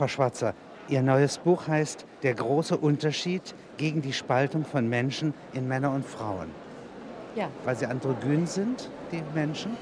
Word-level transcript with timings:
Frau 0.00 0.08
Schwarzer, 0.08 0.54
Ihr 0.88 1.02
neues 1.02 1.36
Buch 1.36 1.68
heißt 1.68 2.06
Der 2.22 2.32
große 2.32 2.74
Unterschied 2.74 3.54
gegen 3.76 4.00
die 4.00 4.14
Spaltung 4.14 4.64
von 4.64 4.88
Menschen 4.88 5.34
in 5.52 5.68
Männer 5.68 5.92
und 5.92 6.06
Frauen. 6.06 6.48
Ja. 7.36 7.48
Weil 7.66 7.76
sie 7.76 7.84
androgyn 7.84 8.46
sind, 8.46 8.88
die 9.12 9.20
Menschen? 9.34 9.76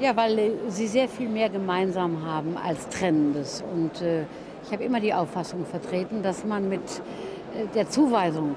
Ja, 0.00 0.16
weil 0.16 0.38
äh, 0.38 0.50
sie 0.68 0.86
sehr 0.86 1.06
viel 1.06 1.28
mehr 1.28 1.50
gemeinsam 1.50 2.24
haben 2.24 2.56
als 2.56 2.88
Trennendes. 2.88 3.62
Und 3.70 4.00
äh, 4.00 4.22
ich 4.64 4.72
habe 4.72 4.84
immer 4.84 5.00
die 5.00 5.12
Auffassung 5.12 5.66
vertreten, 5.66 6.22
dass 6.22 6.46
man 6.46 6.70
mit 6.70 6.80
äh, 6.80 7.66
der 7.74 7.90
Zuweisung, 7.90 8.56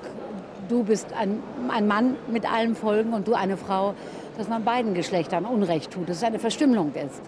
du 0.70 0.86
bist 0.86 1.12
ein, 1.12 1.44
ein 1.68 1.88
Mann 1.88 2.16
mit 2.32 2.50
allen 2.50 2.74
Folgen 2.74 3.12
und 3.12 3.28
du 3.28 3.34
eine 3.34 3.58
Frau, 3.58 3.96
dass 4.38 4.48
man 4.48 4.64
beiden 4.64 4.94
Geschlechtern 4.94 5.44
Unrecht 5.44 5.92
tut, 5.92 6.08
dass 6.08 6.18
es 6.20 6.24
eine 6.24 6.40
Verstümmelung 6.40 6.94
ist. 6.94 7.22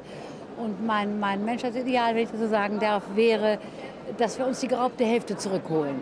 Und 0.64 0.86
mein, 0.86 1.20
mein 1.20 1.44
Menschheitsideal, 1.44 2.16
wenn 2.16 2.24
ich 2.24 2.32
das 2.32 2.40
so 2.40 2.48
sagen 2.48 2.80
darf, 2.80 3.04
wäre, 3.16 3.60
dass 4.18 4.40
wir 4.40 4.48
uns 4.48 4.62
die 4.62 4.70
geraubte 4.70 5.04
Hälfte 5.04 5.36
zurückholen. 5.36 5.96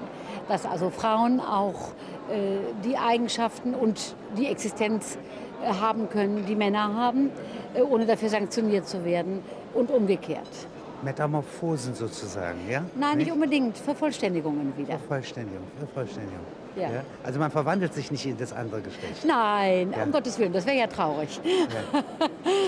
Dass 0.48 0.66
also 0.66 0.90
Frauen 0.92 1.40
auch 1.40 1.94
äh, 2.30 2.58
die 2.86 2.96
Eigenschaften 2.96 3.74
und 3.74 4.16
die 4.38 4.48
Existenz 4.48 5.18
äh, 5.64 5.74
haben 5.74 6.10
können, 6.10 6.46
die 6.46 6.55
Männer 6.55 6.94
haben, 6.96 7.32
äh, 7.74 7.82
ohne 7.82 8.05
dafür 8.05 8.30
sanktioniert 8.30 8.88
zu 8.88 9.04
werden 9.04 9.42
und 9.74 9.90
umgekehrt. 9.90 10.68
Metamorphosen 11.02 11.96
sozusagen, 11.96 12.60
ja? 12.70 12.84
Nein, 12.96 13.18
nicht 13.18 13.32
unbedingt, 13.32 13.76
Vervollständigungen 13.78 14.78
wieder. 14.78 15.00
Vervollständigung, 15.00 15.64
Vervollständigung. 15.80 16.46
Ja. 16.76 16.90
Also 17.24 17.40
man 17.40 17.52
verwandelt 17.52 17.94
sich 17.94 18.12
nicht 18.12 18.26
in 18.26 18.38
das 18.38 18.54
andere 18.54 18.82
Geschlecht. 18.82 19.26
Nein, 19.26 19.94
Ja. 19.96 20.04
um 20.04 20.12
Gottes 20.12 20.40
Willen, 20.40 20.54
das 20.54 20.66
wäre 20.66 20.78
ja 20.78 20.88
traurig. 20.88 21.40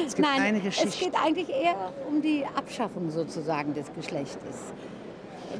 Es 0.06 0.16
gibt 0.16 0.28
Nein, 0.38 0.62
es 0.66 1.00
geht 1.00 1.16
eigentlich 1.16 1.50
eher 1.50 1.76
um 2.10 2.22
die 2.22 2.44
Abschaffung 2.56 3.10
sozusagen 3.10 3.74
des 3.74 3.92
Geschlechtes. 3.94 4.74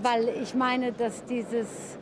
Weil 0.02 0.30
ich 0.42 0.56
meine, 0.56 0.92
dass 0.92 1.24
dieses 1.26 1.98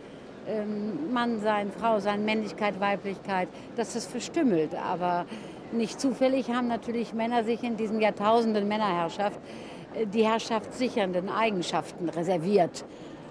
ähm, 0.48 1.14
Mannsein, 1.14 1.72
Frausein, 1.72 2.26
Männlichkeit, 2.26 2.80
Weiblichkeit, 2.80 3.48
dass 3.76 3.94
das 3.94 4.08
verstümmelt. 4.08 4.76
Aber 4.76 5.26
nicht 5.72 6.00
zufällig 6.00 6.50
haben 6.50 6.68
natürlich 6.68 7.14
Männer 7.14 7.44
sich 7.44 7.64
in 7.64 7.78
diesen 7.78 8.00
Jahrtausenden 8.00 8.68
Männerherrschaft 8.68 9.40
äh, 9.94 10.06
die 10.06 10.26
herrschaftssichernden 10.26 11.30
Eigenschaften 11.30 12.10
reserviert 12.10 12.86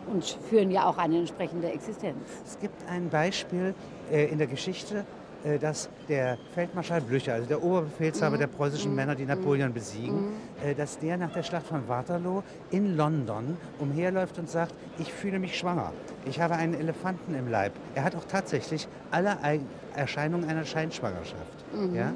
und 0.06 0.24
führen 0.24 0.70
ja 0.70 0.86
auch 0.88 0.98
eine 0.98 1.18
entsprechende 1.18 1.70
Existenz. 1.70 2.16
Es 2.46 2.58
gibt 2.58 2.88
ein 2.88 3.08
Beispiel 3.10 3.74
äh, 4.10 4.26
in 4.26 4.38
der 4.38 4.46
Geschichte, 4.46 5.04
äh, 5.44 5.58
dass 5.58 5.88
der 6.08 6.36
Feldmarschall 6.54 7.00
Blücher, 7.00 7.34
also 7.34 7.46
der 7.46 7.62
Oberbefehlshaber 7.62 8.36
Mhm. 8.36 8.40
der 8.40 8.46
preußischen 8.48 8.94
Männer, 8.94 9.14
die 9.14 9.24
Napoleon 9.24 9.72
besiegen, 9.72 10.32
äh, 10.62 10.74
dass 10.74 10.98
der 10.98 11.16
nach 11.16 11.32
der 11.32 11.42
Schlacht 11.42 11.66
von 11.66 11.86
Waterloo 11.88 12.42
in 12.70 12.96
London 12.96 13.56
umherläuft 13.78 14.38
und 14.38 14.50
sagt, 14.50 14.74
ich 14.98 15.12
fühle 15.12 15.38
mich 15.38 15.56
schwanger. 15.58 15.92
Ich 16.26 16.40
habe 16.40 16.54
einen 16.56 16.74
Elefanten 16.74 17.34
im 17.34 17.48
Leib. 17.48 17.72
Er 17.94 18.04
hat 18.04 18.14
auch 18.16 18.24
tatsächlich 18.24 18.86
alle 19.10 19.42
Ei- 19.42 19.60
Erscheinungen 19.96 20.48
einer 20.48 20.64
Scheinschwangerschaft. 20.64 21.64
Mhm. 21.74 21.94
Ja? 21.94 22.12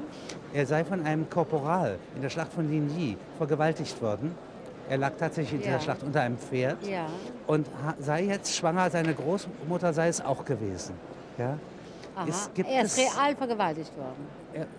Er 0.53 0.65
sei 0.65 0.85
von 0.85 1.05
einem 1.05 1.29
Korporal 1.29 1.97
in 2.15 2.21
der 2.21 2.29
Schlacht 2.29 2.53
von 2.53 2.69
Ligny 2.69 3.17
vergewaltigt 3.37 4.01
worden. 4.01 4.31
Er 4.89 4.97
lag 4.97 5.13
tatsächlich 5.17 5.53
in 5.53 5.59
dieser 5.59 5.71
Ja. 5.73 5.79
Schlacht 5.79 6.03
unter 6.03 6.21
einem 6.21 6.37
Pferd 6.37 6.85
Ja. 6.85 7.07
und 7.47 7.67
sei 7.99 8.23
jetzt 8.25 8.55
schwanger, 8.55 8.89
seine 8.89 9.13
Großmutter 9.13 9.93
sei 9.93 10.07
es 10.09 10.21
auch 10.21 10.45
gewesen. 10.45 10.93
Ja? 11.37 11.57
Aha. 12.15 12.25
Es 12.29 12.49
gibt 12.53 12.69
er 12.69 12.83
ist 12.83 12.97
es- 12.97 13.03
real 13.17 13.35
vergewaltigt 13.35 13.91
worden. 13.97 14.27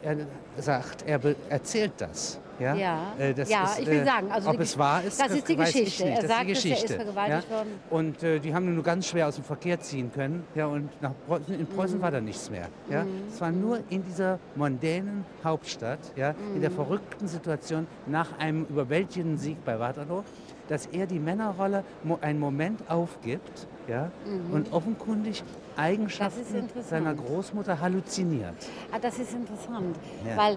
Er, 0.02 0.16
er 0.56 0.62
sagt, 0.62 1.04
er 1.06 1.20
erzählt 1.50 1.92
das. 1.98 2.38
Ja, 2.58 2.74
Ja. 2.74 3.12
Äh, 3.18 3.34
Ja, 3.46 3.64
ist, 3.64 3.80
ich 3.80 3.86
will 3.86 3.94
äh, 4.00 4.04
sagen, 4.04 4.30
also 4.32 4.50
ob 4.50 4.60
es 4.60 4.78
wahr 4.78 5.02
ist, 5.04 5.20
das 5.20 5.30
ist 5.32 5.48
die 5.48 5.52
ich 5.52 5.58
Geschichte. 5.58 6.04
nicht. 6.04 6.16
Er 6.16 6.22
das 6.22 6.30
sagt, 6.30 6.48
ist 6.50 6.64
die 6.64 6.70
dass 6.70 6.78
er 6.78 6.78
ist 6.78 6.82
Geschichte. 6.82 6.94
vergewaltigt 7.04 7.50
ja? 7.50 7.56
worden. 7.56 7.68
Und 7.90 8.22
äh, 8.22 8.38
die 8.40 8.54
haben 8.54 8.66
ihn 8.66 8.74
nur 8.74 8.84
ganz 8.84 9.06
schwer 9.06 9.28
aus 9.28 9.34
dem 9.36 9.44
Verkehr 9.44 9.80
ziehen 9.80 10.10
können. 10.12 10.44
Ja, 10.54 10.66
und 10.66 10.88
nach 11.02 11.12
Preußen, 11.26 11.54
in 11.58 11.66
Preußen 11.66 11.98
Mhm. 11.98 12.02
war 12.02 12.10
da 12.10 12.20
nichts 12.20 12.50
mehr. 12.50 12.68
Ja? 12.90 13.04
Es 13.28 13.40
war 13.40 13.50
nur 13.52 13.80
in 13.90 14.02
dieser 14.04 14.38
mondänen 14.54 15.24
Hauptstadt, 15.44 15.98
ja, 16.16 16.30
in 16.30 16.56
Mhm. 16.56 16.60
der 16.62 16.70
verrückten 16.70 17.28
Situation 17.28 17.86
nach 18.06 18.38
einem 18.38 18.64
überwältigenden 18.68 19.38
Sieg 19.38 19.64
bei 19.64 19.78
Waterloo, 19.78 20.22
dass 20.68 20.86
er 20.86 21.06
die 21.06 21.20
Männerrolle 21.20 21.84
einen 22.22 22.40
Moment 22.40 22.80
aufgibt 22.90 23.66
ja, 23.86 24.10
und 24.50 24.72
offenkundig 24.72 25.42
Mhm. 25.42 25.46
Das 25.76 25.76
ist 25.76 25.78
Eigenschaften 25.78 26.70
seiner 26.88 27.14
Großmutter 27.14 27.78
halluziniert. 27.80 28.54
Ah, 28.90 28.98
das 29.00 29.18
ist 29.18 29.34
interessant, 29.34 29.94
weil, 30.34 30.56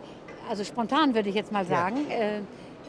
also 0.50 0.64
spontan 0.64 1.14
würde 1.16 1.30
ich 1.30 1.36
jetzt 1.36 1.52
mal 1.52 1.64
Ja. 1.64 1.70
sagen, 1.70 1.98
äh, 2.10 2.38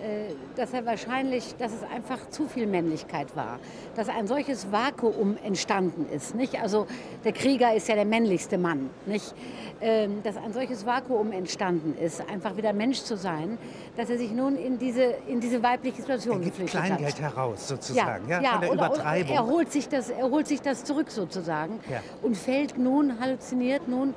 äh, 0.02 0.32
dass 0.56 0.72
er 0.72 0.86
wahrscheinlich, 0.86 1.54
dass 1.58 1.72
es 1.74 1.82
einfach 1.94 2.30
zu 2.30 2.48
viel 2.48 2.66
Männlichkeit 2.66 3.36
war, 3.36 3.58
dass 3.96 4.08
ein 4.08 4.26
solches 4.26 4.72
Vakuum 4.72 5.36
entstanden 5.44 6.06
ist, 6.10 6.34
nicht? 6.34 6.58
Also 6.62 6.86
der 7.22 7.32
Krieger 7.32 7.74
ist 7.74 7.86
ja 7.88 7.96
der 7.96 8.06
männlichste 8.06 8.56
Mann, 8.56 8.88
nicht? 9.04 9.34
Ähm, 9.82 10.22
dass 10.22 10.38
ein 10.38 10.54
solches 10.54 10.86
Vakuum 10.86 11.32
entstanden 11.32 11.96
ist, 12.02 12.22
einfach 12.30 12.56
wieder 12.56 12.72
Mensch 12.72 13.02
zu 13.02 13.16
sein, 13.18 13.58
dass 13.98 14.08
er 14.08 14.16
sich 14.16 14.30
nun 14.32 14.56
in 14.56 14.78
diese, 14.78 15.02
in 15.26 15.40
diese 15.40 15.62
weibliche 15.62 15.98
Er 15.98 16.02
Situation 16.02 16.36
gibt 16.40 16.56
geflüchtet 16.56 16.82
Kleingeld 16.82 17.14
hat. 17.20 17.36
heraus, 17.36 17.68
sozusagen, 17.68 18.26
ja, 18.28 18.40
von 18.52 18.60
der 18.62 18.70
oder, 18.72 18.86
Übertreibung. 18.86 19.32
Oder 19.36 19.40
er, 19.40 19.46
holt 19.46 19.70
sich 19.72 19.86
das, 19.88 20.08
er 20.08 20.30
holt 20.30 20.46
sich 20.46 20.62
das 20.62 20.84
zurück 20.84 21.10
sozusagen 21.10 21.78
Ja. 21.90 22.00
und 22.22 22.38
fällt 22.38 22.78
nun, 22.78 23.20
halluziniert 23.20 23.86
nun 23.86 24.14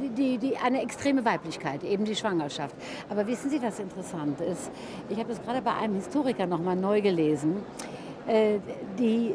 die, 0.00 0.08
die, 0.10 0.38
die, 0.38 0.56
eine 0.56 0.82
extreme 0.82 1.24
Weiblichkeit, 1.24 1.84
eben 1.84 2.04
die 2.04 2.16
Schwangerschaft. 2.16 2.74
Aber 3.08 3.26
wissen 3.26 3.50
Sie, 3.50 3.62
was 3.62 3.78
interessant 3.78 4.40
ist? 4.40 4.70
Ich 5.08 5.18
habe 5.18 5.28
das 5.28 5.42
gerade 5.42 5.62
bei 5.62 5.74
einem 5.74 5.96
Historiker 5.96 6.46
noch 6.46 6.60
mal 6.60 6.76
neu 6.76 7.00
gelesen. 7.00 7.62
Äh, 8.26 8.58
die, 8.98 9.34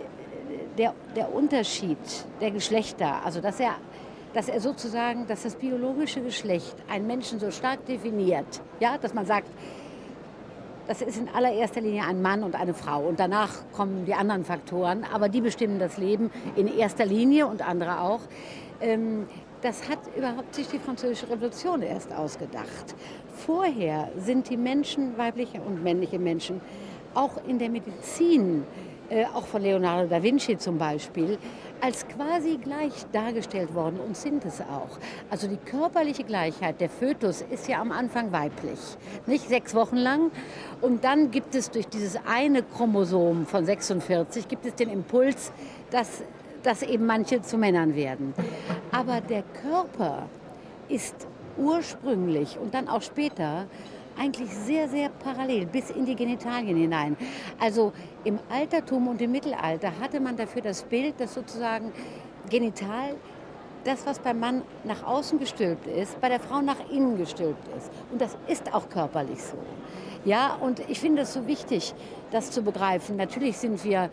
der, 0.77 0.93
der 1.15 1.33
Unterschied 1.33 1.97
der 2.41 2.51
Geschlechter, 2.51 3.23
also 3.23 3.41
dass 3.41 3.59
er, 3.59 3.75
dass 4.33 4.49
er 4.49 4.59
sozusagen, 4.59 5.27
dass 5.27 5.43
das 5.43 5.55
biologische 5.55 6.21
Geschlecht 6.21 6.75
einen 6.89 7.05
Menschen 7.05 7.39
so 7.39 7.51
stark 7.51 7.85
definiert, 7.85 8.61
ja, 8.79 8.97
dass 8.97 9.13
man 9.13 9.25
sagt, 9.25 9.47
das 10.87 11.03
ist 11.03 11.19
in 11.19 11.29
allererster 11.29 11.81
Linie 11.81 12.03
ein 12.03 12.23
Mann 12.23 12.41
und 12.41 12.55
eine 12.55 12.73
Frau. 12.73 13.01
Und 13.01 13.19
danach 13.19 13.51
kommen 13.73 14.05
die 14.05 14.15
anderen 14.15 14.43
Faktoren, 14.43 15.03
aber 15.13 15.29
die 15.29 15.39
bestimmen 15.39 15.77
das 15.77 15.97
Leben 15.97 16.31
in 16.55 16.67
erster 16.67 17.05
Linie 17.05 17.45
und 17.45 17.61
andere 17.61 18.01
auch. 18.01 18.21
Ähm, 18.81 19.27
das 19.61 19.89
hat 19.89 19.99
überhaupt 20.15 20.55
sich 20.55 20.67
die 20.67 20.79
Französische 20.79 21.29
Revolution 21.29 21.81
erst 21.81 22.13
ausgedacht. 22.13 22.95
Vorher 23.45 24.09
sind 24.17 24.49
die 24.49 24.57
Menschen, 24.57 25.17
weibliche 25.17 25.61
und 25.61 25.83
männliche 25.83 26.19
Menschen, 26.19 26.61
auch 27.13 27.43
in 27.47 27.59
der 27.59 27.69
Medizin, 27.69 28.63
äh, 29.09 29.25
auch 29.25 29.47
von 29.47 29.61
Leonardo 29.61 30.07
da 30.07 30.21
Vinci 30.21 30.57
zum 30.57 30.77
Beispiel, 30.77 31.37
als 31.81 32.07
quasi 32.07 32.57
gleich 32.57 32.93
dargestellt 33.11 33.73
worden 33.73 33.99
und 33.99 34.15
sind 34.15 34.45
es 34.45 34.61
auch. 34.61 34.99
Also 35.29 35.47
die 35.47 35.57
körperliche 35.57 36.23
Gleichheit, 36.23 36.79
der 36.79 36.89
Fötus 36.89 37.41
ist 37.41 37.67
ja 37.67 37.81
am 37.81 37.91
Anfang 37.91 38.31
weiblich, 38.31 38.79
nicht 39.25 39.47
sechs 39.47 39.73
Wochen 39.73 39.97
lang. 39.97 40.31
Und 40.81 41.03
dann 41.03 41.31
gibt 41.31 41.55
es 41.55 41.71
durch 41.71 41.87
dieses 41.87 42.19
eine 42.27 42.63
Chromosom 42.63 43.45
von 43.45 43.65
46, 43.65 44.47
gibt 44.47 44.65
es 44.65 44.75
den 44.75 44.89
Impuls, 44.89 45.51
dass, 45.89 46.23
dass 46.63 46.83
eben 46.83 47.05
manche 47.05 47.41
zu 47.41 47.57
Männern 47.57 47.95
werden. 47.95 48.33
Aber 48.91 49.21
der 49.21 49.43
Körper 49.61 50.27
ist 50.87 51.27
ursprünglich 51.57 52.57
und 52.57 52.73
dann 52.73 52.87
auch 52.87 53.01
später 53.01 53.65
eigentlich 54.17 54.49
sehr, 54.49 54.89
sehr 54.89 55.09
parallel 55.09 55.65
bis 55.65 55.89
in 55.89 56.05
die 56.05 56.15
Genitalien 56.15 56.77
hinein. 56.77 57.15
Also 57.59 57.93
im 58.23 58.39
Altertum 58.49 59.07
und 59.07 59.21
im 59.21 59.31
Mittelalter 59.31 59.91
hatte 60.01 60.19
man 60.19 60.35
dafür 60.35 60.61
das 60.61 60.83
Bild, 60.83 61.19
dass 61.19 61.33
sozusagen 61.33 61.91
genital 62.49 63.15
das, 63.85 64.05
was 64.05 64.19
beim 64.19 64.39
Mann 64.39 64.61
nach 64.83 65.03
außen 65.03 65.39
gestülpt 65.39 65.87
ist, 65.87 66.19
bei 66.19 66.27
der 66.27 66.39
Frau 66.39 66.61
nach 66.61 66.89
innen 66.91 67.17
gestülpt 67.17 67.65
ist. 67.77 67.89
Und 68.11 68.21
das 68.21 68.37
ist 68.47 68.73
auch 68.73 68.89
körperlich 68.89 69.41
so. 69.41 69.57
Ja, 70.25 70.55
und 70.55 70.81
ich 70.89 70.99
finde 70.99 71.21
es 71.21 71.33
so 71.33 71.47
wichtig, 71.47 71.93
das 72.31 72.51
zu 72.51 72.61
begreifen. 72.61 73.15
Natürlich 73.15 73.57
sind 73.57 73.83
wir, 73.85 74.09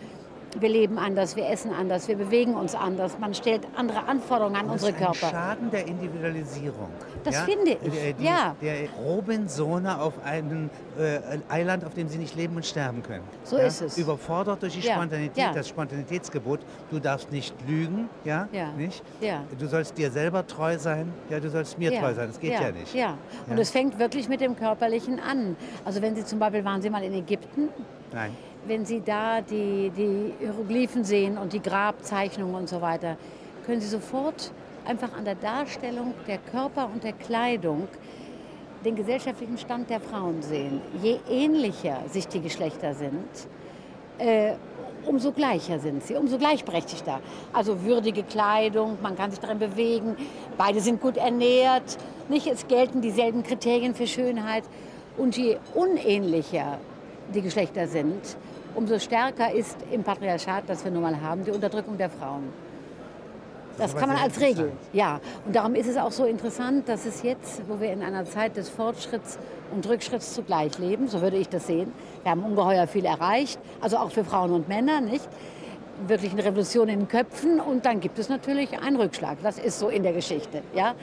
wir 0.59 0.69
leben 0.69 0.99
anders, 0.99 1.37
wir 1.37 1.49
essen 1.49 1.73
anders, 1.73 2.09
wir 2.09 2.17
bewegen 2.17 2.55
uns 2.55 2.75
anders, 2.75 3.19
man 3.19 3.35
stellt 3.35 3.63
andere 3.77 4.07
Anforderungen 4.07 4.57
an 4.57 4.67
Das 4.69 4.73
unsere 4.83 4.91
ist 4.93 4.97
ein 4.97 5.05
Körper. 5.05 5.31
Schaden 5.31 5.71
der 5.71 5.87
Individualisierung. 5.87 6.89
Das 7.25 7.41
finde 7.41 7.73
ich, 7.73 7.93
Der, 7.93 8.13
die, 8.13 8.25
ja. 8.25 8.55
Der 8.63 8.89
Robinsone 9.05 10.01
auf 10.01 10.15
einem 10.25 10.71
äh, 10.99 11.19
Eiland, 11.49 11.85
auf 11.85 11.95
dem 11.95 12.09
sie 12.09 12.19
nicht 12.19 12.37
leben 12.37 12.57
und 12.57 12.65
sterben 12.65 13.03
können. 13.03 13.25
So 13.45 13.57
ist 13.57 13.81
es. 13.83 13.99
Überfordert 13.99 14.63
durch 14.63 14.75
die 14.75 14.87
Ja, 14.87 14.95
Spontanität, 14.95 15.37
ja. 15.37 15.53
das 15.53 15.69
Spontanitätsgebot. 15.69 16.61
Du 16.91 17.01
darfst 17.01 17.33
nicht 17.33 17.55
lügen, 17.67 18.09
ja? 18.25 18.49
Ja, 18.53 18.69
Nicht? 18.77 19.03
ja. 19.21 19.43
Du 19.59 19.67
sollst 19.67 19.99
dir 19.99 20.11
selber 20.11 20.47
treu 20.47 20.79
sein, 20.79 21.13
ja, 21.31 21.41
du 21.41 21.51
sollst 21.51 21.79
mir 21.79 21.91
treu 21.99 22.15
sein. 22.15 22.29
Das 22.29 22.39
geht 22.41 22.53
ja, 22.53 22.71
nicht. 22.71 22.95
Ja, 22.95 23.19
und 23.49 23.57
Ja. 23.57 23.63
es 23.63 23.71
fängt 23.71 23.99
wirklich 23.99 24.29
mit 24.29 24.41
dem 24.41 24.57
Körperlichen 24.57 25.19
an. 25.21 25.57
Also 25.85 26.01
wenn 26.03 26.15
Sie 26.15 26.25
zum 26.25 26.39
Beispiel, 26.39 26.65
waren 26.65 26.81
Sie 26.81 26.91
mal 26.91 27.03
in 27.03 27.13
Ägypten, 27.15 27.69
Nein. 28.13 28.31
Wenn 28.67 28.85
Sie 28.85 29.01
da 29.01 29.41
die, 29.41 29.91
die 29.97 30.35
Hieroglyphen 30.41 31.05
sehen 31.05 31.39
und 31.39 31.53
die 31.53 31.63
Grabzeichnungen 31.63 32.55
und 32.55 32.69
so 32.69 32.81
weiter, 32.81 33.17
können 33.65 33.81
Sie 33.81 33.89
sofort 33.89 34.53
einfach 34.85 35.13
an 35.17 35.25
der 35.25 35.35
Darstellung 35.35 36.15
der 36.27 36.39
Körper 36.39 36.89
und 36.93 37.05
der 37.05 37.13
Kleidung 37.13 37.89
den 38.85 38.95
gesellschaftlichen 38.95 39.59
Stand 39.59 39.91
der 39.91 40.01
Frauen 40.01 40.43
sehen. 40.43 40.81
Je 41.03 41.19
ähnlicher 41.29 42.03
sich 42.09 42.29
die 42.29 42.41
Geschlechter 42.41 42.95
sind, 42.95 43.29
äh, 44.19 44.53
umso 45.07 45.33
gleicher 45.33 45.79
sind 45.79 46.05
sie, 46.05 46.15
umso 46.15 46.39
gleichberechtigter. 46.39 47.21
Also 47.53 47.83
würdige 47.85 48.23
Kleidung, 48.23 48.99
man 49.03 49.17
kann 49.17 49.31
sich 49.31 49.41
darin 49.41 49.59
bewegen, 49.59 50.17
beide 50.57 50.81
sind 50.81 51.01
gut 51.01 51.17
ernährt, 51.17 51.99
nicht? 52.29 52.47
es 52.47 52.67
gelten 52.67 53.01
dieselben 53.01 53.43
Kriterien 53.43 53.95
für 53.95 54.07
Schönheit. 54.07 54.65
Und 55.17 55.37
je 55.37 55.57
unähnlicher 55.75 56.79
die 57.35 57.43
Geschlechter 57.43 57.87
sind, 57.87 58.21
umso 58.75 58.99
stärker 58.99 59.53
ist 59.53 59.77
im 59.91 60.03
Patriarchat, 60.03 60.65
das 60.67 60.85
wir 60.85 60.91
nun 60.91 61.03
mal 61.03 61.21
haben, 61.21 61.45
die 61.45 61.51
Unterdrückung 61.51 61.97
der 61.97 62.11
Frauen. 62.11 62.45
Das, 63.79 63.93
das 63.93 64.01
kann 64.01 64.09
man 64.09 64.19
als 64.19 64.41
Regel, 64.41 64.73
ja. 64.95 65.21
Und 65.45 65.55
darum 65.55 65.75
ist 65.75 65.87
es 65.87 65.99
auch 65.99 66.11
so 66.11 66.25
interessant, 66.25 66.89
dass 66.89 67.05
es 67.05 67.23
jetzt, 67.23 67.61
wo 67.69 67.79
wir 67.79 67.93
in 67.93 68.03
einer 68.03 68.25
Zeit 68.25 68.57
des 68.57 68.71
Fortschritts 68.71 69.39
und 69.71 69.87
Rückschritts 69.87 70.33
zugleich 70.33 70.79
leben, 70.79 71.09
so 71.09 71.21
würde 71.21 71.37
ich 71.37 71.49
das 71.49 71.67
sehen, 71.67 71.93
wir 72.23 72.31
haben 72.31 72.43
ungeheuer 72.43 72.87
viel 72.87 73.05
erreicht, 73.05 73.59
also 73.83 73.99
auch 73.99 74.11
für 74.11 74.25
Frauen 74.25 74.53
und 74.53 74.69
Männer, 74.69 75.01
nicht? 75.01 75.29
Wirklich 76.07 76.33
eine 76.33 76.45
Revolution 76.45 76.89
in 76.89 77.01
den 77.01 77.09
Köpfen 77.09 77.61
und 77.61 77.85
dann 77.85 78.01
gibt 78.01 78.19
es 78.19 78.29
natürlich 78.29 78.79
einen 78.79 78.97
Rückschlag. 78.97 79.39
Das 79.43 79.59
ist 79.59 79.79
so 79.79 79.89
in 79.89 80.03
der 80.03 80.13
Geschichte, 80.13 80.63
ja. 80.75 80.95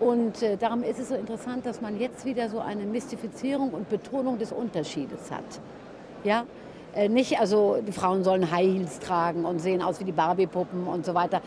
Und 0.00 0.42
äh, 0.42 0.56
darum 0.56 0.82
ist 0.82 0.98
es 0.98 1.10
so 1.10 1.14
interessant, 1.14 1.66
dass 1.66 1.82
man 1.82 2.00
jetzt 2.00 2.24
wieder 2.24 2.48
so 2.48 2.58
eine 2.58 2.84
Mystifizierung 2.84 3.70
und 3.70 3.88
Betonung 3.90 4.38
des 4.38 4.50
Unterschiedes 4.50 5.30
hat. 5.30 5.44
Ja, 6.24 6.44
äh, 6.94 7.08
nicht, 7.08 7.38
also 7.38 7.78
die 7.86 7.92
Frauen 7.92 8.24
sollen 8.24 8.50
High 8.50 8.74
Heels 8.74 8.98
tragen 8.98 9.44
und 9.44 9.60
sehen 9.60 9.82
aus 9.82 10.00
wie 10.00 10.04
die 10.04 10.12
Barbie-Puppen 10.12 10.86
und 10.86 11.04
so 11.04 11.14
weiter. 11.14 11.42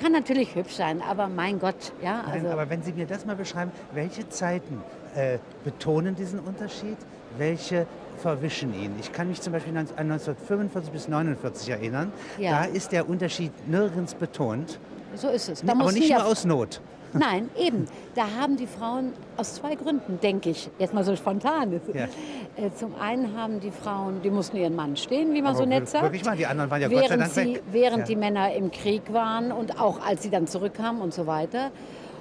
Kann 0.00 0.12
natürlich 0.12 0.54
hübsch 0.54 0.74
sein, 0.74 1.02
aber 1.02 1.28
mein 1.28 1.58
Gott, 1.58 1.92
ja. 2.02 2.22
Also 2.26 2.44
Nein, 2.44 2.52
aber 2.52 2.70
wenn 2.70 2.82
Sie 2.82 2.92
mir 2.92 3.06
das 3.06 3.26
mal 3.26 3.36
beschreiben, 3.36 3.72
welche 3.92 4.28
Zeiten 4.28 4.82
äh, 5.14 5.38
betonen 5.64 6.14
diesen 6.14 6.38
Unterschied, 6.38 6.96
welche 7.36 7.86
verwischen 8.16 8.72
ihn. 8.72 8.92
Ich 9.00 9.12
kann 9.12 9.28
mich 9.28 9.40
zum 9.40 9.52
Beispiel 9.52 9.76
an 9.76 9.88
1945 9.96 10.92
bis 10.92 11.06
1949 11.06 11.70
erinnern. 11.70 12.12
Ja. 12.38 12.50
Da 12.50 12.64
ist 12.64 12.92
der 12.92 13.08
Unterschied 13.08 13.52
nirgends 13.68 14.14
betont. 14.14 14.78
So 15.16 15.28
ist 15.28 15.48
es. 15.48 15.62
Da 15.62 15.72
aber 15.72 15.92
nicht 15.92 16.10
nur 16.10 16.24
aus 16.24 16.44
Not. 16.44 16.80
Nein, 17.12 17.50
eben. 17.58 17.86
Da 18.14 18.26
haben 18.38 18.56
die 18.56 18.66
Frauen 18.66 19.12
aus 19.36 19.54
zwei 19.54 19.74
Gründen, 19.74 20.20
denke 20.20 20.50
ich, 20.50 20.70
jetzt 20.78 20.94
mal 20.94 21.04
so 21.04 21.16
spontan. 21.16 21.80
Ja. 21.92 22.04
Äh, 22.04 22.70
zum 22.76 22.94
einen 22.94 23.36
haben 23.36 23.60
die 23.60 23.70
Frauen, 23.70 24.22
die 24.22 24.30
mussten 24.30 24.56
ihren 24.56 24.76
Mann 24.76 24.96
stehen, 24.96 25.32
wie 25.32 25.42
man 25.42 25.54
Aber 25.54 25.64
so 25.64 25.66
nett 25.66 25.88
sagt. 25.88 26.04
Wirklich 26.04 26.24
mal, 26.24 26.36
die 26.36 26.46
anderen 26.46 26.70
waren 26.70 26.82
ja 26.82 26.90
während 26.90 27.08
Gott 27.08 27.10
sei 27.10 27.16
Dank 27.16 27.32
sie, 27.32 27.54
weg. 27.54 27.62
Während 27.72 27.98
ja. 28.00 28.04
die 28.06 28.16
Männer 28.16 28.54
im 28.54 28.70
Krieg 28.70 29.12
waren 29.12 29.52
und 29.52 29.80
auch 29.80 30.04
als 30.04 30.22
sie 30.22 30.30
dann 30.30 30.46
zurückkamen 30.46 31.00
und 31.00 31.14
so 31.14 31.26
weiter. 31.26 31.70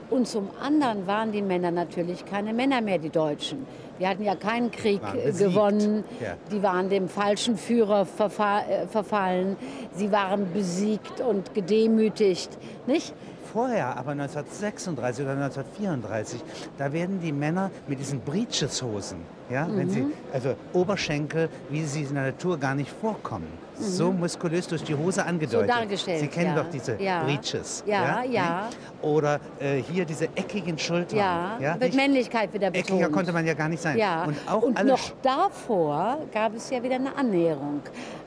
Und 0.09 0.27
zum 0.27 0.49
anderen 0.59 1.05
waren 1.05 1.31
die 1.31 1.41
Männer 1.41 1.69
natürlich 1.69 2.25
keine 2.25 2.51
Männer 2.51 2.81
mehr, 2.81 2.97
die 2.97 3.09
Deutschen. 3.11 3.67
Die 3.99 4.07
hatten 4.07 4.23
ja 4.23 4.35
keinen 4.35 4.71
Krieg 4.71 5.01
gewonnen. 5.37 6.03
Ja. 6.21 6.35
Die 6.51 6.63
waren 6.63 6.89
dem 6.89 7.09
falschen 7.09 7.57
Führer 7.57 8.01
äh, 8.01 8.87
verfallen. 8.87 9.57
Sie 9.93 10.11
waren 10.11 10.51
besiegt 10.53 11.21
und 11.21 11.53
gedemütigt. 11.53 12.57
Nicht? 12.87 13.13
Vorher, 13.53 13.97
aber 13.97 14.11
1936 14.11 15.23
oder 15.23 15.33
1934, 15.33 16.41
da 16.77 16.91
werden 16.91 17.19
die 17.19 17.31
Männer 17.31 17.71
mit 17.87 17.99
diesen 17.99 18.21
Breecheshosen, 18.21 19.19
ja, 19.49 19.65
mhm. 19.65 19.77
wenn 19.77 19.89
sie, 19.89 20.01
mhm. 20.01 20.13
also 20.33 20.55
Oberschenkel, 20.73 21.49
wie 21.69 21.83
sie 21.83 22.03
in 22.03 22.13
der 22.13 22.25
Natur 22.25 22.57
gar 22.57 22.75
nicht 22.75 22.91
vorkommen, 22.91 23.47
mhm. 23.77 23.83
so 23.83 24.11
muskulös 24.11 24.67
durch 24.67 24.83
die 24.83 24.95
Hose 24.95 25.25
angedeutet. 25.25 25.69
So 25.69 25.79
dargestellt. 25.79 26.19
Sie 26.19 26.27
kennen 26.27 26.55
ja. 26.55 26.63
doch 26.63 26.69
diese 26.69 27.01
ja. 27.01 27.23
Breeches. 27.23 27.83
Ja, 27.85 28.23
ja. 28.23 28.31
ja. 28.31 28.69
Oder 29.01 29.39
äh, 29.59 29.81
hier 29.81 30.05
diese 30.05 30.25
eckigen 30.25 30.77
Schultern. 30.77 31.17
Ja, 31.17 31.57
ja? 31.59 31.77
mit 31.77 31.95
Männlichkeit 31.95 32.53
wieder 32.53 32.71
betont. 32.71 32.89
Eckiger 32.89 33.09
konnte 33.09 33.33
man 33.33 33.45
ja 33.45 33.53
gar 33.53 33.69
nicht 33.69 33.81
sein. 33.81 33.97
Ja. 33.97 34.25
Und, 34.25 34.37
auch 34.47 34.61
Und 34.61 34.85
noch 34.85 35.11
davor 35.21 36.19
gab 36.31 36.55
es 36.55 36.69
ja 36.69 36.81
wieder 36.83 36.95
eine 36.95 37.15
Annäherung. 37.15 37.81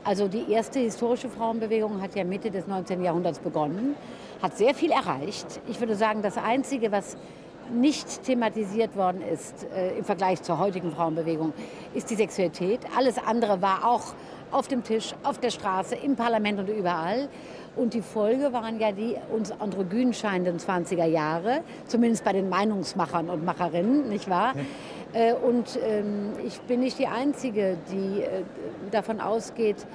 Also 0.05 0.27
die 0.27 0.51
erste 0.51 0.81
historische 0.81 1.29
Frauenbewegung 1.29 2.03
hat 2.03 2.17
ja 2.17 2.25
Mitte 2.25 2.51
des 2.51 2.67
19. 2.67 3.03
Jahrhunderts 3.03 3.39
begonnen 3.39 3.95
hat 4.43 4.59
sehr 4.59 4.75
viel 4.75 4.91
erreicht. 4.91 5.61
Ich 5.69 5.79
würde 5.81 5.95
sagen, 5.95 6.21
das 6.21 6.37
Einzige, 6.37 6.91
was 6.91 7.17
nicht 7.73 8.25
thematisiert 8.25 8.97
worden 8.97 9.23
ist 9.23 9.67
äh, 9.75 9.97
im 9.97 10.05
Vergleich 10.05 10.43
zur 10.43 10.59
heutigen 10.59 10.91
Frauenbewegung, 10.91 11.53
ist 11.95 12.11
die 12.11 12.17
Sexualität. 12.17 12.81
Alles 12.97 13.17
andere 13.19 13.63
war 13.63 13.87
auch 13.89 14.15
auf 14.51 14.69
dem 14.69 14.83
Tisch, 14.83 15.15
auf 15.23 15.39
der 15.39 15.51
Straße, 15.51 15.95
im 15.95 16.17
Parlament 16.17 16.59
und 16.59 16.69
überall. 16.69 17.29
Und 17.75 17.95
die 17.95 18.03
Folge 18.03 18.53
waren 18.53 18.79
ja 18.79 18.93
die 18.93 19.17
uns 19.33 19.51
androgyn 19.51 20.13
scheinenden 20.13 20.59
20er 20.59 21.07
Jahre, 21.07 21.63
zumindest 21.87 22.25
bei 22.25 22.33
den 22.33 22.51
Meinungsmachern 22.51 23.31
und 23.31 23.45
Macherinnen, 23.45 24.11
nicht 24.11 24.29
wahr? 24.29 24.53
Ja. 25.15 25.21
Äh, 25.21 25.35
und 25.35 25.79
ähm, 25.89 26.33
ich 26.45 26.61
bin 26.63 26.81
nicht 26.81 26.99
die 26.99 27.07
Einzige, 27.07 27.79
die 27.91 28.23
äh, 28.23 28.43
davon 28.91 29.21
ausgeht, 29.21 29.87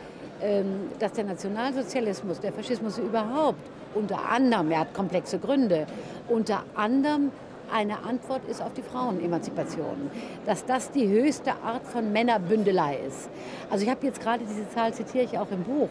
ähm, 0.42 0.90
dass 0.98 1.12
der 1.12 1.26
Nationalsozialismus, 1.26 2.40
der 2.40 2.54
Faschismus 2.54 2.98
überhaupt 2.98 3.60
unter 3.94 4.30
anderem, 4.30 4.72
er 4.72 4.80
hat 4.80 4.94
komplexe 4.94 5.40
Gründe, 5.40 5.88
unter 6.28 6.64
anderem 6.76 7.32
eine 7.72 8.02
Antwort 8.04 8.48
ist 8.48 8.62
auf 8.62 8.74
die 8.74 8.82
Frauenemanzipation. 8.82 10.10
Dass 10.46 10.66
das 10.66 10.92
die 10.92 11.08
höchste 11.08 11.52
Art 11.52 11.86
von 11.86 12.14
Männerbündelei 12.14 13.00
ist. 13.08 13.30
Also 13.70 13.84
ich 13.84 13.90
habe 13.90 14.06
jetzt 14.06 14.22
gerade 14.22 14.44
diese 14.46 14.70
Zahl, 14.70 14.94
zitiere 14.94 15.26
ich 15.26 15.38
auch 15.38 15.52
im 15.52 15.64
Buch, 15.64 15.90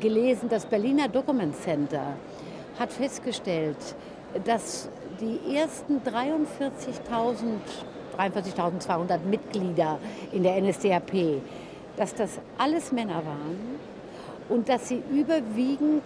gelesen, 0.00 0.48
das 0.48 0.66
Berliner 0.66 1.08
Document 1.08 1.54
Center 1.56 2.14
hat 2.78 2.92
festgestellt, 2.92 3.76
dass 4.44 4.88
die 5.20 5.56
ersten 5.56 6.00
43.000 6.00 7.60
43.200 8.16 9.18
Mitglieder 9.28 9.98
in 10.32 10.42
der 10.42 10.60
NSDAP, 10.60 11.42
dass 11.96 12.14
das 12.14 12.38
alles 12.58 12.92
Männer 12.92 13.16
waren 13.16 13.78
und 14.48 14.68
dass 14.68 14.88
sie 14.88 15.02
überwiegend 15.12 16.02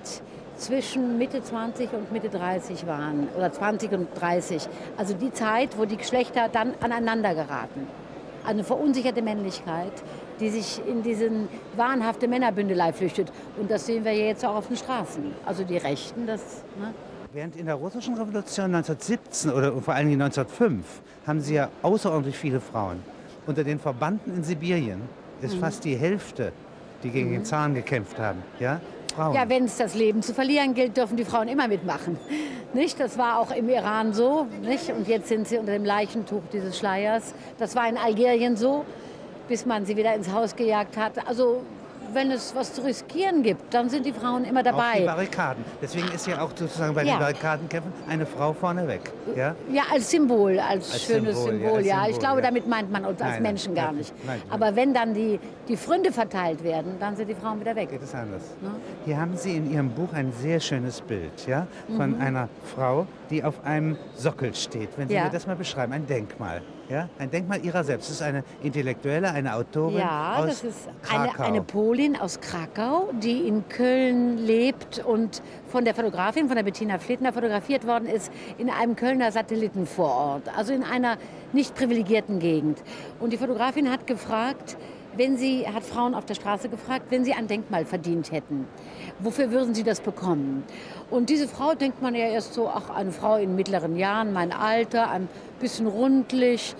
zwischen 0.60 1.18
Mitte 1.18 1.42
20 1.42 1.92
und 1.92 2.12
Mitte 2.12 2.28
30 2.28 2.86
waren 2.86 3.28
oder 3.36 3.50
20 3.50 3.92
und 3.92 4.08
30. 4.14 4.68
Also 4.96 5.14
die 5.14 5.32
Zeit, 5.32 5.78
wo 5.78 5.84
die 5.84 5.96
Geschlechter 5.96 6.48
dann 6.48 6.74
aneinander 6.80 7.34
geraten. 7.34 7.86
Eine 8.44 8.64
verunsicherte 8.64 9.22
Männlichkeit, 9.22 9.92
die 10.38 10.50
sich 10.50 10.80
in 10.86 11.02
diesen 11.02 11.48
wahnhafte 11.76 12.28
Männerbündelei 12.28 12.92
flüchtet. 12.92 13.32
Und 13.58 13.70
das 13.70 13.86
sehen 13.86 14.04
wir 14.04 14.14
jetzt 14.14 14.44
auch 14.44 14.56
auf 14.56 14.68
den 14.68 14.76
Straßen. 14.76 15.34
Also 15.44 15.64
die 15.64 15.76
Rechten, 15.76 16.26
das. 16.26 16.40
Ne? 16.78 16.94
Während 17.32 17.56
in 17.56 17.66
der 17.66 17.76
russischen 17.76 18.14
Revolution 18.14 18.74
1917 18.74 19.50
oder 19.52 19.72
vor 19.80 19.94
allem 19.94 20.12
1905 20.12 20.84
haben 21.26 21.40
sie 21.40 21.54
ja 21.54 21.68
außerordentlich 21.82 22.36
viele 22.36 22.60
Frauen. 22.60 23.02
Unter 23.46 23.62
den 23.62 23.78
Verbanden 23.78 24.34
in 24.34 24.42
Sibirien 24.42 25.02
ist 25.40 25.54
mhm. 25.54 25.60
fast 25.60 25.84
die 25.84 25.96
Hälfte, 25.96 26.52
die 27.02 27.10
gegen 27.10 27.28
mhm. 27.28 27.34
den 27.34 27.44
Zahn 27.44 27.74
gekämpft 27.74 28.18
haben. 28.18 28.42
Ja? 28.58 28.80
Frauen. 29.12 29.34
Ja, 29.34 29.48
wenn 29.48 29.64
es 29.64 29.76
das 29.76 29.94
Leben 29.94 30.22
zu 30.22 30.34
verlieren 30.34 30.74
gilt, 30.74 30.96
dürfen 30.96 31.16
die 31.16 31.24
Frauen 31.24 31.48
immer 31.48 31.68
mitmachen. 31.68 32.18
Nicht? 32.72 33.00
Das 33.00 33.18
war 33.18 33.38
auch 33.38 33.50
im 33.50 33.68
Iran 33.68 34.12
so. 34.12 34.46
Nicht? 34.62 34.90
Und 34.90 35.08
jetzt 35.08 35.28
sind 35.28 35.48
sie 35.48 35.58
unter 35.58 35.72
dem 35.72 35.84
Leichentuch 35.84 36.42
dieses 36.52 36.78
Schleiers. 36.78 37.34
Das 37.58 37.74
war 37.76 37.88
in 37.88 37.96
Algerien 37.96 38.56
so, 38.56 38.84
bis 39.48 39.66
man 39.66 39.86
sie 39.86 39.96
wieder 39.96 40.14
ins 40.14 40.32
Haus 40.32 40.56
gejagt 40.56 40.96
hat. 40.96 41.26
Also 41.26 41.62
wenn 42.12 42.30
es 42.30 42.54
was 42.54 42.74
zu 42.74 42.82
riskieren 42.82 43.42
gibt, 43.42 43.72
dann 43.72 43.88
sind 43.88 44.06
die 44.06 44.12
Frauen 44.12 44.44
immer 44.44 44.62
dabei. 44.62 44.92
Auf 44.92 44.98
die 44.98 45.04
Barrikaden. 45.04 45.64
Deswegen 45.80 46.08
ist 46.12 46.26
ja 46.26 46.40
auch 46.40 46.50
sozusagen 46.54 46.94
bei 46.94 47.04
ja. 47.04 47.14
den 47.14 47.20
Barrikadenkämpfen 47.20 47.92
eine 48.08 48.26
Frau 48.26 48.52
vorneweg. 48.52 49.12
Ja, 49.36 49.54
ja 49.72 49.82
als 49.92 50.10
Symbol, 50.10 50.58
als, 50.58 50.92
als 50.92 51.02
schönes 51.02 51.36
Symbol. 51.36 51.60
Symbol 51.60 51.80
ja, 51.86 51.96
Symbol, 51.96 52.10
ich 52.10 52.18
glaube, 52.18 52.42
damit 52.42 52.68
meint 52.68 52.90
man 52.90 53.04
uns 53.04 53.20
als 53.20 53.34
nein, 53.34 53.42
Menschen 53.42 53.74
nein, 53.74 53.84
gar 53.84 53.92
nicht. 53.92 54.12
Nein, 54.26 54.42
Aber 54.50 54.76
wenn 54.76 54.94
dann 54.94 55.14
die, 55.14 55.38
die 55.68 55.76
Fründe 55.76 56.12
verteilt 56.12 56.62
werden, 56.64 56.96
dann 56.98 57.16
sind 57.16 57.28
die 57.28 57.34
Frauen 57.34 57.60
wieder 57.60 57.76
weg. 57.76 57.90
Geht 57.90 58.02
es 58.02 58.14
anders. 58.14 58.42
Ne? 58.60 58.70
Hier 59.04 59.20
haben 59.20 59.36
Sie 59.36 59.56
in 59.56 59.70
Ihrem 59.70 59.90
Buch 59.90 60.12
ein 60.12 60.32
sehr 60.32 60.60
schönes 60.60 61.00
Bild 61.00 61.46
ja, 61.46 61.66
von 61.96 62.16
mhm. 62.16 62.20
einer 62.20 62.48
Frau, 62.74 63.06
die 63.30 63.44
auf 63.44 63.64
einem 63.64 63.96
Sockel 64.16 64.54
steht. 64.54 64.90
Wenn 64.96 65.08
Sie 65.08 65.14
mir 65.14 65.30
das 65.30 65.46
mal 65.46 65.56
beschreiben, 65.56 65.92
ein 65.92 66.06
Denkmal. 66.06 66.62
Ja? 66.90 67.08
Ein 67.18 67.30
Denkmal 67.30 67.64
ihrer 67.64 67.84
selbst. 67.84 68.08
Das 68.08 68.16
ist 68.16 68.22
eine 68.22 68.42
Intellektuelle, 68.62 69.30
eine 69.30 69.54
Autorin 69.54 69.98
ja, 69.98 70.36
aus 70.38 70.46
das 70.46 70.64
ist 70.64 70.88
eine, 71.08 71.38
eine, 71.38 71.62
Polin 71.62 72.16
aus 72.16 72.40
Krakau, 72.40 73.10
die 73.12 73.46
in 73.46 73.68
Köln 73.68 74.38
lebt 74.38 74.98
und 74.98 75.40
von 75.68 75.84
der 75.84 75.94
Fotografin, 75.94 76.48
von 76.48 76.56
der 76.56 76.64
Bettina 76.64 76.98
Flittner, 76.98 77.32
fotografiert 77.32 77.86
worden 77.86 78.06
ist 78.06 78.32
in 78.58 78.70
einem 78.70 78.96
Kölner 78.96 79.30
Satellitenvorort, 79.30 80.42
also 80.56 80.72
in 80.72 80.82
einer 80.82 81.16
nicht 81.52 81.76
privilegierten 81.76 82.40
Gegend. 82.40 82.82
Und 83.20 83.32
die 83.32 83.38
Fotografin 83.38 83.88
hat 83.88 84.08
gefragt, 84.08 84.76
wenn 85.16 85.36
sie, 85.36 85.66
hat 85.66 85.84
Frauen 85.84 86.14
auf 86.14 86.24
der 86.24 86.34
Straße 86.34 86.68
gefragt, 86.68 87.06
wenn 87.10 87.24
sie 87.24 87.32
ein 87.32 87.48
Denkmal 87.48 87.84
verdient 87.84 88.32
hätten, 88.32 88.66
wofür 89.18 89.50
würden 89.50 89.74
sie 89.74 89.82
das 89.82 90.00
bekommen? 90.00 90.64
Und 91.10 91.30
diese 91.30 91.48
Frau 91.48 91.74
denkt 91.74 92.00
man 92.02 92.14
ja 92.14 92.26
erst 92.26 92.54
so, 92.54 92.68
ach, 92.68 92.90
eine 92.90 93.12
Frau 93.12 93.36
in 93.36 93.56
mittleren 93.56 93.96
Jahren, 93.96 94.32
mein 94.32 94.52
Alter, 94.52 95.10
ein 95.10 95.28
bisschen 95.60 95.86
rundlich, 95.86 96.74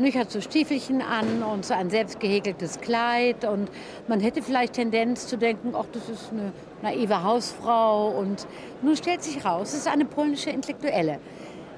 nicht, 0.00 0.16
hat 0.16 0.30
so 0.30 0.40
Stiefelchen 0.40 1.02
an 1.02 1.42
und 1.42 1.64
so 1.66 1.74
ein 1.74 1.90
selbst 1.90 2.20
gehäkeltes 2.20 2.80
Kleid. 2.80 3.44
Und 3.44 3.70
man 4.08 4.18
hätte 4.18 4.40
vielleicht 4.40 4.72
Tendenz 4.72 5.26
zu 5.26 5.36
denken, 5.36 5.74
ach, 5.74 5.84
das 5.92 6.08
ist 6.08 6.32
eine 6.32 6.52
naive 6.82 7.22
Hausfrau. 7.22 8.08
Und 8.08 8.46
nun 8.82 8.96
stellt 8.96 9.22
sich 9.22 9.44
raus, 9.44 9.68
es 9.68 9.80
ist 9.80 9.88
eine 9.88 10.06
polnische 10.06 10.50
Intellektuelle, 10.50 11.20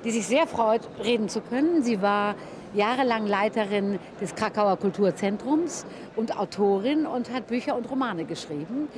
die 0.04 0.12
sich 0.12 0.26
sehr 0.26 0.46
freut, 0.46 0.82
reden 1.02 1.28
zu 1.28 1.40
können. 1.40 1.82
Sie 1.82 2.00
war 2.00 2.36
jahrelang 2.74 3.26
Leiterin 3.26 3.98
des 4.20 4.34
Krakauer 4.34 4.76
Kulturzentrums 4.76 5.86
und 6.16 6.36
Autorin 6.38 7.06
und 7.06 7.32
hat 7.32 7.46
Bücher 7.46 7.76
und 7.76 7.90
Romane 7.90 8.24
geschrieben 8.24 8.88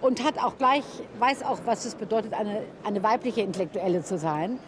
und 0.00 0.24
hat 0.24 0.38
auch 0.38 0.58
gleich, 0.58 0.84
weiß 1.18 1.44
auch, 1.44 1.60
was 1.64 1.84
es 1.84 1.94
bedeutet, 1.94 2.34
eine, 2.34 2.62
eine 2.84 3.02
weibliche 3.02 3.40
Intellektuelle 3.40 4.02
zu 4.02 4.18
sein. 4.18 4.58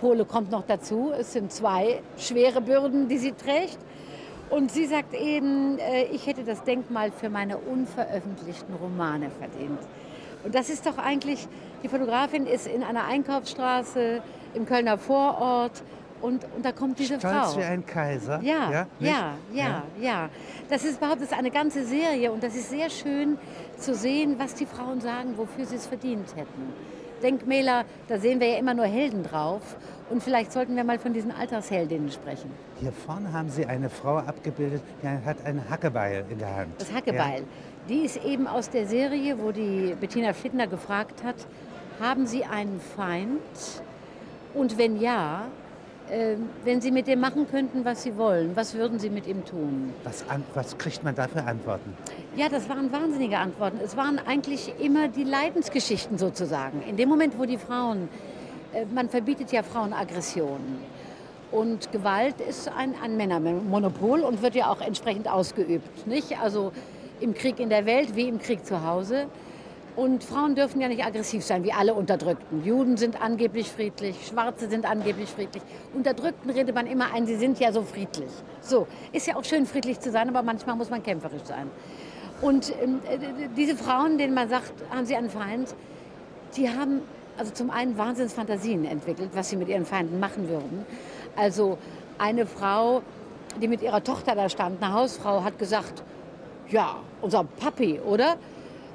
Pole 0.00 0.24
kommt 0.24 0.50
noch 0.50 0.64
dazu. 0.66 1.12
Es 1.18 1.32
sind 1.32 1.52
zwei 1.52 2.02
schwere 2.18 2.60
Bürden, 2.60 3.08
die 3.08 3.18
sie 3.18 3.32
trägt. 3.32 3.78
Und 4.48 4.70
sie 4.70 4.86
sagt 4.86 5.14
eben, 5.14 5.78
äh, 5.78 6.04
ich 6.04 6.26
hätte 6.26 6.44
das 6.44 6.62
Denkmal 6.62 7.10
für 7.10 7.28
meine 7.28 7.58
unveröffentlichten 7.58 8.74
Romane 8.76 9.30
verdient. 9.30 9.80
Und 10.44 10.54
das 10.54 10.70
ist 10.70 10.86
doch 10.86 10.98
eigentlich, 10.98 11.48
die 11.82 11.88
Fotografin 11.88 12.46
ist 12.46 12.68
in 12.68 12.84
einer 12.84 13.06
Einkaufsstraße 13.06 14.22
im 14.54 14.64
Kölner 14.64 14.98
Vorort 14.98 15.82
und, 16.20 16.44
und 16.56 16.64
da 16.64 16.72
kommt 16.72 16.98
diese 16.98 17.18
Stolz 17.18 17.52
Frau. 17.52 17.58
wie 17.58 17.64
ein 17.64 17.84
Kaiser. 17.84 18.40
Ja, 18.42 18.70
ja, 18.70 18.86
ja, 18.98 19.34
ja, 19.52 19.82
ja. 20.00 20.28
Das 20.68 20.84
ist 20.84 20.98
überhaupt 20.98 21.20
das 21.20 21.30
ist 21.30 21.38
eine 21.38 21.50
ganze 21.50 21.84
Serie 21.84 22.32
und 22.32 22.42
das 22.42 22.54
ist 22.54 22.70
sehr 22.70 22.90
schön 22.90 23.38
zu 23.76 23.94
sehen, 23.94 24.36
was 24.38 24.54
die 24.54 24.66
Frauen 24.66 25.00
sagen, 25.00 25.36
wofür 25.36 25.66
sie 25.66 25.76
es 25.76 25.86
verdient 25.86 26.34
hätten. 26.36 26.72
Denkmäler, 27.22 27.84
da 28.08 28.18
sehen 28.18 28.40
wir 28.40 28.48
ja 28.48 28.58
immer 28.58 28.74
nur 28.74 28.84
Helden 28.84 29.22
drauf 29.22 29.76
und 30.10 30.22
vielleicht 30.22 30.52
sollten 30.52 30.76
wir 30.76 30.84
mal 30.84 30.98
von 30.98 31.12
diesen 31.12 31.32
Alltagsheldinnen 31.32 32.10
sprechen. 32.10 32.50
Hier 32.78 32.92
vorne 32.92 33.32
haben 33.32 33.48
Sie 33.48 33.64
eine 33.64 33.88
Frau 33.88 34.18
abgebildet, 34.18 34.82
die 35.02 35.08
hat 35.08 35.38
ein 35.44 35.62
Hackebeil 35.68 36.24
in 36.28 36.38
der 36.38 36.54
Hand. 36.54 36.68
Das 36.78 36.92
Hackebeil. 36.92 37.44
Die 37.88 38.00
ist 38.00 38.22
eben 38.24 38.46
aus 38.46 38.68
der 38.68 38.86
Serie, 38.86 39.38
wo 39.40 39.52
die 39.52 39.94
Bettina 39.98 40.32
Flittner 40.32 40.66
gefragt 40.66 41.22
hat, 41.24 41.36
haben 42.00 42.26
Sie 42.26 42.44
einen 42.44 42.80
Feind? 42.80 43.40
Und 44.54 44.78
wenn 44.78 45.00
ja, 45.00 45.46
wenn 46.64 46.80
Sie 46.80 46.90
mit 46.90 47.06
dem 47.06 47.20
machen 47.20 47.48
könnten, 47.50 47.84
was 47.84 48.02
Sie 48.02 48.16
wollen, 48.16 48.54
was 48.54 48.74
würden 48.74 48.98
Sie 48.98 49.10
mit 49.10 49.26
ihm 49.26 49.44
tun? 49.44 49.92
Was, 50.04 50.24
was 50.54 50.78
kriegt 50.78 51.02
man 51.02 51.14
da 51.14 51.26
für 51.26 51.42
Antworten? 51.42 51.94
Ja, 52.36 52.48
das 52.48 52.68
waren 52.68 52.92
wahnsinnige 52.92 53.38
Antworten. 53.38 53.78
Es 53.84 53.96
waren 53.96 54.20
eigentlich 54.20 54.72
immer 54.78 55.08
die 55.08 55.24
Leidensgeschichten 55.24 56.18
sozusagen. 56.18 56.82
In 56.82 56.96
dem 56.96 57.08
Moment, 57.08 57.38
wo 57.38 57.44
die 57.44 57.58
Frauen, 57.58 58.08
äh, 58.72 58.84
man 58.94 59.08
verbietet 59.08 59.52
ja 59.52 59.62
Frauen 59.62 59.92
Aggressionen. 59.92 60.78
Und 61.50 61.92
Gewalt 61.92 62.40
ist 62.40 62.68
ein, 62.68 62.94
ein 63.02 63.16
Männermonopol 63.16 64.20
und 64.20 64.42
wird 64.42 64.54
ja 64.54 64.70
auch 64.70 64.80
entsprechend 64.80 65.28
ausgeübt. 65.28 66.06
Nicht? 66.06 66.38
Also 66.40 66.72
im 67.20 67.34
Krieg 67.34 67.60
in 67.60 67.68
der 67.68 67.86
Welt 67.86 68.14
wie 68.16 68.28
im 68.28 68.38
Krieg 68.38 68.66
zu 68.66 68.84
Hause. 68.84 69.26
Und 69.96 70.22
Frauen 70.22 70.54
dürfen 70.54 70.80
ja 70.82 70.88
nicht 70.88 71.02
aggressiv 71.02 71.42
sein, 71.42 71.64
wie 71.64 71.72
alle 71.72 71.94
Unterdrückten. 71.94 72.62
Juden 72.62 72.98
sind 72.98 73.20
angeblich 73.20 73.70
friedlich, 73.70 74.26
Schwarze 74.26 74.68
sind 74.68 74.84
angeblich 74.84 75.30
friedlich. 75.30 75.62
Unterdrückten 75.94 76.50
redet 76.50 76.74
man 76.74 76.86
immer 76.86 77.14
ein, 77.14 77.26
sie 77.26 77.36
sind 77.36 77.58
ja 77.58 77.72
so 77.72 77.80
friedlich. 77.80 78.30
So, 78.60 78.86
ist 79.12 79.26
ja 79.26 79.36
auch 79.36 79.44
schön 79.44 79.64
friedlich 79.64 79.98
zu 79.98 80.10
sein, 80.10 80.28
aber 80.28 80.42
manchmal 80.42 80.76
muss 80.76 80.90
man 80.90 81.02
kämpferisch 81.02 81.44
sein. 81.44 81.70
Und 82.42 82.74
ähm, 82.82 83.00
äh, 83.10 83.48
diese 83.56 83.74
Frauen, 83.74 84.18
denen 84.18 84.34
man 84.34 84.50
sagt, 84.50 84.74
haben 84.90 85.06
sie 85.06 85.16
einen 85.16 85.30
Feind, 85.30 85.74
die 86.58 86.68
haben 86.68 87.00
also 87.38 87.52
zum 87.52 87.70
einen 87.70 87.96
Wahnsinnsfantasien 87.96 88.84
entwickelt, 88.84 89.30
was 89.32 89.48
sie 89.48 89.56
mit 89.56 89.68
ihren 89.68 89.86
Feinden 89.86 90.20
machen 90.20 90.48
würden. 90.48 90.84
Also 91.36 91.78
eine 92.18 92.44
Frau, 92.46 93.02
die 93.62 93.68
mit 93.68 93.80
ihrer 93.80 94.04
Tochter 94.04 94.34
da 94.34 94.48
stand, 94.50 94.82
eine 94.82 94.92
Hausfrau, 94.92 95.42
hat 95.42 95.58
gesagt, 95.58 96.02
ja, 96.68 96.96
unser 97.22 97.44
Papi, 97.44 98.00
oder? 98.00 98.36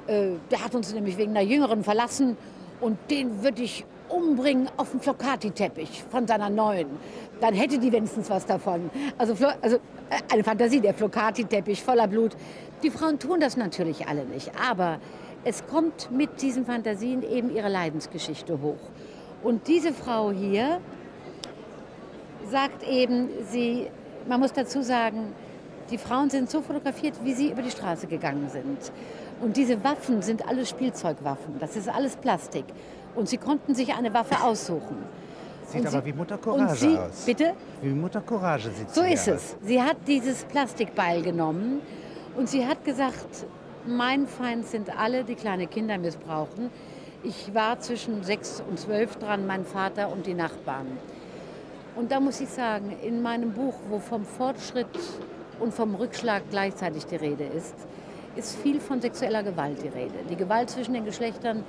Äh, 0.06 0.30
der 0.50 0.64
hat 0.64 0.74
uns 0.74 0.92
nämlich 0.92 1.16
wegen 1.16 1.30
einer 1.30 1.46
Jüngeren 1.46 1.84
verlassen 1.84 2.36
und 2.80 2.98
den 3.10 3.42
würde 3.42 3.62
ich 3.62 3.84
umbringen 4.08 4.68
auf 4.76 4.90
dem 4.90 5.00
Flocati-Teppich 5.00 6.04
von 6.10 6.26
seiner 6.26 6.50
neuen. 6.50 6.88
Dann 7.40 7.54
hätte 7.54 7.78
die 7.78 7.90
wenigstens 7.90 8.28
was 8.28 8.44
davon. 8.44 8.90
Also, 9.16 9.34
also 9.60 9.76
äh, 9.76 9.80
eine 10.32 10.44
Fantasie, 10.44 10.80
der 10.80 10.94
Flocati-Teppich 10.94 11.82
voller 11.82 12.08
Blut. 12.08 12.36
Die 12.82 12.90
Frauen 12.90 13.18
tun 13.18 13.40
das 13.40 13.56
natürlich 13.56 14.06
alle 14.08 14.24
nicht, 14.24 14.50
aber 14.70 14.98
es 15.44 15.66
kommt 15.66 16.10
mit 16.10 16.42
diesen 16.42 16.66
Fantasien 16.66 17.22
eben 17.22 17.54
ihre 17.54 17.68
Leidensgeschichte 17.68 18.60
hoch. 18.60 18.90
Und 19.42 19.66
diese 19.66 19.92
Frau 19.92 20.30
hier 20.30 20.80
sagt 22.50 22.86
eben, 22.88 23.28
sie, 23.50 23.88
man 24.28 24.40
muss 24.40 24.52
dazu 24.52 24.82
sagen, 24.82 25.32
die 25.90 25.98
Frauen 25.98 26.30
sind 26.30 26.50
so 26.50 26.60
fotografiert, 26.60 27.14
wie 27.24 27.34
sie 27.34 27.50
über 27.50 27.62
die 27.62 27.70
Straße 27.70 28.06
gegangen 28.06 28.48
sind. 28.50 28.92
Und 29.42 29.56
diese 29.56 29.82
Waffen 29.82 30.22
sind 30.22 30.48
alles 30.48 30.70
Spielzeugwaffen. 30.70 31.58
Das 31.58 31.76
ist 31.76 31.88
alles 31.88 32.16
Plastik. 32.16 32.64
Und 33.14 33.28
sie 33.28 33.36
konnten 33.38 33.74
sich 33.74 33.92
eine 33.92 34.14
Waffe 34.14 34.42
aussuchen. 34.42 34.96
Sieht 35.66 35.80
Und 35.82 35.86
aber 35.88 36.00
sie- 36.00 36.06
wie 36.06 36.12
Mutter 36.12 36.34
Und 36.36 36.42
Courage 36.42 36.76
sie, 36.76 36.96
aus. 36.98 37.24
bitte? 37.26 37.52
Wie 37.82 37.88
Mutter 37.90 38.20
Courage 38.20 38.70
sieht 38.70 38.90
So 38.90 39.02
sie 39.02 39.12
ist 39.12 39.28
aus. 39.28 39.34
es. 39.34 39.56
Sie 39.62 39.82
hat 39.82 39.96
dieses 40.06 40.44
Plastikbeil 40.44 41.22
genommen 41.22 41.80
und 42.36 42.48
sie 42.48 42.66
hat 42.66 42.84
gesagt, 42.84 43.46
mein 43.86 44.26
Feind 44.28 44.66
sind 44.66 44.96
alle, 44.96 45.24
die 45.24 45.34
kleine 45.34 45.66
Kinder 45.66 45.98
missbrauchen. 45.98 46.70
Ich 47.24 47.52
war 47.54 47.78
zwischen 47.80 48.22
sechs 48.22 48.62
und 48.68 48.78
zwölf 48.78 49.16
dran, 49.16 49.46
mein 49.46 49.64
Vater 49.64 50.10
und 50.10 50.26
die 50.26 50.34
Nachbarn. 50.34 50.86
Und 51.96 52.10
da 52.12 52.20
muss 52.20 52.40
ich 52.40 52.48
sagen, 52.48 52.94
in 53.02 53.22
meinem 53.22 53.52
Buch, 53.52 53.74
wo 53.90 53.98
vom 53.98 54.24
Fortschritt 54.24 54.86
und 55.60 55.74
vom 55.74 55.94
Rückschlag 55.96 56.42
gleichzeitig 56.50 57.06
die 57.06 57.16
Rede 57.16 57.44
ist, 57.44 57.74
ist 58.36 58.56
viel 58.56 58.80
von 58.80 59.00
sexueller 59.00 59.42
Gewalt 59.42 59.82
die 59.82 59.88
Rede. 59.88 60.14
Die 60.30 60.36
Gewalt 60.36 60.70
zwischen 60.70 60.94
den 60.94 61.04
Geschlechtern 61.04 61.64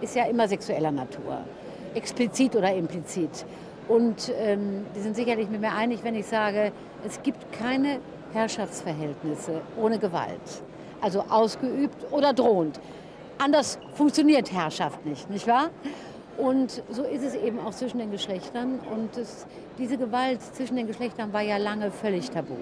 ist 0.00 0.14
ja 0.14 0.24
immer 0.24 0.48
sexueller 0.48 0.90
Natur, 0.90 1.38
explizit 1.94 2.54
oder 2.56 2.74
implizit. 2.74 3.44
Und 3.88 4.32
ähm, 4.38 4.86
die 4.96 5.00
sind 5.00 5.16
sicherlich 5.16 5.48
mit 5.48 5.60
mir 5.60 5.72
einig, 5.72 6.00
wenn 6.02 6.14
ich 6.14 6.26
sage, 6.26 6.72
es 7.06 7.22
gibt 7.22 7.52
keine 7.52 7.98
Herrschaftsverhältnisse 8.32 9.60
ohne 9.80 9.98
Gewalt. 9.98 10.62
Also 11.00 11.20
ausgeübt 11.28 12.12
oder 12.12 12.32
drohend. 12.32 12.80
Anders 13.38 13.78
funktioniert 13.94 14.52
Herrschaft 14.52 15.04
nicht, 15.04 15.28
nicht 15.28 15.46
wahr? 15.46 15.70
Und 16.36 16.82
so 16.90 17.02
ist 17.04 17.22
es 17.22 17.34
eben 17.34 17.60
auch 17.60 17.72
zwischen 17.72 17.98
den 17.98 18.10
Geschlechtern. 18.10 18.80
Und 18.92 19.16
es, 19.16 19.46
diese 19.78 19.98
Gewalt 19.98 20.40
zwischen 20.42 20.76
den 20.76 20.86
Geschlechtern 20.86 21.32
war 21.32 21.42
ja 21.42 21.58
lange 21.58 21.90
völlig 21.90 22.30
tabu. 22.30 22.54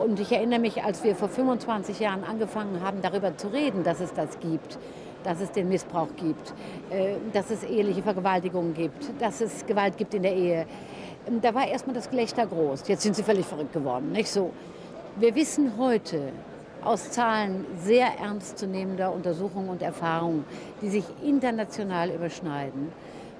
Und 0.00 0.18
ich 0.18 0.32
erinnere 0.32 0.60
mich, 0.60 0.82
als 0.82 1.04
wir 1.04 1.14
vor 1.14 1.28
25 1.28 2.00
Jahren 2.00 2.24
angefangen 2.24 2.80
haben, 2.82 3.02
darüber 3.02 3.36
zu 3.36 3.48
reden, 3.48 3.84
dass 3.84 4.00
es 4.00 4.14
das 4.14 4.40
gibt, 4.40 4.78
dass 5.24 5.42
es 5.42 5.52
den 5.52 5.68
Missbrauch 5.68 6.08
gibt, 6.16 6.54
äh, 6.88 7.16
dass 7.34 7.50
es 7.50 7.64
eheliche 7.64 8.02
Vergewaltigungen 8.02 8.72
gibt, 8.72 9.10
dass 9.20 9.42
es 9.42 9.66
Gewalt 9.66 9.98
gibt 9.98 10.14
in 10.14 10.22
der 10.22 10.34
Ehe. 10.34 10.66
Ähm, 11.28 11.42
Da 11.42 11.54
war 11.54 11.68
erstmal 11.68 11.94
das 11.94 12.08
Gelächter 12.08 12.46
groß. 12.46 12.88
Jetzt 12.88 13.02
sind 13.02 13.14
sie 13.14 13.22
völlig 13.22 13.44
verrückt 13.44 13.74
geworden, 13.74 14.10
nicht 14.12 14.30
so? 14.30 14.52
Wir 15.16 15.34
wissen 15.34 15.72
heute 15.76 16.32
aus 16.82 17.10
Zahlen 17.10 17.66
sehr 17.84 18.06
ernstzunehmender 18.18 19.12
Untersuchungen 19.12 19.68
und 19.68 19.82
Erfahrungen, 19.82 20.46
die 20.80 20.88
sich 20.88 21.04
international 21.22 22.08
überschneiden, 22.08 22.90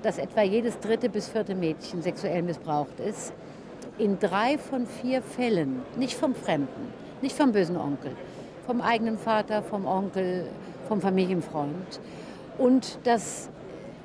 dass 0.02 0.18
etwa 0.18 0.42
jedes 0.42 0.78
dritte 0.78 1.08
bis 1.08 1.26
vierte 1.26 1.54
Mädchen 1.54 2.02
sexuell 2.02 2.42
missbraucht 2.42 3.00
ist 3.00 3.32
in 3.98 4.18
drei 4.18 4.58
von 4.58 4.86
vier 4.86 5.22
Fällen, 5.22 5.82
nicht 5.96 6.14
vom 6.14 6.34
Fremden, 6.34 6.92
nicht 7.22 7.36
vom 7.36 7.52
bösen 7.52 7.76
Onkel, 7.76 8.12
vom 8.66 8.80
eigenen 8.80 9.18
Vater, 9.18 9.62
vom 9.62 9.86
Onkel, 9.86 10.46
vom 10.88 11.00
Familienfreund. 11.00 12.00
Und 12.58 12.98
dass 13.04 13.48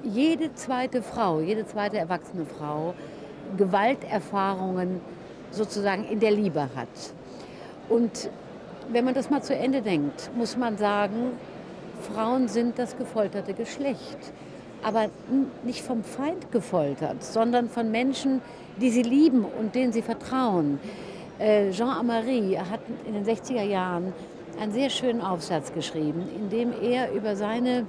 jede 0.03 0.53
zweite 0.53 1.01
Frau, 1.01 1.39
jede 1.39 1.65
zweite 1.65 1.97
erwachsene 1.97 2.45
Frau 2.45 2.93
Gewalterfahrungen 3.57 5.01
sozusagen 5.51 6.05
in 6.05 6.19
der 6.19 6.31
Liebe 6.31 6.61
hat. 6.75 6.87
Und 7.89 8.29
wenn 8.91 9.05
man 9.05 9.13
das 9.13 9.29
mal 9.29 9.41
zu 9.41 9.55
Ende 9.55 9.81
denkt, 9.81 10.29
muss 10.35 10.57
man 10.57 10.77
sagen, 10.77 11.31
Frauen 12.13 12.47
sind 12.47 12.77
das 12.77 12.97
gefolterte 12.97 13.53
Geschlecht. 13.53 14.31
Aber 14.83 15.09
nicht 15.63 15.81
vom 15.81 16.03
Feind 16.03 16.51
gefoltert, 16.51 17.23
sondern 17.23 17.69
von 17.69 17.91
Menschen, 17.91 18.41
die 18.77 18.89
sie 18.89 19.03
lieben 19.03 19.45
und 19.45 19.73
denen 19.75 19.91
sie 19.91 20.01
vertrauen. 20.01 20.79
Äh, 21.39 21.71
Jean 21.71 21.89
Amary 21.89 22.57
hat 22.69 22.81
in 23.05 23.13
den 23.13 23.25
60er 23.25 23.63
Jahren 23.63 24.13
einen 24.59 24.71
sehr 24.71 24.89
schönen 24.89 25.21
Aufsatz 25.21 25.73
geschrieben, 25.73 26.23
in 26.35 26.49
dem 26.49 26.73
er 26.81 27.11
über 27.11 27.35
seine 27.35 27.85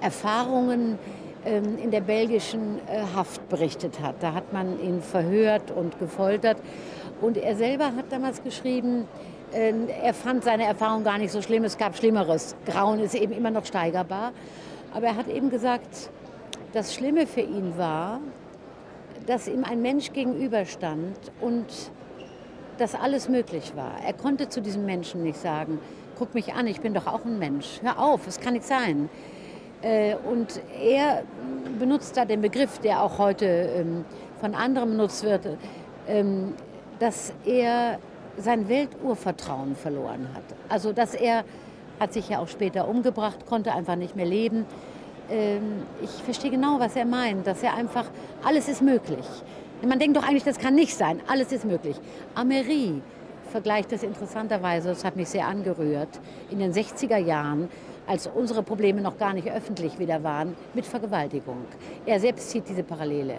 Erfahrungen 0.00 0.98
ähm, 1.44 1.78
in 1.82 1.90
der 1.90 2.02
belgischen 2.02 2.78
äh, 2.86 3.02
Haft 3.14 3.48
berichtet 3.48 4.00
hat. 4.00 4.16
Da 4.20 4.34
hat 4.34 4.52
man 4.52 4.78
ihn 4.80 5.00
verhört 5.00 5.70
und 5.70 5.98
gefoltert. 5.98 6.58
Und 7.20 7.36
er 7.36 7.56
selber 7.56 7.86
hat 7.86 8.06
damals 8.10 8.42
geschrieben, 8.42 9.06
äh, 9.52 9.72
er 10.02 10.14
fand 10.14 10.44
seine 10.44 10.64
Erfahrung 10.64 11.04
gar 11.04 11.18
nicht 11.18 11.32
so 11.32 11.40
schlimm, 11.40 11.64
es 11.64 11.78
gab 11.78 11.96
Schlimmeres. 11.96 12.54
Grauen 12.66 13.00
ist 13.00 13.14
eben 13.14 13.32
immer 13.32 13.50
noch 13.50 13.64
steigerbar. 13.64 14.32
Aber 14.92 15.06
er 15.06 15.16
hat 15.16 15.28
eben 15.28 15.50
gesagt, 15.50 16.10
das 16.72 16.94
Schlimme 16.94 17.26
für 17.26 17.40
ihn 17.40 17.76
war, 17.76 18.20
dass 19.26 19.48
ihm 19.48 19.64
ein 19.64 19.82
Mensch 19.82 20.12
gegenüberstand 20.12 21.16
und 21.40 21.66
dass 22.78 22.94
alles 22.94 23.28
möglich 23.28 23.72
war. 23.76 23.92
Er 24.04 24.14
konnte 24.14 24.48
zu 24.48 24.60
diesem 24.62 24.86
Menschen 24.86 25.22
nicht 25.22 25.38
sagen, 25.38 25.78
guck 26.18 26.34
mich 26.34 26.54
an, 26.54 26.66
ich 26.66 26.80
bin 26.80 26.94
doch 26.94 27.06
auch 27.06 27.24
ein 27.24 27.38
Mensch. 27.38 27.80
Hör 27.82 27.98
auf, 27.98 28.26
es 28.26 28.40
kann 28.40 28.54
nicht 28.54 28.64
sein. 28.64 29.08
Äh, 29.82 30.16
Und 30.16 30.60
er 30.78 31.22
benutzt 31.78 32.16
da 32.16 32.24
den 32.24 32.40
Begriff, 32.40 32.78
der 32.78 33.02
auch 33.02 33.18
heute 33.18 33.46
ähm, 33.46 34.04
von 34.40 34.54
anderen 34.54 34.90
benutzt 34.90 35.24
wird, 35.24 35.46
ähm, 36.08 36.54
dass 36.98 37.32
er 37.44 37.98
sein 38.36 38.68
Welturvertrauen 38.68 39.74
verloren 39.74 40.28
hat. 40.34 40.44
Also 40.68 40.92
dass 40.92 41.14
er 41.14 41.44
hat 42.00 42.12
sich 42.14 42.30
ja 42.30 42.38
auch 42.40 42.48
später 42.48 42.88
umgebracht, 42.88 43.46
konnte 43.46 43.72
einfach 43.72 43.94
nicht 43.94 44.16
mehr 44.16 44.26
leben. 44.26 44.66
Ähm, 45.30 45.84
ich 46.02 46.10
verstehe 46.24 46.50
genau, 46.50 46.80
was 46.80 46.96
er 46.96 47.04
meint, 47.04 47.46
dass 47.46 47.62
er 47.62 47.74
einfach, 47.74 48.06
alles 48.42 48.68
ist 48.68 48.82
möglich. 48.82 49.26
Man 49.86 49.98
denkt 49.98 50.16
doch 50.16 50.26
eigentlich, 50.26 50.44
das 50.44 50.58
kann 50.58 50.74
nicht 50.74 50.96
sein, 50.96 51.20
alles 51.28 51.52
ist 51.52 51.64
möglich. 51.64 51.96
Amery 52.34 53.00
vergleicht 53.50 53.92
das 53.92 54.02
interessanterweise, 54.02 54.88
das 54.88 55.04
hat 55.04 55.16
mich 55.16 55.28
sehr 55.28 55.46
angerührt, 55.46 56.08
in 56.50 56.58
den 56.58 56.72
60er 56.72 57.16
Jahren, 57.16 57.68
als 58.06 58.26
unsere 58.26 58.62
Probleme 58.62 59.00
noch 59.00 59.18
gar 59.18 59.32
nicht 59.32 59.48
öffentlich 59.48 59.98
wieder 59.98 60.22
waren, 60.22 60.56
mit 60.74 60.84
Vergewaltigung. 60.84 61.64
Er 62.06 62.18
selbst 62.18 62.50
zieht 62.50 62.68
diese 62.68 62.82
Parallele. 62.82 63.36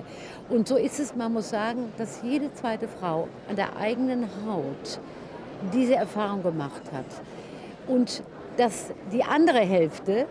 Und 0.49 0.67
so 0.67 0.77
ist 0.77 0.99
es, 0.99 1.15
man 1.15 1.33
muss 1.33 1.49
sagen, 1.49 1.91
dass 1.97 2.21
jede 2.23 2.53
zweite 2.53 2.87
Frau 2.87 3.27
an 3.49 3.55
der 3.55 3.75
eigenen 3.75 4.23
Haut 4.45 4.99
diese 5.73 5.95
Erfahrung 5.95 6.43
gemacht 6.43 6.83
hat. 6.93 7.05
Und 7.87 8.23
dass 8.57 8.91
die 9.11 9.23
andere 9.23 9.59
Hälfte, 9.59 10.25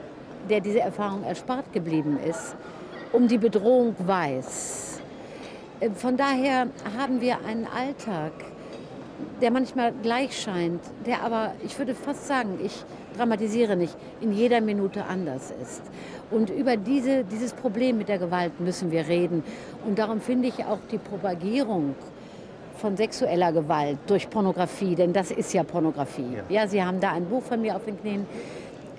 der 0.49 0.61
diese 0.61 0.81
Erfahrung 0.81 1.23
erspart 1.25 1.73
geblieben 1.73 2.19
ist, 2.29 2.57
um 3.13 3.29
die 3.29 3.39
Bedrohung 3.39 3.95
weiß. 3.99 5.01
Äh, 5.81 5.91
von 5.91 6.17
daher 6.17 6.69
haben 6.97 7.21
wir 7.21 7.39
einen 7.47 7.67
Alltag, 7.67 8.33
der 9.41 9.51
manchmal 9.51 9.93
gleich 10.03 10.41
scheint, 10.41 10.81
der 11.07 11.23
aber, 11.23 11.53
ich 11.65 11.79
würde 11.79 11.95
fast 11.95 12.27
sagen, 12.27 12.59
ich 12.63 12.85
dramatisiere 13.17 13.77
nicht, 13.77 13.97
in 14.21 14.33
jeder 14.33 14.61
Minute 14.61 15.05
anders 15.05 15.53
ist. 15.63 15.83
Und 16.31 16.49
über 16.51 16.77
diese, 16.77 17.25
dieses 17.25 17.53
Problem 17.53 17.99
mit 17.99 18.09
der 18.09 18.19
Gewalt 18.19 18.61
müssen 18.61 18.91
wir 18.91 19.09
reden. 19.09 19.43
Und 19.85 19.99
darum 19.99 20.21
finde 20.21 20.49
ich 20.49 20.65
auch 20.65 20.79
die 20.91 20.99
Propagierung 20.99 21.95
von 22.81 22.97
sexueller 22.97 23.53
Gewalt 23.53 23.99
durch 24.07 24.29
Pornografie, 24.29 24.95
denn 24.95 25.13
das 25.13 25.31
ist 25.31 25.53
ja 25.53 25.63
Pornografie. 25.63 26.39
Ja, 26.49 26.63
ja 26.63 26.67
Sie 26.67 26.83
haben 26.83 27.01
da 27.01 27.13
ein 27.13 27.27
Buch 27.27 27.43
von 27.43 27.61
mir 27.61 27.77
auf 27.77 27.85
den 27.85 28.01
Knien 28.01 28.27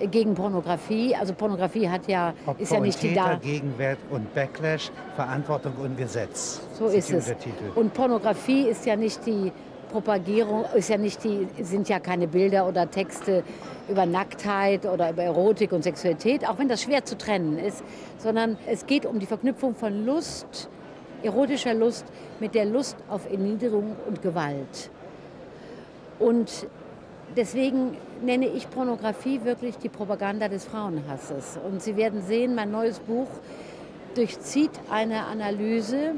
gegen 0.10 0.34
Pornografie. 0.34 1.16
Also 1.16 1.34
Pornografie 1.34 1.90
hat 1.90 2.08
ja, 2.08 2.34
Opfer 2.46 2.62
ist 2.62 2.72
ja 2.72 2.80
nicht 2.80 3.04
die 3.04 3.14
da. 3.14 3.36
Gegenwert 3.36 4.00
und 4.10 4.34
Backlash, 4.34 4.92
Verantwortung 5.16 5.74
und 5.84 5.98
Gesetz. 5.98 6.62
So 6.78 6.88
ist 6.88 7.10
die 7.10 7.16
es. 7.16 7.34
Und 7.76 7.94
Pornografie 7.94 8.68
ist 8.68 8.86
ja 8.86 8.96
nicht 8.96 9.26
die 9.26 9.52
Propagierung, 9.92 10.66
ist 10.74 10.90
ja 10.90 10.98
nicht 10.98 11.24
die, 11.24 11.48
sind 11.62 11.90
ja 11.90 12.00
keine 12.00 12.28
Bilder 12.28 12.68
oder 12.68 12.90
Texte 12.90 13.44
über 13.90 14.06
Nacktheit 14.06 14.86
oder 14.86 15.12
über 15.12 15.24
Erotik 15.24 15.74
und 15.74 15.84
Sexualität, 15.84 16.48
auch 16.48 16.58
wenn 16.58 16.70
das 16.70 16.84
schwer 16.84 17.04
zu 17.04 17.18
trennen 17.18 17.60
ist, 17.60 17.84
sondern 18.18 18.58
es 18.68 18.86
geht 18.86 19.06
um 19.06 19.20
die 19.20 19.26
Verknüpfung 19.26 19.76
von 19.76 20.06
Lust, 20.06 20.70
erotischer 21.24 21.74
Lust 21.74 22.06
mit 22.40 22.56
der 22.56 22.66
Lust 22.66 22.98
auf 23.10 23.30
Erniedrigung 23.30 23.96
und 24.08 24.22
Gewalt. 24.22 24.90
Und 26.20 26.68
deswegen 27.36 27.98
nenne 28.22 28.48
ich 28.48 28.70
Pornografie 28.70 29.44
wirklich 29.44 29.78
die 29.78 29.90
Propaganda 29.90 30.48
des 30.48 30.66
Frauenhasses. 30.66 31.60
Und 31.66 31.82
Sie 31.82 31.98
werden 31.98 32.22
sehen, 32.22 32.56
mein 32.56 32.72
neues 32.72 33.00
Buch 33.00 33.28
durchzieht 34.16 34.72
eine 34.90 35.26
Analyse, 35.26 36.16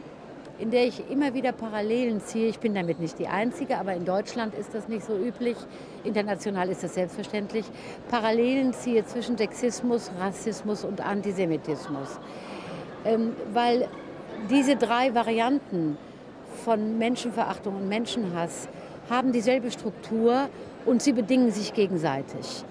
in 0.59 0.71
der 0.71 0.85
ich 0.85 1.09
immer 1.09 1.33
wieder 1.33 1.51
Parallelen 1.51 2.21
ziehe. 2.21 2.47
Ich 2.47 2.59
bin 2.59 2.73
damit 2.75 2.99
nicht 2.99 3.17
die 3.19 3.27
Einzige, 3.27 3.77
aber 3.77 3.93
in 3.93 4.05
Deutschland 4.05 4.53
ist 4.55 4.73
das 4.73 4.87
nicht 4.87 5.05
so 5.05 5.17
üblich. 5.17 5.57
International 6.03 6.69
ist 6.69 6.83
das 6.83 6.93
selbstverständlich. 6.93 7.65
Parallelen 8.09 8.73
ziehe 8.73 9.05
zwischen 9.05 9.37
Sexismus, 9.37 10.11
Rassismus 10.19 10.83
und 10.83 11.01
Antisemitismus. 11.01 12.19
Ähm, 13.05 13.35
weil 13.51 13.87
diese 14.49 14.75
drei 14.75 15.13
Varianten 15.13 15.97
von 16.63 16.97
Menschenverachtung 16.97 17.75
und 17.75 17.87
Menschenhass 17.87 18.67
haben 19.09 19.31
dieselbe 19.31 19.71
Struktur 19.71 20.49
und 20.85 21.01
sie 21.01 21.13
bedingen 21.13 21.51
sich 21.51 21.73
gegenseitig. 21.73 22.63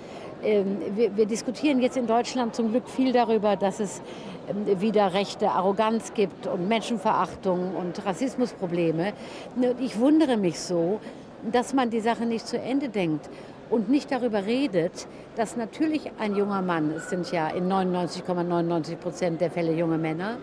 Ähm, 0.42 0.78
wir, 0.94 1.16
wir 1.16 1.26
diskutieren 1.26 1.80
jetzt 1.80 1.96
in 1.96 2.06
Deutschland 2.06 2.54
zum 2.54 2.70
Glück 2.70 2.88
viel 2.88 3.12
darüber, 3.12 3.56
dass 3.56 3.80
es 3.80 4.02
ähm, 4.48 4.80
wieder 4.80 5.14
rechte 5.14 5.50
Arroganz 5.50 6.14
gibt 6.14 6.46
und 6.46 6.68
Menschenverachtung 6.68 7.76
und 7.76 8.04
Rassismusprobleme. 8.04 9.12
Ich 9.80 9.98
wundere 9.98 10.36
mich 10.36 10.58
so, 10.58 11.00
dass 11.50 11.74
man 11.74 11.90
die 11.90 12.00
Sache 12.00 12.26
nicht 12.26 12.46
zu 12.46 12.58
Ende 12.58 12.88
denkt 12.88 13.28
und 13.70 13.88
nicht 13.88 14.10
darüber 14.10 14.44
redet, 14.44 15.06
dass 15.36 15.56
natürlich 15.56 16.10
ein 16.18 16.36
junger 16.36 16.62
Mann, 16.62 16.90
es 16.90 17.08
sind 17.08 17.30
ja 17.32 17.48
in 17.48 17.68
99,99 17.68 18.96
Prozent 18.96 19.40
der 19.40 19.50
Fälle 19.50 19.72
junge 19.72 19.98
Männer, 19.98 20.38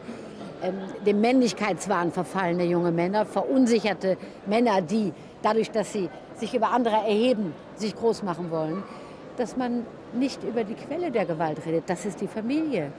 dem 1.06 1.22
Männlichkeitswahn 1.22 2.12
verfallene 2.12 2.66
junge 2.66 2.92
Männer, 2.92 3.26
verunsicherte 3.26 4.18
Männer, 4.46 4.82
die 4.82 5.14
dadurch, 5.42 5.72
dass 5.72 5.94
sie 5.94 6.10
sich 6.36 6.54
über 6.54 6.72
andere 6.72 6.96
erheben, 6.96 7.54
sich 7.76 7.96
groß 7.96 8.24
machen 8.24 8.52
wollen, 8.52 8.84
dass 9.38 9.56
man 9.56 9.86
nicht 10.14 10.44
über 10.44 10.64
die 10.64 10.76
Quelle 10.76 11.12
der 11.12 11.26
Gewalt 11.26 11.66
redet. 11.66 11.90
Das 11.90 12.06
ist 12.06 12.20
die 12.22 12.28
Familie. 12.28 12.92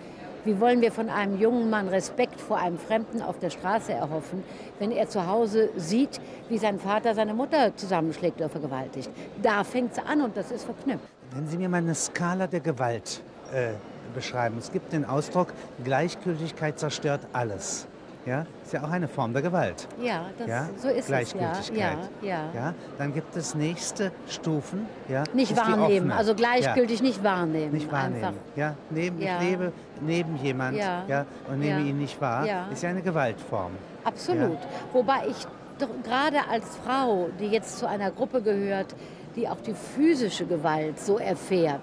Wie 0.45 0.59
wollen 0.59 0.81
wir 0.81 0.91
von 0.91 1.11
einem 1.11 1.39
jungen 1.39 1.69
Mann 1.69 1.89
Respekt 1.89 2.41
vor 2.41 2.57
einem 2.57 2.79
Fremden 2.79 3.21
auf 3.21 3.39
der 3.39 3.51
Straße 3.51 3.93
erhoffen, 3.93 4.43
wenn 4.79 4.91
er 4.91 5.07
zu 5.07 5.27
Hause 5.27 5.69
sieht, 5.77 6.19
wie 6.49 6.57
sein 6.57 6.79
Vater 6.79 7.15
seine 7.15 7.35
Mutter 7.35 7.77
zusammenschlägt 7.77 8.39
oder 8.39 8.49
vergewaltigt? 8.49 9.11
Da 9.43 9.65
fängt 9.65 9.93
es 9.93 9.99
an 9.99 10.23
und 10.23 10.35
das 10.37 10.51
ist 10.51 10.65
verknüpft. 10.65 11.05
Wenn 11.33 11.47
Sie 11.47 11.59
mir 11.59 11.69
mal 11.69 11.79
eine 11.79 11.95
Skala 11.95 12.47
der 12.47 12.61
Gewalt 12.61 13.21
äh, 13.53 13.73
beschreiben. 14.11 14.57
Es 14.59 14.71
gibt 14.73 14.93
den 14.93 15.05
Ausdruck, 15.05 15.53
Gleichgültigkeit 15.85 16.79
zerstört 16.79 17.21
alles. 17.33 17.87
Ja, 18.27 18.45
ist 18.63 18.75
ja 18.75 18.85
auch 18.85 18.91
eine 18.91 19.09
Form 19.09 19.33
der 19.33 19.41
Gewalt. 19.41 19.89
Ja, 20.01 20.27
das, 20.39 20.47
ja? 20.47 20.69
so 20.77 20.89
ist 20.89 20.99
es. 21.05 21.09
Ja, 21.09 21.17
Gleichgültigkeit. 21.17 21.99
ja, 22.21 22.29
ja. 22.29 22.45
Ja, 22.55 22.75
dann 22.99 23.15
gibt 23.15 23.35
es 23.35 23.55
nächste 23.55 24.13
Stufen. 24.29 24.87
Ja, 25.09 25.25
Nicht 25.33 25.57
wahrnehmen, 25.57 26.13
also 26.13 26.35
gleichgültig 26.35 27.01
nicht 27.01 27.25
wahrnehmen. 27.25 27.73
Ja, 27.73 27.79
nicht 27.79 27.91
wahrnehmen. 27.91 28.25
Einfach. 28.25 28.41
Ja, 28.57 28.75
neben, 28.91 29.23
Ja. 29.23 29.41
Ich 29.41 29.49
lebe 29.49 29.73
neben 30.03 30.37
jemand 30.37 30.77
Ja. 30.77 31.03
Ja. 31.09 31.25
und 31.49 31.61
nehme 31.61 31.81
Ja. 31.81 31.87
ihn 31.87 31.99
nicht 31.99 32.21
wahr. 32.21 32.45
Ja. 32.47 32.67
Ist 32.71 32.83
ja 32.83 32.91
eine 32.91 33.01
Gewaltform. 33.01 33.73
Absolut. 34.05 34.59
Wobei 34.93 35.27
ich 35.31 35.47
doch 35.79 35.89
gerade 36.05 36.47
als 36.51 36.65
Frau, 36.85 37.31
die 37.41 37.47
jetzt 37.47 37.79
zu 37.79 37.89
einer 37.89 38.11
Gruppe 38.11 38.43
gehört, 38.43 38.95
die 39.35 39.49
auch 39.49 39.61
die 39.67 39.73
physische 39.75 40.45
Gewalt 40.45 41.01
so 41.01 41.17
erfährt, 41.19 41.81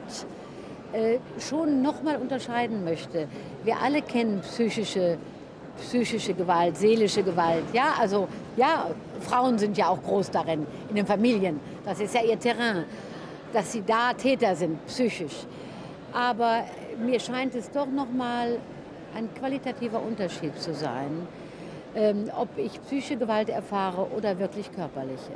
äh, 0.93 1.19
schon 1.39 1.81
nochmal 1.81 2.17
unterscheiden 2.17 2.83
möchte. 2.83 3.27
Wir 3.63 3.79
alle 3.81 4.01
kennen 4.01 4.39
psychische, 4.41 5.17
psychische 5.77 6.33
Gewalt, 6.33 6.77
seelische 6.77 7.23
Gewalt. 7.23 7.63
Ja, 7.73 7.95
also 7.99 8.27
ja, 8.55 8.87
Frauen 9.21 9.57
sind 9.57 9.77
ja 9.77 9.89
auch 9.89 10.01
groß 10.01 10.31
darin, 10.31 10.65
in 10.89 10.95
den 10.95 11.05
Familien. 11.05 11.59
Das 11.85 11.99
ist 11.99 12.13
ja 12.13 12.21
ihr 12.21 12.39
Terrain, 12.39 12.85
dass 13.53 13.71
sie 13.71 13.83
da 13.85 14.13
Täter 14.13 14.55
sind, 14.55 14.85
psychisch. 14.87 15.45
Aber 16.13 16.63
mir 17.05 17.19
scheint 17.19 17.53
es 17.55 17.69
doch 17.69 17.87
nochmal 17.87 18.57
ein 19.15 19.33
qualitativer 19.35 20.01
Unterschied 20.01 20.57
zu 20.59 20.73
sein, 20.73 21.27
ähm, 21.95 22.29
ob 22.37 22.49
ich 22.57 22.81
psychische 22.83 23.17
Gewalt 23.17 23.49
erfahre 23.49 24.07
oder 24.15 24.37
wirklich 24.39 24.71
körperliche. 24.71 25.33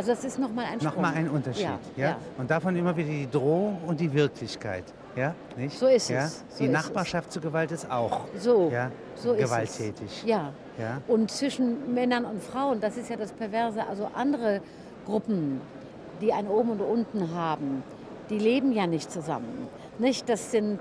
Also 0.00 0.12
das 0.12 0.24
ist 0.24 0.38
nochmal 0.38 0.64
ein 0.64 0.80
Sprung. 0.80 0.94
Nochmal 0.94 1.12
ein 1.12 1.28
Unterschied. 1.28 1.64
Ja, 1.64 1.78
Ja, 1.94 2.08
ja. 2.08 2.16
Und 2.38 2.50
davon 2.50 2.74
immer 2.74 2.96
wieder 2.96 3.10
die 3.10 3.30
Drohung 3.30 3.80
und 3.86 4.00
die 4.00 4.10
Wirklichkeit. 4.10 4.84
Ja, 5.14 5.34
nicht? 5.58 5.78
So 5.78 5.88
ist 5.88 6.08
ja? 6.08 6.24
es, 6.24 6.38
so 6.48 6.60
die 6.60 6.64
ist 6.64 6.72
Nachbarschaft 6.72 7.30
zu 7.30 7.38
Gewalt 7.38 7.70
ist 7.70 7.90
auch 7.90 8.22
So, 8.38 8.70
ja, 8.72 8.90
so 9.14 9.32
ist 9.34 9.44
gewalttätig. 9.44 10.06
es. 10.06 10.24
Ja. 10.24 10.54
Ja? 10.78 11.02
Und 11.06 11.30
zwischen 11.30 11.92
Männern 11.92 12.24
und 12.24 12.42
Frauen, 12.42 12.80
das 12.80 12.96
ist 12.96 13.10
ja 13.10 13.16
das 13.16 13.30
Perverse. 13.32 13.86
Also 13.86 14.08
andere 14.14 14.62
Gruppen, 15.04 15.60
die 16.22 16.32
ein 16.32 16.48
Oben 16.48 16.70
und 16.70 16.80
Unten 16.80 17.34
haben, 17.34 17.82
die 18.30 18.38
leben 18.38 18.72
ja 18.72 18.86
nicht 18.86 19.12
zusammen. 19.12 19.68
Nicht? 19.98 20.30
Das 20.30 20.50
sind 20.50 20.78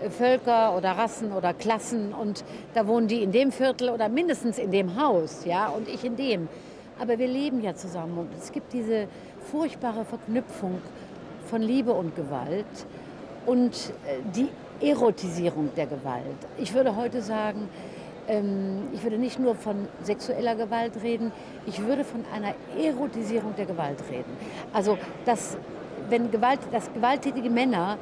äh, 0.00 0.08
Völker 0.08 0.74
oder 0.74 0.92
Rassen 0.92 1.30
oder 1.32 1.52
Klassen 1.52 2.14
und 2.14 2.42
da 2.72 2.86
wohnen 2.86 3.06
die 3.06 3.22
in 3.22 3.32
dem 3.32 3.52
Viertel 3.52 3.90
oder 3.90 4.08
mindestens 4.08 4.56
in 4.56 4.70
dem 4.70 4.98
Haus, 4.98 5.44
ja, 5.44 5.68
und 5.68 5.88
ich 5.88 6.04
in 6.06 6.16
dem. 6.16 6.48
Aber 6.98 7.18
wir 7.18 7.28
leben 7.28 7.60
ja 7.62 7.74
zusammen 7.74 8.16
und 8.18 8.28
es 8.38 8.52
gibt 8.52 8.72
diese 8.72 9.06
furchtbare 9.50 10.04
Verknüpfung 10.04 10.78
von 11.50 11.62
Liebe 11.62 11.92
und 11.92 12.16
Gewalt 12.16 12.64
und 13.44 13.72
äh, 14.06 14.18
die 14.34 14.48
Erotisierung 14.80 15.70
der 15.76 15.86
Gewalt. 15.86 16.24
Ich 16.58 16.74
würde 16.74 16.96
heute 16.96 17.22
sagen, 17.22 17.68
ähm, 18.28 18.88
ich 18.92 19.02
würde 19.02 19.18
nicht 19.18 19.38
nur 19.38 19.54
von 19.54 19.88
sexueller 20.02 20.54
Gewalt 20.54 20.92
reden, 21.02 21.32
ich 21.66 21.80
würde 21.84 22.02
von 22.04 22.24
einer 22.34 22.54
Erotisierung 22.82 23.54
der 23.56 23.66
Gewalt 23.66 23.98
reden. 24.10 24.36
Also, 24.72 24.98
dass, 25.24 25.56
wenn 26.08 26.30
Gewalt, 26.30 26.60
dass 26.72 26.92
gewalttätige 26.92 27.50
Männer, 27.50 27.98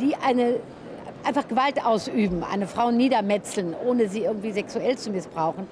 die- 0.00 0.14
eine, 0.16 0.56
einfach 1.24 1.48
Gewalt 1.48 1.84
ausüben, 1.84 2.44
eine 2.44 2.66
Frau 2.66 2.90
niedermetzeln, 2.90 3.74
ohne 3.86 4.08
sie 4.08 4.20
irgendwie 4.24 4.52
sexuell 4.52 4.96
zu 4.96 5.10
missbrauchen, 5.10 5.66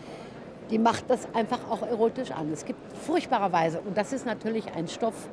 die 0.71 0.79
macht 0.79 1.05
das 1.09 1.27
einfach 1.35 1.61
auch 1.71 1.83
erotisch 1.83 2.31
an. 2.31 2.53
Es 2.53 2.65
gibt 2.65 2.81
furchtbarerweise, 2.97 3.81
und 3.81 3.97
das 3.97 4.13
ist 4.13 4.27
natürlich 4.27 4.65
ein 4.75 4.89
Stoff, 4.89 5.29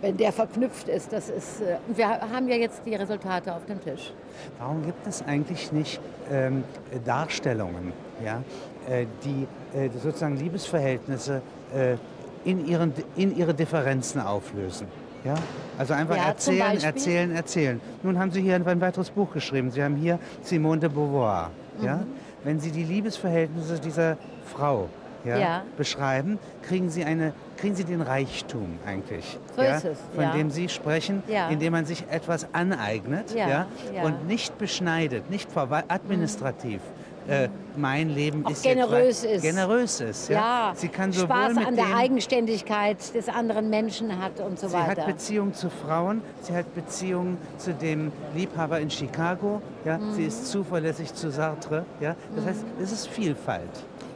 wenn 0.00 0.16
der 0.16 0.32
verknüpft 0.32 0.88
ist. 0.88 1.12
Das 1.12 1.28
ist 1.28 1.60
äh, 1.60 1.76
wir 1.94 2.08
haben 2.08 2.48
ja 2.48 2.56
jetzt 2.56 2.82
die 2.84 2.94
Resultate 2.94 3.54
auf 3.54 3.64
dem 3.66 3.80
Tisch. 3.82 4.12
Warum 4.58 4.84
gibt 4.84 5.06
es 5.06 5.22
eigentlich 5.22 5.72
nicht 5.72 6.00
ähm, 6.30 6.64
Darstellungen, 7.04 7.92
ja, 8.24 8.42
äh, 8.88 9.06
die 9.24 9.46
äh, 9.78 9.90
sozusagen 10.02 10.36
Liebesverhältnisse 10.36 11.40
äh, 11.74 11.96
in, 12.44 12.66
ihren, 12.66 12.92
in 13.16 13.36
ihre 13.36 13.54
Differenzen 13.54 14.20
auflösen? 14.20 14.88
Ja? 15.24 15.34
Also 15.78 15.94
einfach 15.94 16.16
Ja, 16.16 16.28
erzählen, 16.28 16.80
erzählen, 16.82 17.34
erzählen. 17.34 17.80
Nun 18.02 18.18
haben 18.18 18.30
Sie 18.32 18.42
hier 18.42 18.56
ein, 18.56 18.66
ein 18.66 18.80
weiteres 18.80 19.10
Buch 19.10 19.32
geschrieben. 19.32 19.70
Sie 19.70 19.82
haben 19.82 19.96
hier 19.96 20.18
Simone 20.42 20.80
de 20.80 20.88
Beauvoir. 20.90 21.50
Mhm. 21.78 21.84
Ja? 21.84 22.00
Wenn 22.44 22.60
Sie 22.60 22.70
die 22.70 22.84
Liebesverhältnisse 22.84 23.78
dieser 23.78 24.16
Frau 24.52 24.88
ja, 25.24 25.38
Ja. 25.38 25.62
beschreiben, 25.76 26.38
kriegen 26.62 26.90
Sie, 26.90 27.04
eine, 27.04 27.32
kriegen 27.56 27.76
Sie 27.76 27.84
den 27.84 28.00
Reichtum 28.00 28.78
eigentlich. 28.84 29.38
So 29.56 29.62
ja, 29.62 29.80
Von 30.14 30.32
dem 30.36 30.50
Sie 30.50 30.68
sprechen, 30.68 31.22
indem 31.50 31.72
man 31.72 31.86
sich 31.86 32.04
etwas 32.10 32.46
aneignet 32.52 33.34
Ja, 33.34 33.66
und 34.02 34.26
nicht 34.26 34.58
beschneidet, 34.58 35.30
nicht 35.30 35.48
administrativ. 35.88 36.80
Äh, 37.28 37.48
mein 37.76 38.10
Leben 38.10 38.44
Auch 38.44 38.50
ist 38.50 38.62
generös 38.62 39.22
jetzt, 39.22 39.32
ist. 39.36 39.42
Generös 39.42 40.00
ist. 40.00 40.28
Ja. 40.28 40.36
Ja, 40.36 40.72
Sie 40.74 40.88
kann 40.88 41.12
sowohl 41.12 41.26
Spaß 41.26 41.56
an 41.66 41.76
der 41.76 41.96
Eigenständigkeit 41.96 43.14
des 43.14 43.28
anderen 43.28 43.70
Menschen 43.70 44.20
hat 44.20 44.40
und 44.40 44.58
so 44.58 44.68
Sie 44.68 44.74
weiter. 44.74 45.02
hat 45.02 45.06
Beziehungen 45.06 45.54
zu 45.54 45.70
Frauen, 45.70 46.22
sie 46.42 46.54
hat 46.54 46.74
Beziehungen 46.74 47.38
zu 47.58 47.72
dem 47.72 48.12
Liebhaber 48.34 48.80
in 48.80 48.90
Chicago, 48.90 49.62
ja? 49.84 49.98
Mhm. 49.98 50.12
sie 50.14 50.24
ist 50.24 50.48
zuverlässig 50.48 51.14
zu 51.14 51.30
Sartre. 51.30 51.84
Ja? 52.00 52.16
Das 52.34 52.46
heißt, 52.46 52.64
es 52.82 52.92
ist 52.92 53.08
Vielfalt. 53.08 53.70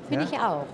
Finde 0.08 0.24
ja? 0.24 0.30
ich 0.32 0.38
auch. 0.38 0.66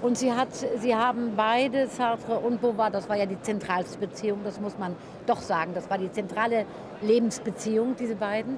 Und 0.00 0.16
sie, 0.16 0.32
hat, 0.32 0.48
sie 0.80 0.94
haben 0.94 1.32
beide, 1.36 1.86
Sartre 1.88 2.38
und 2.38 2.60
Beauvoir, 2.60 2.90
das 2.90 3.08
war 3.08 3.16
ja 3.16 3.26
die 3.26 3.40
zentralste 3.42 3.98
Beziehung, 3.98 4.40
das 4.44 4.60
muss 4.60 4.78
man 4.78 4.94
doch 5.26 5.40
sagen. 5.40 5.72
Das 5.74 5.90
war 5.90 5.98
die 5.98 6.10
zentrale 6.10 6.64
Lebensbeziehung, 7.02 7.96
diese 7.98 8.14
beiden. 8.14 8.56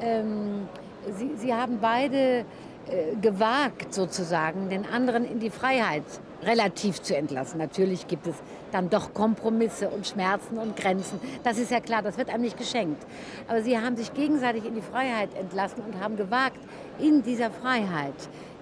Ähm, 0.00 0.68
sie, 1.16 1.32
sie 1.36 1.54
haben 1.54 1.78
beide 1.80 2.44
äh, 2.88 3.16
gewagt, 3.20 3.92
sozusagen, 3.92 4.68
den 4.68 4.86
anderen 4.86 5.24
in 5.24 5.40
die 5.40 5.50
Freiheit 5.50 6.04
relativ 6.42 7.02
zu 7.02 7.16
entlassen. 7.16 7.58
Natürlich 7.58 8.06
gibt 8.06 8.26
es 8.26 8.36
dann 8.70 8.90
doch 8.90 9.14
Kompromisse 9.14 9.88
und 9.88 10.06
Schmerzen 10.06 10.58
und 10.58 10.76
Grenzen. 10.76 11.18
Das 11.42 11.58
ist 11.58 11.70
ja 11.70 11.80
klar, 11.80 12.02
das 12.02 12.18
wird 12.18 12.30
einem 12.30 12.42
nicht 12.42 12.58
geschenkt. 12.58 13.04
Aber 13.48 13.62
sie 13.62 13.78
haben 13.78 13.96
sich 13.96 14.12
gegenseitig 14.14 14.64
in 14.64 14.74
die 14.74 14.82
Freiheit 14.82 15.30
entlassen 15.34 15.82
und 15.84 16.00
haben 16.00 16.16
gewagt, 16.16 16.58
in 16.98 17.22
dieser 17.22 17.50
Freiheit 17.50 18.14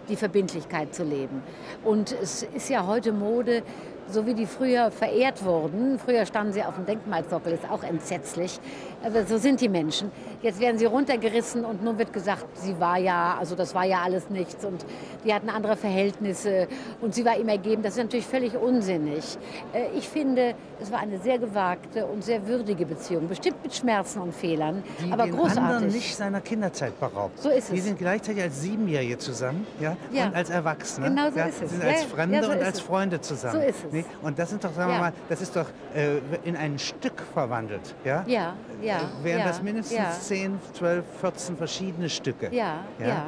die 0.09 0.17
Verbindlichkeit 0.17 0.95
zu 0.95 1.03
leben. 1.03 1.43
Und 1.85 2.13
es 2.13 2.43
ist 2.43 2.69
ja 2.69 2.87
heute 2.87 3.13
Mode, 3.13 3.63
so 4.09 4.27
wie 4.27 4.35
die 4.35 4.47
früher 4.47 4.91
verehrt 4.91 5.45
wurden. 5.45 5.99
Früher 5.99 6.27
standen 6.27 6.53
sie 6.53 6.63
auf 6.63 6.75
dem 6.75 6.87
Denkmalsockel, 6.87 7.55
ist 7.55 7.71
auch 7.71 7.83
entsetzlich. 7.83 8.61
Aber 9.05 9.25
so 9.27 9.37
sind 9.39 9.61
die 9.61 9.69
Menschen. 9.69 10.11
Jetzt 10.43 10.61
werden 10.61 10.79
sie 10.79 10.87
runtergerissen 10.87 11.65
und 11.65 11.83
nun 11.83 11.99
wird 11.99 12.13
gesagt, 12.13 12.45
sie 12.55 12.79
war 12.81 12.99
ja, 12.99 13.37
also 13.39 13.55
das 13.55 13.75
war 13.75 13.85
ja 13.85 14.03
alles 14.03 14.31
nichts 14.31 14.65
und 14.65 14.85
die 15.25 15.33
hatten 15.33 15.49
andere 15.51 15.77
Verhältnisse 15.77 16.69
und 17.01 17.15
sie 17.15 17.25
war 17.25 17.37
ihm 17.39 17.49
ergeben. 17.49 17.83
Das 17.83 17.97
ist 17.97 18.03
natürlich 18.03 18.27
völlig 18.27 18.57
unsinnig. 18.57 19.37
Äh, 19.73 19.85
Ich 19.97 20.09
finde, 20.09 20.55
es 20.81 20.91
war 20.91 20.99
eine 21.01 21.19
sehr 21.19 21.39
gewagte 21.39 22.07
und 22.07 22.25
sehr 22.25 22.47
würdige 22.47 22.87
Beziehung. 22.87 23.29
Bestimmt 23.29 23.63
mit 23.63 23.75
Schmerzen 23.75 24.21
und 24.21 24.35
Fehlern, 24.35 24.83
die 25.05 25.13
aber 25.13 25.25
den 25.25 25.35
großartig. 25.37 25.63
anderen 25.63 25.87
nicht 25.89 26.17
seiner 26.17 26.41
Kinderzeit 26.41 26.99
beraubt. 26.99 27.39
So 27.41 27.49
ist 27.51 27.71
Die 27.73 27.79
es. 27.79 27.85
sind 27.85 27.99
gleichzeitig 27.99 28.43
als 28.43 28.61
Siebenjährige 28.63 29.19
zusammen 29.19 29.67
ja? 29.81 29.97
Ja. 30.13 30.27
und 30.27 30.35
als 30.35 30.51
Erwachsene. 30.51 31.09
Genau 31.09 31.31
so 31.31 31.39
ja? 31.39 31.47
ist 31.47 31.63
es. 31.63 31.71
Sie 31.71 31.77
sind 31.77 31.85
als. 31.85 32.05
Fremde 32.05 32.37
Ja, 32.37 32.43
so 32.43 32.51
und 32.53 32.63
als. 32.63 32.81
Freunde 32.81 33.21
zusammen. 33.21 33.55
So 33.61 33.67
ist 33.67 33.85
es. 33.87 33.93
Nee? 33.93 34.05
Und 34.23 34.39
das 34.39 34.51
sind 34.51 34.63
doch, 34.65 34.73
sagen 34.75 34.93
wir 34.93 34.99
mal, 34.99 35.13
das 35.29 35.41
ist 35.41 35.55
doch 35.57 35.67
äh, 35.95 36.19
in 36.45 36.57
ein 36.57 36.79
Stück 36.79 37.23
verwandelt. 37.33 37.95
Ja? 38.05 38.25
Ja, 38.27 38.55
ja. 38.83 38.94
Wären 39.23 39.39
ja, 39.41 39.47
das 39.47 39.63
mindestens 39.63 39.97
ja. 39.99 40.11
10, 40.13 40.59
12, 40.75 41.05
14 41.21 41.57
verschiedene 41.57 42.09
Stücke. 42.09 42.49
Ja, 42.53 42.81
Ja, 42.99 43.07
ja. 43.07 43.25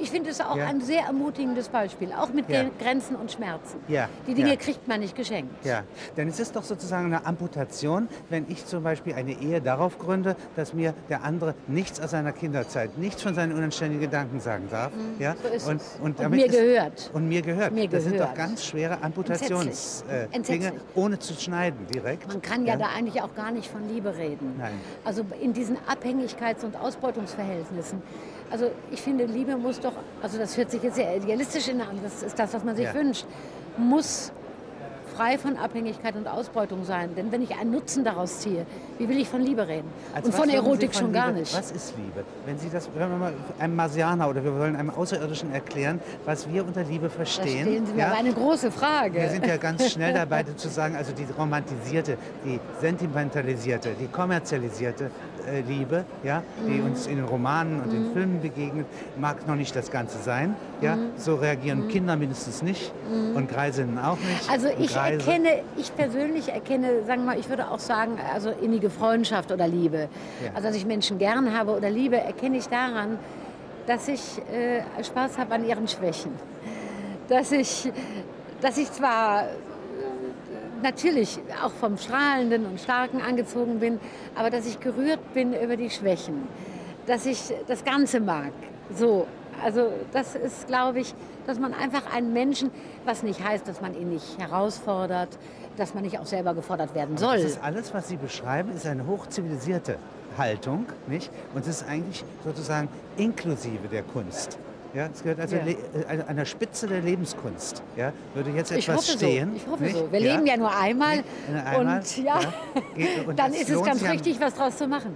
Ich 0.00 0.10
finde 0.10 0.30
es 0.30 0.40
auch 0.40 0.56
Ja. 0.56 0.66
ein 0.66 0.80
sehr 0.80 1.02
ermutigendes 1.04 1.68
Beispiel, 1.68 2.12
auch 2.12 2.32
mit 2.32 2.48
Ja. 2.48 2.60
Gren- 2.62 2.70
Grenzen 2.78 3.16
und 3.16 3.30
Schmerzen. 3.32 3.78
Ja, 3.88 4.08
Die 4.26 4.34
Dinge 4.34 4.50
ja. 4.50 4.56
kriegt 4.56 4.86
man 4.88 5.00
nicht 5.00 5.14
geschenkt. 5.16 5.64
Ja, 5.64 5.82
denn 6.16 6.28
es 6.28 6.40
ist 6.40 6.56
doch 6.56 6.62
sozusagen 6.62 7.06
eine 7.06 7.24
Amputation, 7.26 8.08
wenn 8.28 8.46
ich 8.48 8.66
zum 8.66 8.82
Beispiel 8.82 9.14
eine 9.14 9.32
Ehe 9.32 9.60
darauf 9.60 9.98
gründe, 9.98 10.36
dass 10.56 10.74
mir 10.74 10.94
der 11.08 11.24
andere 11.24 11.54
nichts 11.66 12.00
aus 12.00 12.10
seiner 12.10 12.32
Kinderzeit, 12.32 12.98
nichts 12.98 13.22
von 13.22 13.34
seinen 13.34 13.52
unanständigen 13.52 14.00
Gedanken 14.02 14.40
sagen 14.40 14.68
darf. 14.70 14.92
ja? 15.18 15.32
Mhm, 15.32 15.36
so 15.42 15.48
ist 15.48 15.66
und, 15.68 15.76
es. 15.80 15.98
und, 16.02 16.20
Und 16.20 16.30
mir 16.30 16.46
ist, 16.46 16.52
gehört. 16.58 17.10
Und 17.12 17.28
mir 17.28 17.42
gehört. 17.42 17.72
Mir 17.72 17.88
das 17.88 18.04
sind 18.04 18.14
doch 18.14 18.20
gehört. 18.32 18.36
ganz 18.36 18.64
schwere 18.64 19.02
Amputationsdinge, 19.02 20.66
äh, 20.68 20.72
ohne 20.94 21.18
zu 21.18 21.34
schneiden 21.34 21.86
direkt. 21.92 22.28
Man 22.28 22.42
kann 22.42 22.64
ja, 22.66 22.76
da 22.76 22.86
eigentlich 22.96 23.20
auch 23.22 23.34
gar 23.34 23.50
nicht 23.50 23.70
von 23.70 23.88
Liebe 23.88 24.16
reden. 24.16 24.54
Nein. 24.58 24.72
Also 25.04 25.24
in 25.40 25.52
diesen 25.52 25.76
Abhängigkeits- 25.88 26.64
und 26.64 26.76
Ausbeutungsverhältnissen. 26.76 28.02
Also 28.50 28.70
ich 28.90 29.00
finde, 29.00 29.24
Liebe 29.24 29.56
muss 29.56 29.80
doch, 29.80 29.92
also 30.22 30.36
das 30.38 30.56
hört 30.56 30.70
sich 30.70 30.82
jetzt 30.82 30.96
sehr 30.96 31.16
idealistisch 31.16 31.68
an, 31.70 31.80
das 32.02 32.22
ist 32.22 32.38
das, 32.38 32.52
was 32.52 32.64
man 32.64 32.76
sich 32.76 32.84
Ja. 32.86 32.94
wünscht, 32.94 33.24
muss 33.78 34.32
frei 35.20 35.36
von 35.36 35.58
Abhängigkeit 35.58 36.16
und 36.16 36.26
Ausbeutung 36.26 36.86
sein. 36.86 37.14
Denn 37.14 37.30
wenn 37.30 37.42
ich 37.42 37.54
einen 37.54 37.72
Nutzen 37.72 38.04
daraus 38.04 38.38
ziehe, 38.38 38.64
wie 38.96 39.06
will 39.06 39.18
ich 39.18 39.28
von 39.28 39.42
Liebe 39.42 39.68
reden? 39.68 39.86
Also 40.14 40.28
und 40.28 40.34
von 40.34 40.48
Erotik 40.48 40.94
von 40.94 41.02
schon 41.02 41.12
gar 41.12 41.26
Liebe- 41.26 41.40
nicht. 41.40 41.54
Was 41.54 41.72
ist 41.72 41.94
Liebe? 41.98 42.24
Wenn 42.46 42.58
Sie 42.58 42.70
das, 42.70 42.88
wenn 42.94 43.10
wir 43.10 43.18
mal 43.18 43.34
einem 43.58 43.76
Marsianer 43.76 44.30
oder 44.30 44.42
wir 44.42 44.58
wollen 44.58 44.76
einem 44.76 44.88
Außerirdischen 44.88 45.52
erklären, 45.52 46.00
was 46.24 46.50
wir 46.50 46.64
unter 46.64 46.84
Liebe 46.84 47.10
verstehen. 47.10 47.66
stellen 47.66 47.86
Sie 47.86 47.92
mir 47.92 47.98
ja? 47.98 48.12
eine 48.12 48.32
große 48.32 48.70
Frage. 48.70 49.20
Wir 49.20 49.28
sind 49.28 49.46
ja 49.46 49.58
ganz 49.58 49.90
schnell 49.92 50.14
dabei 50.14 50.42
zu 50.56 50.70
sagen, 50.70 50.96
also 50.96 51.12
die 51.12 51.26
romantisierte, 51.38 52.16
die 52.46 52.58
sentimentalisierte, 52.80 53.90
die 54.00 54.06
kommerzialisierte 54.06 55.10
Liebe, 55.66 56.04
ja, 56.22 56.42
die 56.66 56.72
Mhm. 56.80 56.86
uns 56.86 57.06
in 57.06 57.16
den 57.16 57.24
Romanen 57.24 57.80
und 57.80 57.92
in 57.92 58.12
Filmen 58.12 58.40
begegnet, 58.40 58.86
mag 59.18 59.46
noch 59.46 59.56
nicht 59.56 59.74
das 59.76 59.90
Ganze 59.90 60.18
sein. 60.18 60.54
Ja, 60.80 60.96
Mhm. 60.96 61.10
so 61.16 61.34
reagieren 61.34 61.88
Kinder 61.88 62.16
mindestens 62.16 62.62
nicht 62.62 62.92
und 63.34 63.48
Greisinnen 63.50 63.98
auch 63.98 64.16
nicht. 64.18 64.50
Also 64.50 64.68
ich 64.78 64.92
Greise. 64.94 65.26
erkenne, 65.26 65.48
ich 65.76 65.94
persönlich 65.94 66.48
erkenne, 66.50 67.04
sagen 67.06 67.22
wir 67.22 67.32
mal, 67.32 67.38
ich 67.38 67.48
würde 67.48 67.68
auch 67.70 67.78
sagen, 67.80 68.18
also 68.32 68.50
innige 68.50 68.90
Freundschaft 68.90 69.50
oder 69.52 69.66
Liebe. 69.68 70.08
Ja. 70.44 70.50
Also 70.54 70.68
dass 70.68 70.76
ich 70.76 70.86
Menschen 70.86 71.18
gern 71.18 71.56
habe 71.56 71.76
oder 71.76 71.90
liebe, 71.90 72.16
erkenne 72.18 72.56
ich 72.58 72.68
daran, 72.68 73.18
dass 73.86 74.06
ich 74.08 74.20
äh, 74.52 74.82
Spaß 75.02 75.38
habe 75.38 75.54
an 75.54 75.64
ihren 75.64 75.88
Schwächen. 75.88 76.32
Dass 77.28 77.50
ich, 77.52 77.90
dass 78.60 78.76
ich 78.78 78.90
zwar 78.92 79.42
äh, 79.44 79.46
natürlich 80.82 81.38
auch 81.64 81.72
vom 81.72 81.96
Strahlenden 81.96 82.66
und 82.66 82.80
Starken 82.80 83.20
angezogen 83.20 83.80
bin, 83.80 84.00
aber 84.34 84.50
dass 84.50 84.66
ich 84.66 84.80
gerührt 84.80 85.34
bin 85.34 85.52
über 85.54 85.76
die 85.76 85.90
Schwächen. 85.90 86.48
Dass 87.06 87.26
ich 87.26 87.52
das 87.66 87.84
Ganze 87.84 88.20
mag. 88.20 88.52
So, 88.94 89.26
also 89.62 89.90
das 90.12 90.34
ist, 90.34 90.66
glaube 90.66 91.00
ich, 91.00 91.14
dass 91.46 91.58
man 91.58 91.74
einfach 91.74 92.12
einen 92.14 92.32
Menschen, 92.32 92.70
was 93.04 93.22
nicht 93.22 93.42
heißt, 93.42 93.66
dass 93.66 93.80
man 93.80 93.94
ihn 93.94 94.10
nicht 94.10 94.38
herausfordert, 94.38 95.38
dass 95.76 95.94
man 95.94 96.02
nicht 96.04 96.18
auch 96.18 96.26
selber 96.26 96.54
gefordert 96.54 96.94
werden 96.94 97.16
soll. 97.16 97.36
Das 97.36 97.52
ist 97.52 97.62
alles, 97.62 97.92
was 97.94 98.08
Sie 98.08 98.16
beschreiben, 98.16 98.72
ist 98.74 98.86
eine 98.86 99.06
hochzivilisierte 99.06 99.96
Haltung, 100.36 100.86
nicht? 101.06 101.30
Und 101.54 101.62
es 101.62 101.68
ist 101.68 101.88
eigentlich 101.88 102.24
sozusagen 102.44 102.88
inklusive 103.16 103.88
der 103.90 104.02
Kunst. 104.02 104.58
Ja, 104.92 105.08
es 105.12 105.22
gehört 105.22 105.40
also 105.40 105.56
Ja. 105.56 105.62
äh, 105.66 106.22
an 106.26 106.36
der 106.36 106.44
Spitze 106.44 106.86
der 106.88 107.00
Lebenskunst. 107.00 107.82
Ja, 107.96 108.12
würde 108.34 108.50
jetzt 108.50 108.72
Ich 108.72 108.88
etwas 108.88 109.08
hoffe 109.08 109.18
stehen. 109.18 109.50
so. 109.50 109.56
Ich 109.56 109.66
hoffe 109.68 109.82
nicht? 109.84 109.96
so. 109.96 110.10
Wir 110.12 110.20
leben 110.20 110.46
ja 110.46 110.56
nur 110.56 110.76
einmal. 110.76 111.22
Einmal, 111.64 111.98
Und 111.98 112.16
ja, 112.24 112.40
und 113.26 113.38
dann 113.38 113.52
ist 113.54 113.70
es 113.70 113.82
ganz 113.82 114.02
richtig, 114.04 114.40
was 114.40 114.54
draus 114.54 114.76
zu 114.76 114.88
machen. 114.88 115.14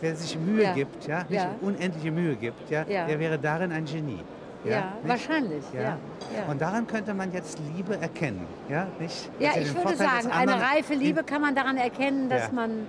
Wer 0.00 0.16
sich 0.16 0.36
Mühe 0.38 0.62
Ja. 0.64 0.72
gibt, 0.72 1.06
ja, 1.06 1.18
nicht 1.28 1.32
Ja. 1.42 1.50
unendliche 1.60 2.10
Mühe 2.10 2.34
gibt, 2.36 2.70
ja, 2.70 2.84
Ja. 2.88 3.06
der 3.06 3.18
wäre 3.20 3.38
darin 3.38 3.70
ein 3.70 3.84
Genie. 3.84 4.18
Ja, 4.64 4.92
wahrscheinlich. 5.04 5.64
Ja. 5.74 5.80
Ja. 5.80 5.88
Ja. 5.88 6.50
Und 6.50 6.60
daran 6.62 6.86
könnte 6.86 7.12
man 7.14 7.32
jetzt 7.32 7.58
Liebe 7.76 7.96
erkennen. 7.96 8.46
Ja, 8.68 8.86
nicht? 9.00 9.28
Ja, 9.40 9.50
ich 9.60 9.68
würde 9.74 9.88
Vorteil 9.96 10.22
sagen, 10.22 10.30
eine 10.30 10.52
reife 10.60 10.94
Liebe 10.94 11.22
kann 11.24 11.42
man 11.42 11.54
daran 11.54 11.76
erkennen, 11.76 12.28
dass 12.28 12.46
Ja. 12.46 12.52
man, 12.52 12.86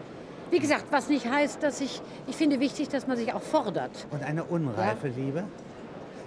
wie 0.51 0.59
gesagt, 0.59 0.85
was 0.91 1.09
nicht 1.09 1.27
heißt, 1.29 1.61
dass 1.63 1.81
ich, 1.81 1.99
ich 2.27 2.35
finde 2.35 2.59
wichtig, 2.59 2.89
dass 2.89 3.07
man 3.07 3.17
sich 3.17 3.33
auch 3.33 3.41
fordert. 3.41 4.05
Und 4.11 4.23
eine 4.23 4.43
unreife 4.43 5.07
Liebe? 5.07 5.43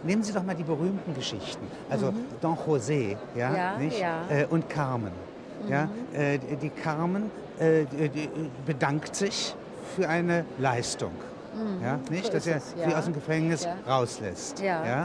Nehmen 0.07 0.23
Sie 0.23 0.33
doch 0.33 0.45
mal 0.45 0.55
die 0.55 0.63
berühmten 0.63 1.15
Geschichten. 1.15 1.67
Also 1.91 2.13
Don 2.41 2.57
José 2.57 3.17
ja, 3.35 3.49
Mhm. 3.51 3.57
Ja, 3.57 3.79
nicht? 3.79 4.01
ja. 4.01 4.21
Mhm. 4.31 4.37
Äh, 4.37 4.45
und 4.47 4.69
Carmen. 4.69 5.11
Ja? 5.69 5.89
Äh, 6.13 6.39
die- 6.39 6.71
Carmen 6.71 7.31
äh, 7.59 7.85
die, 7.91 8.29
bedankt 8.65 9.17
sich 9.17 9.55
für 9.97 10.09
eine 10.09 10.45
Leistung. 10.59 11.11
Ja, 11.83 11.99
nicht? 12.11 12.25
Mhm. 12.25 12.27
So 12.27 12.33
Dass 12.33 12.47
er 12.47 12.57
es, 12.59 12.75
sie 12.87 12.95
aus 12.95 13.05
dem 13.07 13.15
Gefängnis 13.15 13.67
rauslässt. 13.89 14.61
Ja. 14.61 15.05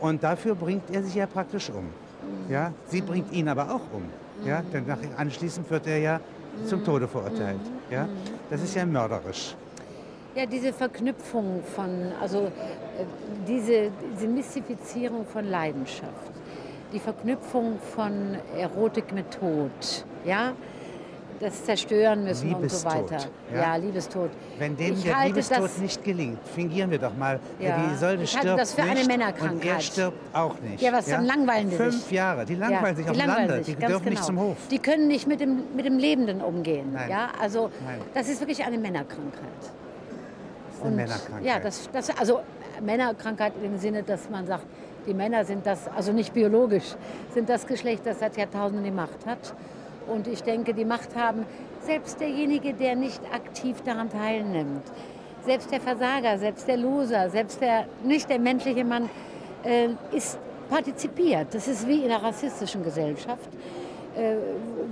Und 0.00 0.22
dafür 0.22 0.54
bringt 0.54 0.90
er 0.92 1.02
sich 1.02 1.14
ja 1.14 1.26
praktisch 1.26 1.70
um. 1.70 1.84
Mhm. 1.84 2.52
Ja? 2.52 2.72
Sie 2.88 3.00
bringt 3.00 3.32
ihn 3.32 3.48
aber 3.48 3.64
auch 3.74 3.80
um. 3.92 4.02
Ja? 4.46 4.62
Denn 4.72 4.86
nach, 4.86 4.98
anschließend 5.16 5.68
wird 5.70 5.86
er 5.86 5.98
ja 5.98 6.18
Mhm. 6.62 6.66
zum 6.66 6.84
Tode 6.84 7.08
verurteilt. 7.08 7.60
Ja? 7.90 8.06
Das 8.50 8.62
ist 8.62 8.74
ja 8.74 8.84
mörderisch. 8.86 9.54
Ja, 10.34 10.44
diese 10.46 10.72
Verknüpfung 10.72 11.62
von, 11.74 12.12
also 12.20 12.52
diese, 13.46 13.90
diese 14.14 14.28
Mystifizierung 14.28 15.24
von 15.26 15.44
Leidenschaft, 15.48 16.12
die 16.92 16.98
Verknüpfung 16.98 17.78
von 17.94 18.36
Erotik 18.56 19.12
mit 19.12 19.30
Tod, 19.30 20.04
ja, 20.24 20.52
das 21.40 21.64
zerstören 21.64 22.24
müssen 22.24 22.46
und 22.48 22.50
so 22.52 22.56
Liebestod, 22.88 23.12
weiter. 23.12 23.24
ja? 23.54 23.60
Ja, 23.60 23.76
Liebestod. 23.76 24.30
Wenn 24.58 24.76
dem 24.76 24.94
Ich 24.94 25.04
der 25.04 25.24
Liebestod 25.26 25.62
das- 25.62 25.78
nicht 25.78 26.02
gelingt, 26.02 26.40
fingieren 26.48 26.90
wir 26.90 26.98
doch 26.98 27.14
mal, 27.16 27.38
Ja. 27.60 27.78
die 27.78 27.94
Isolde 27.94 28.24
Ich 28.24 28.34
halte 28.34 28.48
stirbt 28.48 28.60
das 28.60 28.74
für 28.74 28.82
eine 28.82 28.94
nicht 28.94 29.04
und 29.04 29.10
er 29.10 29.18
Männerkrankheit. 29.18 29.82
stirbt 29.84 30.18
auch 30.34 30.58
nicht. 30.60 30.82
Ja, 30.82 30.92
was 30.92 31.06
dann 31.06 31.26
langweilen 31.26 31.70
die 31.70 31.76
sich. 31.76 31.84
Fünf 31.86 32.10
Jahre, 32.10 32.44
die 32.44 32.56
langweilen 32.56 32.84
Ja, 32.86 32.94
sich 32.96 33.08
auf 33.10 33.16
dem 33.16 33.26
Lande, 33.28 33.62
sich, 33.62 33.76
die 33.76 33.86
dürfen 33.86 34.04
nicht 34.08 34.14
genau. 34.16 34.26
zum 34.26 34.40
Hof. 34.40 34.56
Die 34.68 34.78
können 34.80 35.06
nicht 35.06 35.28
mit 35.28 35.38
dem, 35.38 35.62
mit 35.76 35.86
dem 35.86 35.98
Lebenden 35.98 36.40
umgehen. 36.40 36.88
Nein. 36.92 37.08
Ja, 37.08 37.28
also 37.40 37.70
Nein. 37.86 38.00
das 38.14 38.28
ist 38.28 38.40
wirklich 38.40 38.64
eine 38.64 38.76
Männerkrankheit. 38.78 39.42
Ist 40.78 40.86
eine 40.86 40.96
Männerkrankheit. 40.96 41.44
Ja, 41.44 41.58
das, 41.58 41.88
das, 41.92 42.18
also 42.18 42.40
Männerkrankheit 42.80 43.52
im 43.62 43.78
Sinne, 43.78 44.02
dass 44.02 44.30
man 44.30 44.46
sagt, 44.46 44.64
die 45.06 45.14
Männer 45.14 45.44
sind 45.44 45.66
das, 45.66 45.88
also 45.88 46.12
nicht 46.12 46.32
biologisch, 46.32 46.94
sind 47.34 47.48
das 47.48 47.66
Geschlecht, 47.66 48.02
das 48.04 48.20
seit 48.20 48.36
Jahrtausenden 48.36 48.84
die 48.84 48.90
Macht 48.90 49.26
hat. 49.26 49.54
Und 50.06 50.28
ich 50.28 50.42
denke, 50.42 50.74
die 50.74 50.84
Macht 50.84 51.16
haben 51.16 51.44
selbst 51.80 52.20
derjenige, 52.20 52.74
der 52.74 52.94
nicht 52.94 53.20
aktiv 53.32 53.80
daran 53.82 54.10
teilnimmt, 54.10 54.84
selbst 55.44 55.70
der 55.70 55.80
Versager, 55.80 56.38
selbst 56.38 56.68
der 56.68 56.76
Loser, 56.76 57.30
selbst 57.30 57.60
der 57.60 57.86
nicht 58.04 58.28
der 58.28 58.38
menschliche 58.38 58.84
Mann 58.84 59.08
äh, 59.64 59.88
ist 60.12 60.38
partizipiert. 60.68 61.48
Das 61.52 61.68
ist 61.68 61.86
wie 61.88 62.04
in 62.04 62.10
einer 62.10 62.22
rassistischen 62.22 62.84
Gesellschaft 62.84 63.48
äh, 64.18 64.36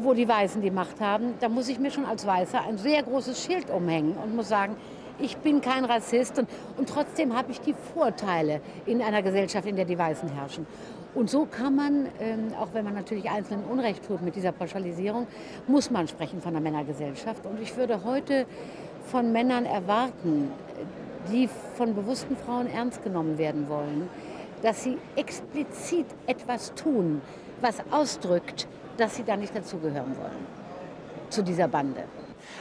wo 0.02 0.14
die 0.14 0.28
Weißen 0.28 0.62
die 0.62 0.70
Macht 0.70 1.00
haben, 1.00 1.34
da 1.40 1.48
muss 1.48 1.68
ich 1.68 1.78
mir 1.78 1.90
schon 1.90 2.04
als 2.04 2.26
Weißer 2.26 2.62
ein 2.62 2.78
sehr 2.78 3.02
großes 3.02 3.42
Schild 3.42 3.70
umhängen 3.70 4.16
und 4.22 4.36
muss 4.36 4.48
sagen, 4.48 4.76
ich 5.18 5.36
bin 5.38 5.60
kein 5.60 5.84
Rassist 5.84 6.38
und, 6.38 6.48
und 6.76 6.88
trotzdem 6.88 7.36
habe 7.36 7.52
ich 7.52 7.60
die 7.60 7.74
Vorteile 7.94 8.60
in 8.86 9.02
einer 9.02 9.22
Gesellschaft, 9.22 9.66
in 9.66 9.76
der 9.76 9.84
die 9.84 9.98
Weißen 9.98 10.28
herrschen. 10.28 10.66
Und 11.14 11.30
so 11.30 11.46
kann 11.46 11.74
man, 11.74 12.08
ähm, 12.20 12.52
auch 12.60 12.68
wenn 12.74 12.84
man 12.84 12.94
natürlich 12.94 13.30
Einzelnen 13.30 13.64
Unrecht 13.64 14.06
tut 14.06 14.20
mit 14.20 14.36
dieser 14.36 14.52
Pauschalisierung, 14.52 15.26
muss 15.66 15.90
man 15.90 16.06
sprechen 16.08 16.42
von 16.42 16.54
einer 16.54 16.60
Männergesellschaft. 16.60 17.46
Und 17.46 17.60
ich 17.62 17.74
würde 17.76 18.04
heute 18.04 18.44
von 19.06 19.32
Männern 19.32 19.64
erwarten, 19.64 20.50
die 21.32 21.48
von 21.76 21.94
bewussten 21.94 22.36
Frauen 22.36 22.66
ernst 22.66 23.02
genommen 23.02 23.38
werden 23.38 23.68
wollen, 23.68 24.08
dass 24.62 24.84
sie 24.84 24.98
explizit 25.16 26.06
etwas 26.26 26.74
tun, 26.74 27.22
was 27.60 27.76
ausdrückt, 27.90 28.68
dass 28.96 29.16
sie 29.16 29.24
da 29.24 29.36
nicht 29.36 29.56
dazugehören 29.56 30.16
wollen, 30.18 30.46
zu 31.30 31.42
dieser 31.42 31.68
Bande. 31.68 32.04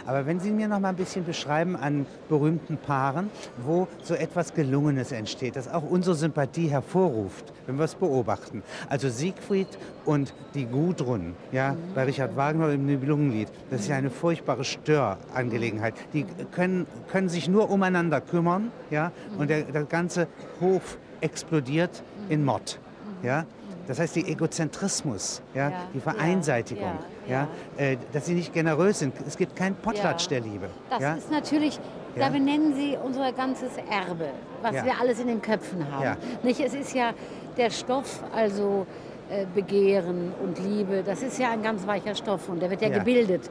Aber 0.06 0.26
wenn 0.26 0.40
Sie 0.40 0.52
mir 0.52 0.68
noch 0.68 0.80
mal 0.80 0.90
ein 0.90 0.96
bisschen 0.96 1.26
beschreiben 1.26 1.76
an 1.76 2.06
berühmten 2.30 2.78
Paaren, 2.78 3.30
wo 3.58 3.88
so 4.04 4.14
etwas 4.14 4.54
Gelungenes 4.54 5.12
entsteht, 5.12 5.56
das 5.56 5.68
auch 5.68 5.84
unsere 5.84 6.16
Sympathie 6.16 6.68
hervorruft, 6.68 7.54
wenn 7.66 7.78
wir 7.78 7.86
es 7.86 7.96
beobachten. 7.96 8.64
Also 8.90 9.10
Siegfried 9.10 9.68
und 10.06 10.34
die 10.54 10.66
Gudrun, 10.66 11.36
ja, 11.52 11.76
bei 11.94 12.04
Richard 12.04 12.36
Wagner 12.36 12.70
im 12.72 12.86
Nibelungenlied, 12.86 13.50
das 13.70 13.82
ist 13.82 13.88
ja 13.88 13.96
eine 13.96 14.10
furchtbare 14.10 14.64
Störangelegenheit. 14.64 15.94
Die 16.14 16.26
können, 16.52 16.88
können 17.10 17.30
sich 17.30 17.48
nur 17.48 17.70
umeinander 17.70 18.22
kümmern, 18.22 18.72
ja, 18.90 19.12
und 19.38 19.50
der, 19.50 19.64
der 19.64 19.84
ganze 19.84 20.28
Hof 20.62 20.98
explodiert 21.22 22.04
in 22.30 22.46
Mord, 22.46 22.80
ja. 23.24 23.46
Das 23.88 24.00
heißt, 24.00 24.16
die 24.16 24.28
Egozentrismus, 24.28 25.42
ja, 25.54 25.70
Ja, 25.70 25.76
die 25.94 26.00
Vereinseitigung, 26.00 26.94
ja, 27.28 27.48
ja, 27.78 27.84
äh, 27.84 27.98
dass 28.14 28.26
sie 28.26 28.34
nicht 28.34 28.54
generös 28.54 29.00
sind. 29.00 29.14
Es 29.28 29.38
gibt 29.38 29.56
keinen 29.56 29.76
Potlatsch 29.76 30.28
der 30.28 30.42
Liebe. 30.42 30.70
Das 30.90 31.18
ist 31.18 31.32
natürlich, 31.32 31.80
da 32.16 32.30
benennen 32.30 32.76
Sie 32.76 32.98
unser 33.04 33.32
ganzes 33.32 33.72
Erbe, 33.90 34.30
was 34.62 34.74
wir 34.74 35.00
alles 35.00 35.20
in 35.20 35.28
den 35.28 35.42
Köpfen 35.42 35.86
haben. 35.92 36.18
Nicht, 36.44 36.60
es 36.60 36.74
ist 36.74 36.94
ja 36.94 37.14
der 37.58 37.70
Stoff, 37.70 38.22
also 38.34 38.86
äh, 39.30 39.46
Begehren 39.54 40.34
und 40.44 40.60
Liebe, 40.60 41.04
das 41.04 41.22
ist 41.24 41.40
ja 41.40 41.52
ein 41.52 41.64
ganz 41.64 41.86
weicher 41.88 42.16
Stoff 42.16 42.48
und 42.48 42.62
der 42.62 42.70
wird 42.70 42.82
ja, 42.82 42.90
gebildet. 42.90 43.50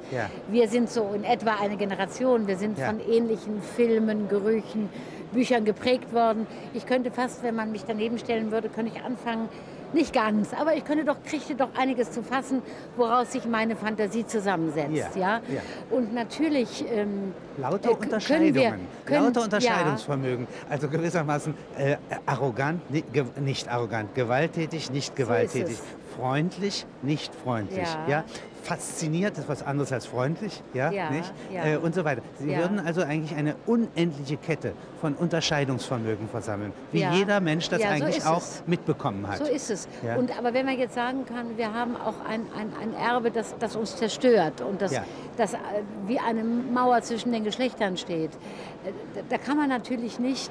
Wir 0.49 0.68
sind 0.68 0.88
so 0.88 1.11
in 1.14 1.25
etwa 1.25 1.57
eine 1.61 1.77
Generation, 1.77 2.47
wir 2.47 2.57
sind 2.57 2.79
von 2.79 3.01
ähnlichen 3.09 3.61
Filmen, 3.61 4.29
Gerüchen, 4.29 4.88
Büchern 5.33 5.64
geprägt 5.64 6.12
worden. 6.14 6.47
Ich 6.75 6.87
könnte 6.87 7.11
fast, 7.11 7.42
wenn 7.42 7.57
man 7.57 7.73
mich 7.73 7.85
daneben 7.87 8.18
stellen 8.18 8.53
würde, 8.53 8.68
könnte 8.68 8.92
ich 8.94 9.03
anfangen, 9.03 9.49
nicht 9.94 10.12
ganz, 10.12 10.52
aber 10.52 10.74
ich 10.76 10.85
könnte 10.85 11.04
doch, 11.04 11.16
kriegte 11.24 11.54
doch 11.54 11.68
einiges 11.76 12.11
zu 12.11 12.22
fassen, 12.22 12.61
woraus 12.96 13.33
sich 13.33 13.44
meine 13.46 13.76
Fantasie 13.76 14.26
zusammensetzt. 14.26 15.16
Ja, 15.16 15.38
Ja? 15.38 15.40
ja. 15.48 15.61
Und 15.90 16.12
natürlich 16.12 16.85
ähm, 16.90 17.33
Lauter 17.57 17.90
äh, 17.90 17.94
Unterscheidungen, 17.94 18.54
wir- 18.54 18.74
können- 19.07 19.24
lauter 19.24 19.42
Unterscheidungsvermögen. 19.44 20.46
Also 20.68 20.88
gewissermaßen 20.88 21.54
äh, 21.78 21.96
arrogant, 22.26 22.83
ge, 23.12 23.24
nicht 23.40 23.68
arrogant, 23.68 24.14
gewalttätig, 24.14 24.90
nicht 24.90 25.16
gewalttätig, 25.16 25.74
es. 25.74 26.16
freundlich, 26.16 26.85
nicht 27.02 27.33
freundlich. 27.35 27.88
Ja. 28.09 28.09
Ja. 28.09 28.24
Fasziniert 28.64 29.37
ist 29.37 29.46
was 29.46 29.62
anderes 29.62 29.92
als 29.92 30.07
freundlich, 30.07 30.62
ja, 30.72 30.90
Ja, 30.90 31.11
nicht? 31.11 31.31
ja. 31.53 31.64
Äh, 31.66 31.77
und 31.77 31.94
so 31.94 32.03
weiter. 32.05 32.22
Sie 32.38 32.50
Ja. 32.50 32.59
würden 32.61 32.81
also 32.81 33.03
eigentlich 33.03 33.37
eine 33.37 33.57
unendliche 33.66 34.38
Kette 34.38 34.72
von 35.03 35.14
Unterscheidungsvermögen 35.14 36.29
versammeln, 36.31 36.72
wie 36.90 37.05
jeder 37.05 37.40
Mensch 37.40 37.68
das 37.68 37.83
so 37.83 37.88
eigentlich 37.88 38.16
ist 38.18 38.27
auch 38.27 38.38
es. 38.38 38.62
mitbekommen 38.66 39.29
hat. 39.29 39.37
So 39.38 39.44
ist 39.44 39.70
es. 39.70 39.87
Und, 40.16 40.37
aber 40.38 40.55
wenn 40.55 40.64
man 40.64 40.79
jetzt 40.79 40.94
sagen 40.94 41.27
kann, 41.27 41.59
wir 41.59 41.74
haben 41.74 41.94
auch 41.96 42.14
ein, 42.27 42.46
ein, 42.59 42.72
ein 42.81 42.94
Erbe, 42.94 43.31
das, 43.31 43.55
das 43.59 43.77
uns 43.77 43.96
zerstört 43.96 44.62
und 44.62 44.81
das, 44.81 44.92
das 45.37 45.53
äh, 45.53 45.59
wie 46.07 46.18
eine 46.18 46.42
Mauer 46.42 47.03
zwischen 47.03 47.33
den 47.33 47.44
Geschlechtern 47.44 47.98
steht, 47.98 48.31
äh, 48.33 48.92
da 49.29 49.37
kann 49.37 49.59
man 49.59 49.68
natürlich 49.68 50.18
nicht 50.18 50.50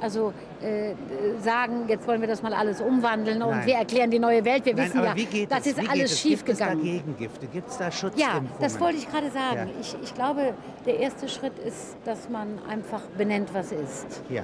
also, 0.00 0.32
äh, 0.62 0.94
sagen, 1.42 1.84
jetzt 1.88 2.06
wollen 2.06 2.20
wir 2.20 2.28
das 2.28 2.42
mal 2.42 2.52
alles 2.54 2.80
umwandeln 2.80 3.42
und 3.42 3.50
Nein. 3.50 3.66
wir 3.66 3.74
erklären 3.74 4.10
die 4.10 4.18
neue 4.18 4.44
Welt. 4.44 4.64
Wir 4.64 4.74
Nein, 4.74 4.86
wissen 4.86 5.02
ja, 5.02 5.46
das 5.48 5.60
es? 5.60 5.66
ist 5.66 5.82
Wie 5.82 5.88
alles 5.88 6.12
es? 6.12 6.20
schief 6.20 6.44
Gibt 6.44 6.50
es 6.50 6.58
da 6.58 6.66
gegangen. 6.66 6.82
Gegengifte? 6.84 7.46
Gibt 7.46 7.68
es 7.68 7.78
da 7.78 7.84
Ja, 7.84 7.92
Schutzimpfungen? 7.92 8.48
das 8.60 8.80
wollte 8.80 8.98
ich 8.98 9.10
gerade 9.10 9.30
sagen. 9.30 9.70
Ja. 9.74 9.80
Ich, 9.80 9.96
ich 10.02 10.14
glaube, 10.14 10.54
der 10.86 10.98
erste 11.00 11.28
Schritt 11.28 11.58
ist, 11.58 11.96
dass 12.04 12.28
man 12.28 12.58
einfach 12.68 13.02
benennt, 13.16 13.50
was 13.52 13.72
ist. 13.72 14.22
Ja. 14.28 14.42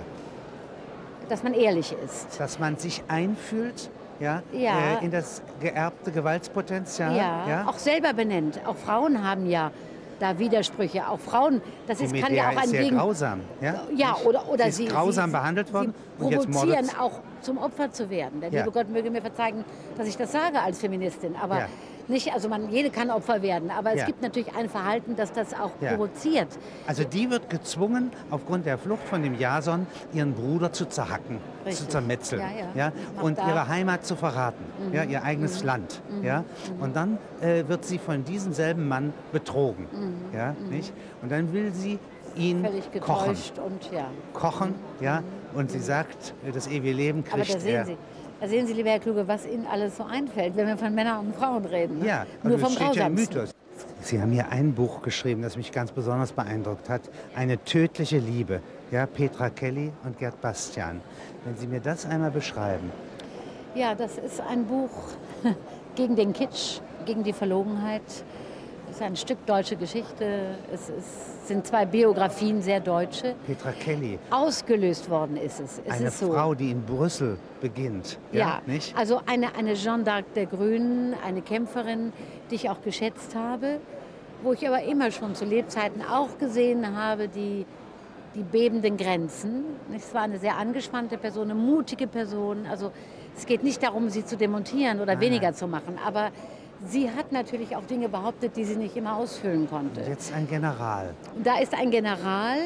Dass 1.28 1.42
man 1.42 1.54
ehrlich 1.54 1.94
ist. 2.04 2.38
dass 2.38 2.58
man 2.58 2.76
sich 2.76 3.02
einfühlt 3.08 3.90
ja, 4.20 4.42
Ja. 4.52 4.98
Äh, 5.00 5.04
in 5.04 5.10
das 5.10 5.42
geerbte 5.60 6.12
Gewaltspotenzial. 6.12 7.16
Ja, 7.16 7.64
auch 7.66 7.78
selber 7.78 8.12
benennt. 8.12 8.60
Auch 8.66 8.76
Frauen 8.76 9.26
haben 9.26 9.46
ja 9.46 9.70
da 10.24 10.38
Widersprüche. 10.38 11.06
Auch 11.08 11.20
Frauen, 11.20 11.60
das 11.86 12.00
ist, 12.00 12.14
kann 12.14 12.34
ja 12.34 12.48
auch 12.50 12.56
ein 12.56 12.72
Wegen. 12.72 12.96
grausam. 12.96 13.40
Ja, 13.60 13.82
Ja, 13.94 14.16
oder, 14.24 14.48
oder 14.48 14.70
sie 14.70 14.84
ist 14.84 14.92
grausam 14.92 15.30
behandelt 15.32 15.72
worden 15.72 15.94
Sie 16.18 16.24
und 16.24 16.32
jetzt 16.32 16.50
provozieren 16.50 16.88
auch 16.98 17.20
zum 17.42 17.58
Opfer 17.58 17.90
zu 17.92 18.08
werden. 18.08 18.40
Der 18.40 18.50
Ja. 18.50 18.60
liebe 18.60 18.72
Gott 18.72 18.88
möge 18.88 19.10
mir 19.10 19.20
verzeihen, 19.20 19.64
dass 19.98 20.08
ich 20.08 20.16
das 20.16 20.32
sage 20.32 20.60
als 20.60 20.78
Feministin. 20.78 21.36
Aber 21.40 21.58
Ja. 21.58 21.68
Nicht, 22.08 22.32
also 22.32 22.48
man, 22.48 22.70
jede 22.70 22.90
kann 22.90 23.10
Opfer 23.10 23.42
werden. 23.42 23.70
Aber 23.70 23.92
es 23.92 24.00
Ja. 24.00 24.06
gibt 24.06 24.22
natürlich 24.22 24.54
ein 24.54 24.68
Verhalten, 24.68 25.16
das 25.16 25.32
das 25.32 25.54
auch 25.54 25.70
Ja. 25.80 25.90
provoziert. 25.92 26.48
Also 26.86 27.04
die 27.04 27.30
wird 27.30 27.48
gezwungen, 27.50 28.10
aufgrund 28.30 28.66
der 28.66 28.78
Flucht 28.78 29.02
von 29.08 29.22
dem 29.22 29.38
Jason, 29.38 29.86
ihren 30.12 30.34
Bruder 30.34 30.72
zu 30.72 30.86
zerhacken, 30.86 31.38
zu 31.62 31.66
Richtig. 31.68 31.88
zermetzeln 31.88 32.42
Ja, 32.74 32.92
und 33.20 33.38
da- 33.38 33.48
ihre 33.48 33.68
Heimat 33.68 34.04
zu 34.04 34.16
verraten, 34.16 34.64
ja, 34.92 35.04
ihr 35.04 35.22
eigenes 35.22 35.62
Land. 35.64 36.02
Ja, 36.22 36.44
und 36.80 36.94
dann 36.96 37.18
äh, 37.40 37.64
wird 37.68 37.84
sie 37.84 37.98
von 37.98 38.24
diesem 38.24 38.52
selben 38.52 38.86
Mann 38.88 39.12
betrogen. 39.32 39.86
Ja, 40.32 40.54
nicht? 40.70 40.92
Und 41.22 41.30
dann 41.32 41.52
will 41.52 41.72
sie 41.72 41.98
ihn 42.36 42.66
kochen. 43.00 43.36
und 43.64 43.92
ja. 43.92 44.06
Kochen, 44.32 44.74
ja, 45.00 45.22
und 45.54 45.70
sie 45.70 45.78
sagt, 45.78 46.34
äh, 46.46 46.50
das 46.52 46.66
ewige 46.66 46.92
Leben 46.92 47.22
kriegt 47.24 47.64
er. 47.64 47.86
Da 48.44 48.50
sehen 48.50 48.66
Sie, 48.66 48.74
lieber 48.74 48.90
Herr 48.90 49.00
Kluge, 49.00 49.26
was 49.26 49.46
Ihnen 49.46 49.66
alles 49.66 49.96
so 49.96 50.04
einfällt, 50.04 50.54
wenn 50.54 50.66
wir 50.66 50.76
von 50.76 50.94
Männern 50.94 51.28
und 51.28 51.34
Frauen 51.34 51.64
reden. 51.64 52.00
Ne? 52.00 52.08
Ja, 52.08 52.26
Nur 52.42 52.52
also 52.52 52.66
vom 52.66 52.74
es 52.74 52.78
steht 52.78 52.96
ja. 52.96 53.08
Mythos. 53.08 53.54
Sie 54.02 54.20
haben 54.20 54.32
hier 54.32 54.50
ein 54.50 54.74
Buch 54.74 55.00
geschrieben, 55.00 55.40
das 55.40 55.56
mich 55.56 55.72
ganz 55.72 55.92
besonders 55.92 56.32
beeindruckt 56.32 56.90
hat. 56.90 57.00
Eine 57.34 57.56
tödliche 57.64 58.18
Liebe. 58.18 58.60
Ja, 58.90 59.06
Petra 59.06 59.48
Kelly 59.48 59.92
und 60.04 60.18
Gerd 60.18 60.38
Bastian. 60.42 61.00
Wenn 61.46 61.56
Sie 61.56 61.66
mir 61.66 61.80
das 61.80 62.04
einmal 62.04 62.32
beschreiben. 62.32 62.92
Ja, 63.74 63.94
das 63.94 64.18
ist 64.18 64.42
ein 64.42 64.66
Buch 64.66 64.90
gegen 65.94 66.14
den 66.14 66.34
Kitsch, 66.34 66.80
gegen 67.06 67.24
die 67.24 67.32
Verlogenheit. 67.32 68.02
Ist 68.94 69.02
ein 69.02 69.16
Stück 69.16 69.44
deutsche 69.44 69.74
Geschichte. 69.74 70.56
Es 70.72 70.88
ist, 70.88 71.48
sind 71.48 71.66
zwei 71.66 71.84
Biografien, 71.84 72.62
sehr 72.62 72.78
deutsche. 72.78 73.34
Petra 73.44 73.72
Kelly, 73.72 74.20
Ausgelöst 74.30 75.10
worden 75.10 75.36
ist 75.36 75.58
es. 75.58 75.82
Es 75.84 75.94
eine 75.94 76.06
ist 76.06 76.20
so. 76.20 76.32
Frau, 76.32 76.54
die 76.54 76.70
in 76.70 76.80
Brüssel 76.80 77.36
beginnt. 77.60 78.20
Ja, 78.30 78.62
nicht? 78.66 78.96
also 78.96 79.20
eine, 79.26 79.56
eine 79.56 79.74
Jeanne 79.74 80.04
d'Arc 80.04 80.26
der 80.36 80.46
Grünen, 80.46 81.16
eine 81.26 81.42
Kämpferin, 81.42 82.12
die 82.52 82.54
ich 82.54 82.70
auch 82.70 82.82
geschätzt 82.82 83.34
habe, 83.34 83.80
wo 84.44 84.52
ich 84.52 84.64
aber 84.64 84.84
immer 84.84 85.10
schon 85.10 85.34
zu 85.34 85.44
Lebzeiten 85.44 86.00
auch 86.00 86.38
gesehen 86.38 86.96
habe, 86.96 87.26
die, 87.26 87.66
die 88.36 88.44
bebenden 88.44 88.96
Grenzen. 88.96 89.64
Es 89.92 90.14
war 90.14 90.22
eine 90.22 90.38
sehr 90.38 90.56
angespannte 90.56 91.18
Person, 91.18 91.50
eine 91.50 91.56
mutige 91.56 92.06
Person. 92.06 92.64
Also 92.70 92.92
es 93.36 93.44
geht 93.44 93.64
nicht 93.64 93.82
darum, 93.82 94.08
sie 94.08 94.24
zu 94.24 94.36
demontieren 94.36 95.00
oder 95.00 95.14
Nein, 95.14 95.20
weniger 95.20 95.52
zu 95.52 95.66
machen, 95.66 95.98
aber 96.06 96.30
sie 96.86 97.10
hat 97.10 97.32
natürlich 97.32 97.76
auch 97.76 97.84
Dinge 97.84 98.08
behauptet, 98.08 98.56
die 98.56 98.64
sie 98.64 98.76
nicht 98.76 98.96
immer 98.96 99.16
ausfüllen 99.16 99.68
konnte. 99.68 100.00
Jetzt 100.02 100.32
ein 100.32 100.48
General. 100.48 101.14
Da 101.42 101.58
ist 101.58 101.74
ein 101.74 101.90
General, 101.90 102.58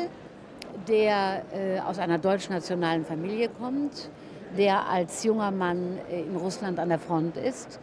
der 0.87 1.43
äh, 1.53 1.81
aus 1.81 1.99
einer 1.99 2.19
deutsch-nationalen 2.19 3.05
Familie 3.05 3.49
kommt, 3.49 4.11
der 4.57 4.89
als 4.89 5.25
junger 5.25 5.51
Mann 5.51 5.99
äh, 6.11 6.23
in 6.23 6.37
Russland 6.37 6.79
an 6.79 6.89
der 6.89 6.99
Front 6.99 7.37
ist, 7.37 7.81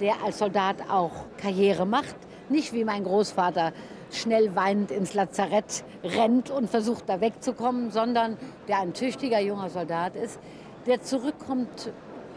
der 0.00 0.14
als 0.24 0.38
Soldat 0.38 0.76
auch 0.90 1.12
Karriere 1.38 1.86
macht. 1.86 2.16
nicht 2.48 2.72
wie 2.72 2.84
mein 2.84 3.04
Großvater 3.04 3.72
schnell 4.10 4.54
weinend 4.54 4.90
ins 4.90 5.14
Lazarett 5.14 5.84
rennt 6.02 6.50
und 6.50 6.70
versucht 6.70 7.08
da 7.08 7.20
wegzukommen, 7.20 7.90
sondern 7.90 8.36
der 8.68 8.80
ein 8.80 8.92
tüchtiger 8.92 9.40
junger 9.40 9.70
Soldat 9.70 10.14
ist, 10.14 10.38
der 10.86 11.02
zurückkommt 11.02 11.92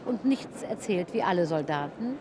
und 0.06 0.26
nichts 0.26 0.63
erzählt 0.63 1.13
wie 1.13 1.21
alle 1.21 1.45
Soldaten. 1.45 2.17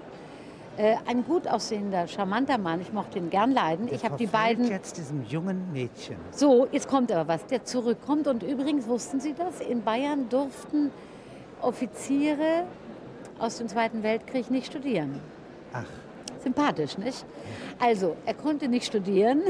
Äh, 0.76 0.96
ein 1.06 1.24
gut 1.24 1.48
aussehender, 1.48 2.06
charmanter 2.06 2.58
Mann, 2.58 2.82
ich 2.82 2.92
mochte 2.92 3.18
ihn 3.18 3.30
gern 3.30 3.52
leiden. 3.52 3.86
Der 3.86 3.96
ich 3.96 4.04
habe 4.04 4.16
die 4.18 4.26
beiden. 4.26 4.68
jetzt 4.68 4.98
diesem 4.98 5.24
jungen 5.26 5.72
Mädchen. 5.72 6.16
So, 6.32 6.68
jetzt 6.70 6.86
kommt 6.86 7.10
aber 7.10 7.28
was, 7.28 7.46
der 7.46 7.64
zurückkommt. 7.64 8.26
Und 8.26 8.42
übrigens 8.42 8.86
wussten 8.86 9.18
Sie 9.18 9.32
das? 9.32 9.60
In 9.60 9.82
Bayern 9.82 10.28
durften 10.28 10.90
Offiziere 11.62 12.64
aus 13.38 13.56
dem 13.56 13.68
Zweiten 13.68 14.02
Weltkrieg 14.02 14.50
nicht 14.50 14.66
studieren. 14.66 15.20
Ach, 15.72 15.84
Sympathisch, 16.42 16.96
nicht? 16.98 17.24
Also, 17.78 18.16
er 18.24 18.34
konnte 18.34 18.68
nicht 18.68 18.86
studieren 18.86 19.42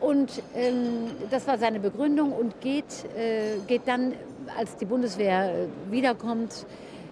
und 0.00 0.42
ähm, 0.54 1.10
das 1.30 1.48
war 1.48 1.58
seine 1.58 1.80
Begründung 1.80 2.32
und 2.32 2.60
geht, 2.60 2.84
äh, 3.16 3.58
geht 3.66 3.82
dann, 3.86 4.12
als 4.56 4.76
die 4.76 4.84
Bundeswehr 4.84 5.52
äh, 5.52 5.90
wiederkommt, 5.90 6.66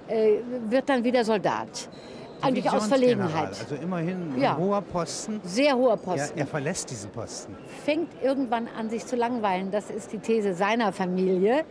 äh, 0.07 0.37
wird 0.69 0.89
dann 0.89 1.03
wieder 1.03 1.25
Soldat. 1.25 1.89
Eigentlich 2.45 2.71
aus 2.71 2.87
Verlegenheit. 2.87 3.49
Also 3.49 3.75
immerhin 3.83 4.39
Ja. 4.39 4.53
ein 4.53 4.59
hoher 4.59 4.81
Posten. 4.83 5.41
Sehr 5.45 5.77
hoher 5.77 5.91
Ja, 5.91 5.97
Posten. 5.97 6.39
er 6.39 6.47
verlässt 6.47 6.91
diesen 6.91 7.11
Posten. 7.11 7.57
Fängt 7.85 8.09
irgendwann 8.23 8.69
an, 8.79 8.91
sich 8.91 9.07
zu 9.07 9.17
langweilen. 9.17 9.71
Das 9.71 9.91
ist 9.91 10.13
die 10.13 10.19
These 10.19 10.55
seiner 10.55 10.93
Familie. 10.93 11.65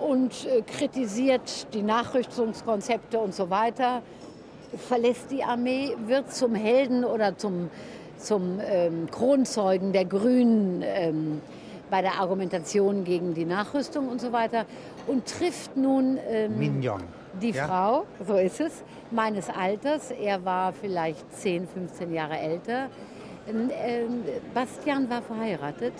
Und 0.00 0.46
äh, 0.46 0.62
kritisiert 0.62 1.72
die 1.74 1.82
Nachrüstungskonzepte 1.82 3.18
und 3.18 3.34
so 3.34 3.50
weiter. 3.50 4.02
Verlässt 4.88 5.30
die 5.30 5.42
Armee, 5.42 5.96
wird 6.06 6.32
zum 6.32 6.54
Helden 6.54 7.04
oder 7.04 7.36
zum, 7.36 7.70
zum 8.18 8.60
ähm, 8.64 9.08
Kronzeugen 9.10 9.92
der 9.92 10.04
Grünen 10.04 10.82
ähm, 10.84 11.40
bei 11.90 12.02
der 12.02 12.20
Argumentation 12.20 13.02
gegen 13.04 13.32
die 13.34 13.46
Nachrüstung 13.46 14.08
und 14.08 14.20
so 14.20 14.30
weiter. 14.30 14.66
Und 15.06 15.26
trifft 15.26 15.76
nun 15.76 16.18
ähm, 16.28 16.58
Mignon. 16.58 17.02
Die 17.38 17.50
Ja? 17.50 17.66
Frau, 17.66 18.06
so 18.26 18.36
ist 18.36 18.60
es, 18.60 18.84
meines 19.10 19.48
Alters. 19.48 20.10
Er 20.10 20.44
war 20.44 20.72
vielleicht 20.72 21.32
10, 21.36 21.66
15 21.68 22.12
Jahre 22.12 22.38
älter. 22.38 22.88
Ähm, 23.48 23.70
ähm, 23.82 24.24
Bastian 24.52 25.08
war 25.08 25.22
verheiratet, 25.22 25.94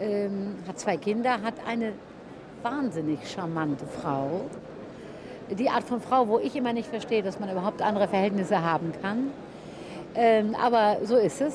ähm, 0.00 0.56
hat 0.66 0.78
zwei 0.78 0.96
Kinder, 0.96 1.42
hat 1.42 1.54
eine 1.66 1.92
wahnsinnig 2.62 3.28
charmante 3.30 3.86
Frau. 3.86 4.42
Die 5.50 5.70
Art 5.70 5.84
von 5.84 6.00
Frau, 6.00 6.28
wo 6.28 6.38
ich 6.38 6.54
immer 6.54 6.72
nicht 6.72 6.88
verstehe, 6.88 7.22
dass 7.22 7.40
man 7.40 7.50
überhaupt 7.50 7.80
andere 7.82 8.06
Verhältnisse 8.06 8.62
haben 8.62 8.92
kann. 9.00 9.30
Ähm, 10.14 10.54
aber 10.54 10.98
so 11.04 11.16
ist 11.16 11.40
es. 11.40 11.54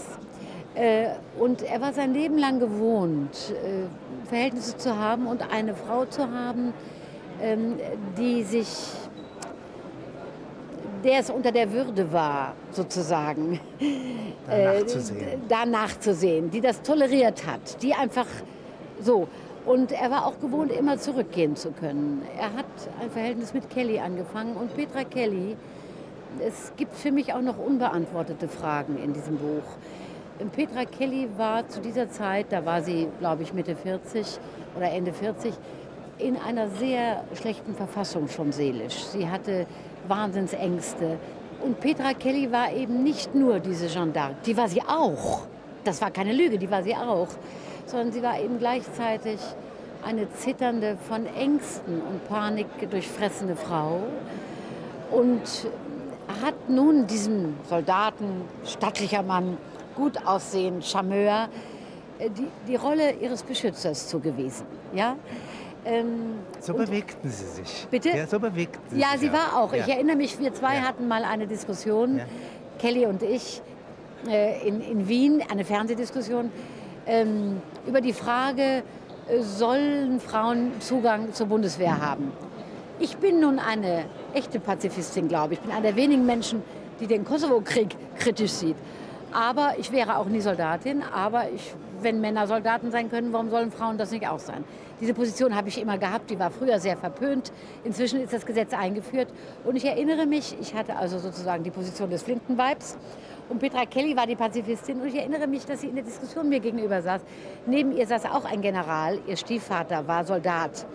Äh, 0.76 1.10
und 1.40 1.62
er 1.62 1.82
war 1.82 1.94
sein 1.94 2.14
Leben 2.14 2.38
lang 2.38 2.60
gewohnt, 2.60 3.54
äh, 3.64 4.28
Verhältnisse 4.28 4.78
zu 4.78 4.98
haben 4.98 5.28
und 5.28 5.44
eine 5.54 5.76
Frau 5.76 6.06
zu 6.06 6.32
haben, 6.32 6.74
ähm, 7.42 7.76
die 8.18 8.44
sich, 8.44 8.68
der 11.04 11.20
es 11.20 11.30
unter 11.30 11.52
der 11.52 11.72
Würde 11.72 12.12
war, 12.12 12.54
sozusagen, 12.72 13.60
Danach 14.48 14.86
zu 14.88 15.02
sehen. 15.02 15.42
danach 15.48 16.00
zu 16.00 16.14
sehen, 16.14 16.52
die 16.52 16.62
das 16.62 16.82
toleriert 16.82 17.46
hat, 17.46 17.82
die 17.82 17.94
einfach 17.94 18.28
so. 19.02 19.28
Und 19.66 19.94
er 19.94 20.12
war 20.12 20.26
auch 20.26 20.40
gewohnt, 20.42 20.72
immer 20.72 20.98
zurückgehen 20.98 21.56
zu 21.56 21.72
können. 21.72 22.22
Er 22.38 22.54
hat 22.54 22.66
ein 23.02 23.10
Verhältnis 23.10 23.54
mit 23.54 23.70
Kelly 23.70 24.00
angefangen 24.00 24.56
und 24.58 24.76
Petra 24.76 25.04
Kelly, 25.06 25.56
es 26.46 26.74
gibt 26.76 26.96
für 26.96 27.12
mich 27.12 27.34
auch 27.34 27.42
noch 27.42 27.58
unbeantwortete 27.58 28.48
Fragen 28.48 28.98
in 29.02 29.14
diesem 29.14 29.38
Buch. 29.38 29.64
Petra 30.52 30.84
Kelly 30.84 31.30
war 31.38 31.68
zu 31.70 31.80
dieser 31.80 32.10
Zeit, 32.10 32.48
da 32.50 32.66
war 32.66 32.82
sie, 32.82 33.08
glaube 33.20 33.44
ich, 33.44 33.54
Mitte 33.54 33.76
40 33.76 34.40
oder 34.76 34.92
Ende 34.92 35.14
40, 35.14 35.54
in 36.18 36.36
einer 36.38 36.68
sehr 36.70 37.24
schlechten 37.34 37.76
Verfassung 37.76 38.28
schon 38.28 38.52
seelisch. 38.52 39.04
Sie 39.06 39.30
hatte 39.30 39.66
Wahnsinnsängste. 40.08 41.18
Und 41.62 41.80
Petra 41.80 42.14
Kelly 42.14 42.52
war 42.52 42.72
eben 42.72 43.04
nicht 43.04 43.34
nur 43.36 43.60
diese 43.60 43.88
Jeanne 43.88 44.12
d'Arc, 44.12 44.34
die 44.46 44.58
war 44.58 44.68
sie 44.68 44.82
auch. 44.82 45.48
Das 45.84 46.02
war 46.02 46.12
keine 46.12 46.34
Lüge, 46.34 46.58
die 46.58 46.70
war 46.70 46.84
sie 46.84 46.96
auch. 46.96 47.30
Sondern 47.86 48.12
sie 48.12 48.22
war 48.22 48.40
eben 48.40 48.60
gleichzeitig 48.60 49.40
eine 50.06 50.32
zitternde, 50.34 50.98
von 51.08 51.26
Ängsten 51.26 52.02
und 52.02 52.28
Panik 52.28 52.68
durchfressene 52.90 53.56
Frau. 53.56 54.02
Und 55.12 55.42
hat 56.42 56.70
nun 56.70 57.08
diesem 57.08 57.56
Soldaten, 57.70 58.42
stattlicher 58.66 59.24
Mann, 59.24 59.58
gut 59.96 60.26
aussehend, 60.26 60.86
Charmeur, 60.86 61.50
äh, 62.20 62.30
die, 62.30 62.48
die 62.68 62.76
Rolle 62.76 63.12
ihres 63.14 63.44
Beschützers 63.44 64.08
zugewiesen. 64.08 64.66
Ja, 64.94 65.16
ähm, 65.86 66.40
So 66.60 66.74
bewegten 66.74 67.30
sie 67.30 67.46
sich. 67.46 67.88
Bitte? 67.92 68.10
Ja, 68.10 68.28
so 68.28 68.40
bewegten 68.40 68.82
sie 68.90 69.00
ja 69.00 69.10
sich. 69.12 69.22
sie 69.22 69.34
war 69.34 69.58
auch. 69.58 69.74
Ich 69.74 69.86
Ja. 69.88 69.96
erinnere 69.96 70.16
mich, 70.16 70.40
wir 70.40 70.54
zwei 70.54 70.76
Ja. 70.76 70.82
hatten 70.84 71.08
mal 71.08 71.24
eine 71.24 71.48
Diskussion, 71.48 72.18
Ja. 72.18 72.26
Kelly 72.80 73.06
und 73.06 73.22
ich, 73.24 73.62
äh, 74.28 74.68
in, 74.68 74.82
in 74.82 75.08
Wien, 75.08 75.44
eine 75.50 75.64
Fernsehdiskussion, 75.66 76.52
ähm, 77.06 77.62
über 77.86 78.02
die 78.02 78.14
Frage, 78.14 78.84
äh, 79.28 79.42
sollen 79.42 80.20
Frauen 80.20 80.72
Zugang 80.80 81.34
zur 81.34 81.48
Bundeswehr 81.48 82.00
haben? 82.02 82.32
Ich 83.00 83.18
bin 83.18 83.40
nun 83.40 83.60
eine 83.60 84.06
echte 84.34 84.60
Pazifistin, 84.60 85.28
glaube 85.28 85.54
ich. 85.54 85.60
Ich 85.60 85.66
bin 85.66 85.74
einer 85.74 85.82
der 85.82 85.96
wenigen 85.96 86.26
Menschen, 86.26 86.62
die 87.00 87.08
den 87.08 87.26
Kosovo-Krieg 87.26 87.96
kritisch 88.18 88.52
sieht. 88.52 88.76
Aber 89.34 89.74
ich 89.80 89.92
wäre 89.92 90.18
auch 90.18 90.28
nie 90.28 90.42
Soldatin. 90.42 91.02
Aber 91.14 91.50
ich, 91.50 91.74
wenn 92.02 92.22
Männer 92.22 92.46
Soldaten 92.48 92.92
sein 92.92 93.10
können, 93.10 93.34
warum 93.34 93.50
sollen 93.50 93.72
Frauen 93.72 93.98
das 93.98 94.12
nicht 94.12 94.28
auch 94.28 94.40
sein? 94.40 94.64
Diese 95.04 95.14
Position 95.14 95.54
habe 95.54 95.68
ich 95.68 95.82
immer 95.82 95.98
gehabt. 95.98 96.30
Die 96.30 96.40
war 96.40 96.50
früher 96.50 96.80
sehr 96.80 96.96
verpönt. 96.96 97.52
Inzwischen 97.84 98.22
ist 98.22 98.32
das 98.32 98.46
Gesetz 98.46 98.72
eingeführt. 98.72 99.28
Und 99.66 99.76
ich 99.76 99.84
erinnere 99.84 100.26
mich, 100.26 100.56
ich 100.62 100.74
hatte 100.76 100.96
also 100.96 101.20
sozusagen 101.20 101.62
die 101.62 101.72
Position 101.72 102.10
des 102.10 102.24
Flintenweibs. 102.24 102.98
Und 103.50 103.60
Petra 103.60 103.86
Kelly 103.86 104.16
war 104.16 104.26
die 104.26 104.38
Pazifistin. 104.38 105.02
Und 105.02 105.08
ich 105.08 105.16
erinnere 105.16 105.46
mich, 105.46 105.66
dass 105.66 105.82
sie 105.82 105.88
in 105.88 105.96
der 105.96 106.06
Diskussion 106.06 106.48
mir 106.48 106.62
gegenüber 106.62 107.02
saß. 107.02 107.22
Neben 107.66 107.92
ihr 107.92 108.08
saß 108.08 108.28
auch 108.28 108.46
ein 108.46 108.62
General. 108.62 109.20
Ihr 109.28 109.36
Stiefvater 109.36 110.08
war 110.08 110.24
Soldat. 110.24 110.86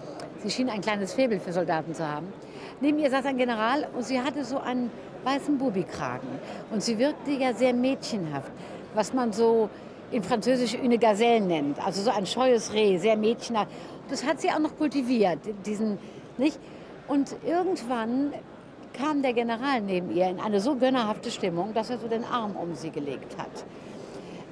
Sie 0.42 0.51
schien 0.51 0.71
ein 0.71 0.81
kleines 0.81 1.12
Faible 1.12 1.38
für 1.38 1.53
Soldaten 1.53 1.92
zu 1.92 2.09
haben. 2.09 2.33
Neben 2.81 2.99
ihr 2.99 3.11
saß 3.11 3.27
ein 3.27 3.37
General 3.37 3.88
und 3.94 4.07
sie 4.07 4.23
hatte 4.23 4.42
so 4.42 4.59
einen 4.59 4.90
weißen 5.25 5.59
Bubikragen. 5.59 6.31
Und 6.71 6.83
sie 6.83 6.99
wirkte 6.99 7.33
ja 7.33 7.53
sehr 7.53 7.75
mädchenhaft, 7.75 8.53
was 8.94 9.12
man 9.12 9.35
so 9.35 9.68
in 10.11 10.23
Französisch 10.23 10.75
une 10.75 10.99
gazelle 10.99 11.40
nennt. 11.40 11.85
Also 11.85 12.03
so 12.03 12.11
ein 12.11 12.27
scheues 12.27 12.73
Reh, 12.73 12.99
sehr 12.99 13.16
mädchenhaft. 13.16 13.71
Das 14.09 14.25
hat 14.25 14.40
sie 14.40 14.51
auch 14.51 14.59
noch 14.59 14.77
kultiviert, 14.77 15.38
diesen, 15.66 15.99
nicht? 16.38 16.59
Und 17.09 17.37
irgendwann 17.47 18.33
kam 18.92 19.23
der 19.23 19.33
General 19.33 19.81
neben 19.81 20.11
ihr 20.14 20.29
in 20.29 20.40
eine 20.40 20.61
so 20.61 20.75
gönnerhafte 20.77 21.31
Stimmung, 21.31 21.73
dass 21.75 21.90
er 21.90 21.99
so 21.99 22.09
den 22.09 22.25
Arm 22.25 22.57
um 22.57 22.75
sie 22.75 22.90
gelegt 22.90 23.37
hat. 23.38 23.64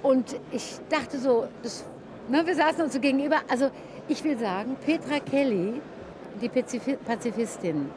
Und 0.03 0.37
ich 0.53 0.77
dachte 0.89 1.19
so, 1.19 1.49
das, 1.63 1.85
ne, 2.29 2.47
wir 2.47 2.55
saßen 2.55 2.85
uns 2.85 2.93
so 2.93 3.01
gegenüber. 3.01 3.37
Also 3.49 3.71
ich 4.09 4.23
will 4.25 4.39
sagen, 4.39 4.77
Petra 4.85 5.19
Kelly, 5.21 5.81
die 6.41 6.49
Pazifi- 6.49 6.97
Pazifistin, 6.97 7.91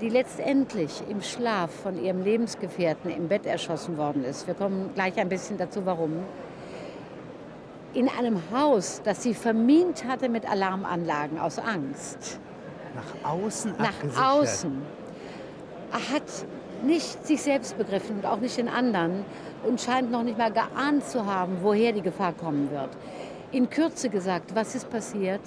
die 0.00 0.08
letztendlich 0.08 1.02
im 1.08 1.22
Schlaf 1.22 1.70
von 1.70 2.02
ihrem 2.02 2.22
Lebensgefährten 2.22 3.10
im 3.10 3.28
Bett 3.28 3.46
erschossen 3.46 3.96
worden 3.96 4.24
ist. 4.24 4.46
Wir 4.46 4.54
kommen 4.54 4.90
gleich 4.94 5.18
ein 5.18 5.28
bisschen 5.28 5.58
dazu, 5.58 5.84
warum. 5.84 6.12
In 7.94 8.08
einem 8.08 8.40
Haus, 8.50 9.02
das 9.04 9.22
sie 9.22 9.34
vermint 9.34 10.04
hatte 10.06 10.28
mit 10.28 10.48
Alarmanlagen 10.48 11.38
aus 11.38 11.58
Angst 11.58 12.38
Nach 12.94 13.30
außen 13.30 13.74
nach 13.78 14.38
außen. 14.38 14.82
Er 15.92 16.14
hat 16.14 16.22
nicht 16.82 17.26
sich 17.26 17.42
selbst 17.42 17.76
begriffen 17.76 18.16
und 18.16 18.26
auch 18.26 18.40
nicht 18.40 18.56
den 18.56 18.68
anderen 18.68 19.24
und 19.64 19.80
scheint 19.80 20.10
noch 20.10 20.22
nicht 20.22 20.38
mal 20.38 20.50
geahnt 20.50 21.04
zu 21.04 21.26
haben, 21.26 21.58
woher 21.60 21.92
die 21.92 22.02
Gefahr 22.02 22.32
kommen 22.32 22.70
wird. 22.70 22.90
In 23.52 23.68
Kürze 23.68 24.08
gesagt, 24.08 24.54
was 24.54 24.74
ist 24.74 24.90
passiert? 24.90 25.42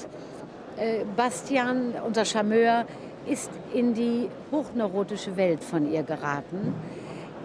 Äh, 0.77 1.03
Bastian, 1.15 1.95
unser 2.05 2.25
Charmeur, 2.25 2.85
ist 3.25 3.49
in 3.73 3.95
die 3.95 4.29
hochneurotische 4.51 5.35
Welt 5.35 5.63
von 5.63 5.91
ihr 5.91 6.03
geraten. 6.03 6.75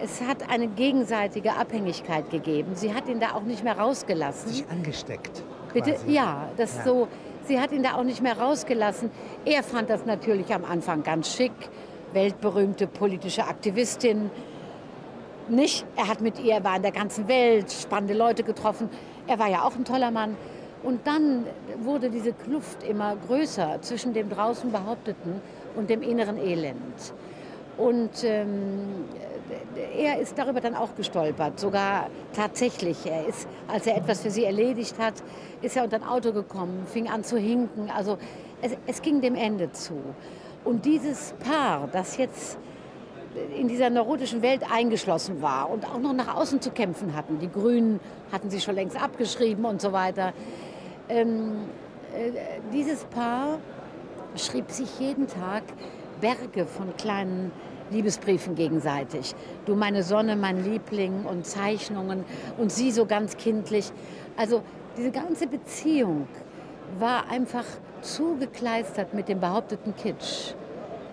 Es 0.03 0.21
hat 0.21 0.49
eine 0.49 0.67
gegenseitige 0.67 1.55
Abhängigkeit 1.55 2.29
gegeben. 2.29 2.71
Sie 2.75 2.93
hat 2.93 3.07
ihn 3.07 3.19
da 3.19 3.33
auch 3.33 3.43
nicht 3.43 3.63
mehr 3.63 3.77
rausgelassen. 3.77 4.51
Sich 4.51 4.65
angesteckt. 4.69 5.43
Bitte, 5.73 5.91
quasi. 5.91 6.11
ja, 6.11 6.49
das 6.57 6.77
Ja. 6.77 6.83
so. 6.83 7.07
Sie 7.43 7.59
hat 7.59 7.71
ihn 7.71 7.83
da 7.83 7.95
auch 7.95 8.03
nicht 8.03 8.21
mehr 8.21 8.37
rausgelassen. 8.37 9.09
Er 9.45 9.63
fand 9.63 9.89
das 9.89 10.05
natürlich 10.05 10.53
am 10.53 10.63
Anfang 10.65 11.03
ganz 11.03 11.35
schick. 11.35 11.51
Weltberühmte 12.13 12.87
politische 12.87 13.45
Aktivistin. 13.45 14.29
Nicht? 15.49 15.85
Er 15.95 16.07
hat 16.07 16.21
mit 16.21 16.39
ihr, 16.39 16.53
er 16.55 16.63
war 16.63 16.75
in 16.77 16.81
der 16.83 16.91
ganzen 16.91 17.27
Welt, 17.27 17.71
spannende 17.71 18.13
Leute 18.13 18.43
getroffen. 18.43 18.89
Er 19.27 19.39
war 19.39 19.49
ja 19.49 19.63
auch 19.63 19.75
ein 19.75 19.85
toller 19.85 20.11
Mann. 20.11 20.35
Und 20.83 21.05
dann 21.05 21.45
wurde 21.83 22.09
diese 22.09 22.33
Kluft 22.33 22.83
immer 22.83 23.15
größer 23.27 23.81
zwischen 23.81 24.13
dem 24.13 24.29
draußen 24.29 24.71
Behaupteten 24.71 25.41
und 25.75 25.89
dem 25.89 26.01
inneren 26.01 26.37
Elend. 26.37 27.13
Und 27.77 28.23
ähm, 28.23 29.05
er 29.95 30.19
ist 30.19 30.37
darüber 30.37 30.61
dann 30.61 30.75
auch 30.75 30.95
gestolpert, 30.95 31.59
sogar 31.59 32.09
tatsächlich. 32.33 33.05
Er 33.05 33.27
ist, 33.27 33.47
als 33.67 33.87
er 33.87 33.97
etwas 33.97 34.21
für 34.21 34.29
sie 34.29 34.45
erledigt 34.45 34.97
hat, 34.99 35.15
ist 35.61 35.77
er 35.77 35.83
unter 35.83 35.97
ein 35.97 36.03
Auto 36.03 36.33
gekommen, 36.33 36.85
fing 36.85 37.09
an 37.09 37.23
zu 37.23 37.37
hinken. 37.37 37.89
Also 37.95 38.17
es, 38.61 38.75
es 38.87 39.01
ging 39.01 39.21
dem 39.21 39.35
Ende 39.35 39.71
zu. 39.71 39.95
Und 40.63 40.85
dieses 40.85 41.33
Paar, 41.43 41.87
das 41.91 42.17
jetzt 42.17 42.57
in 43.57 43.67
dieser 43.67 43.89
neurotischen 43.89 44.41
Welt 44.41 44.61
eingeschlossen 44.69 45.41
war 45.41 45.69
und 45.69 45.85
auch 45.85 45.99
noch 45.99 46.13
nach 46.13 46.35
außen 46.35 46.61
zu 46.61 46.71
kämpfen 46.71 47.15
hatten. 47.15 47.39
Die 47.39 47.49
Grünen 47.49 47.99
hatten 48.31 48.49
sie 48.49 48.59
schon 48.59 48.75
längst 48.75 49.01
abgeschrieben 49.01 49.65
und 49.65 49.81
so 49.81 49.93
weiter. 49.93 50.33
Ähm, 51.07 51.53
äh, 52.13 52.31
dieses 52.73 53.05
Paar 53.05 53.59
schrieb 54.35 54.69
sich 54.69 54.99
jeden 54.99 55.27
Tag 55.27 55.63
Berge 56.19 56.65
von 56.65 56.95
kleinen 56.97 57.51
Liebesbriefen 57.91 58.55
gegenseitig. 58.55 59.35
Du 59.65 59.75
meine 59.75 60.03
Sonne, 60.03 60.35
mein 60.35 60.63
Liebling 60.63 61.25
und 61.25 61.45
Zeichnungen 61.45 62.23
und 62.57 62.71
sie 62.71 62.91
so 62.91 63.05
ganz 63.05 63.37
kindlich. 63.37 63.91
Also 64.37 64.63
diese 64.97 65.11
ganze 65.11 65.47
Beziehung 65.47 66.27
war 66.99 67.29
einfach 67.29 67.65
zugekleistert 68.01 69.13
mit 69.13 69.29
dem 69.29 69.39
behaupteten 69.39 69.95
Kitsch. 69.95 70.53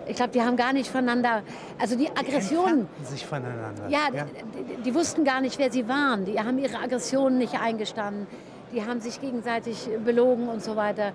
Ich 0.07 0.15
glaube, 0.15 0.31
die 0.31 0.41
haben 0.41 0.57
gar 0.57 0.73
nicht 0.73 0.89
voneinander, 0.89 1.43
also 1.77 1.95
die 1.95 2.09
Aggressionen. 2.09 2.87
Die 2.99 3.05
sich 3.05 3.25
voneinander. 3.25 3.87
Ja, 3.89 4.09
ja. 4.11 4.25
Die, 4.25 4.81
die, 4.81 4.95
wussten 4.95 5.23
gar 5.23 5.39
nicht, 5.39 5.59
wer 5.59 5.71
sie 5.71 5.87
waren. 5.87 6.25
Die 6.25 6.39
haben 6.39 6.57
ihre 6.57 6.79
Aggressionen 6.79 7.37
nicht 7.37 7.61
eingestanden. 7.61 8.25
Die 8.73 8.83
haben 8.83 9.01
sich 9.01 9.21
gegenseitig 9.21 9.87
belogen 10.03 10.47
und 10.49 10.63
so 10.63 10.75
weiter. 10.75 11.13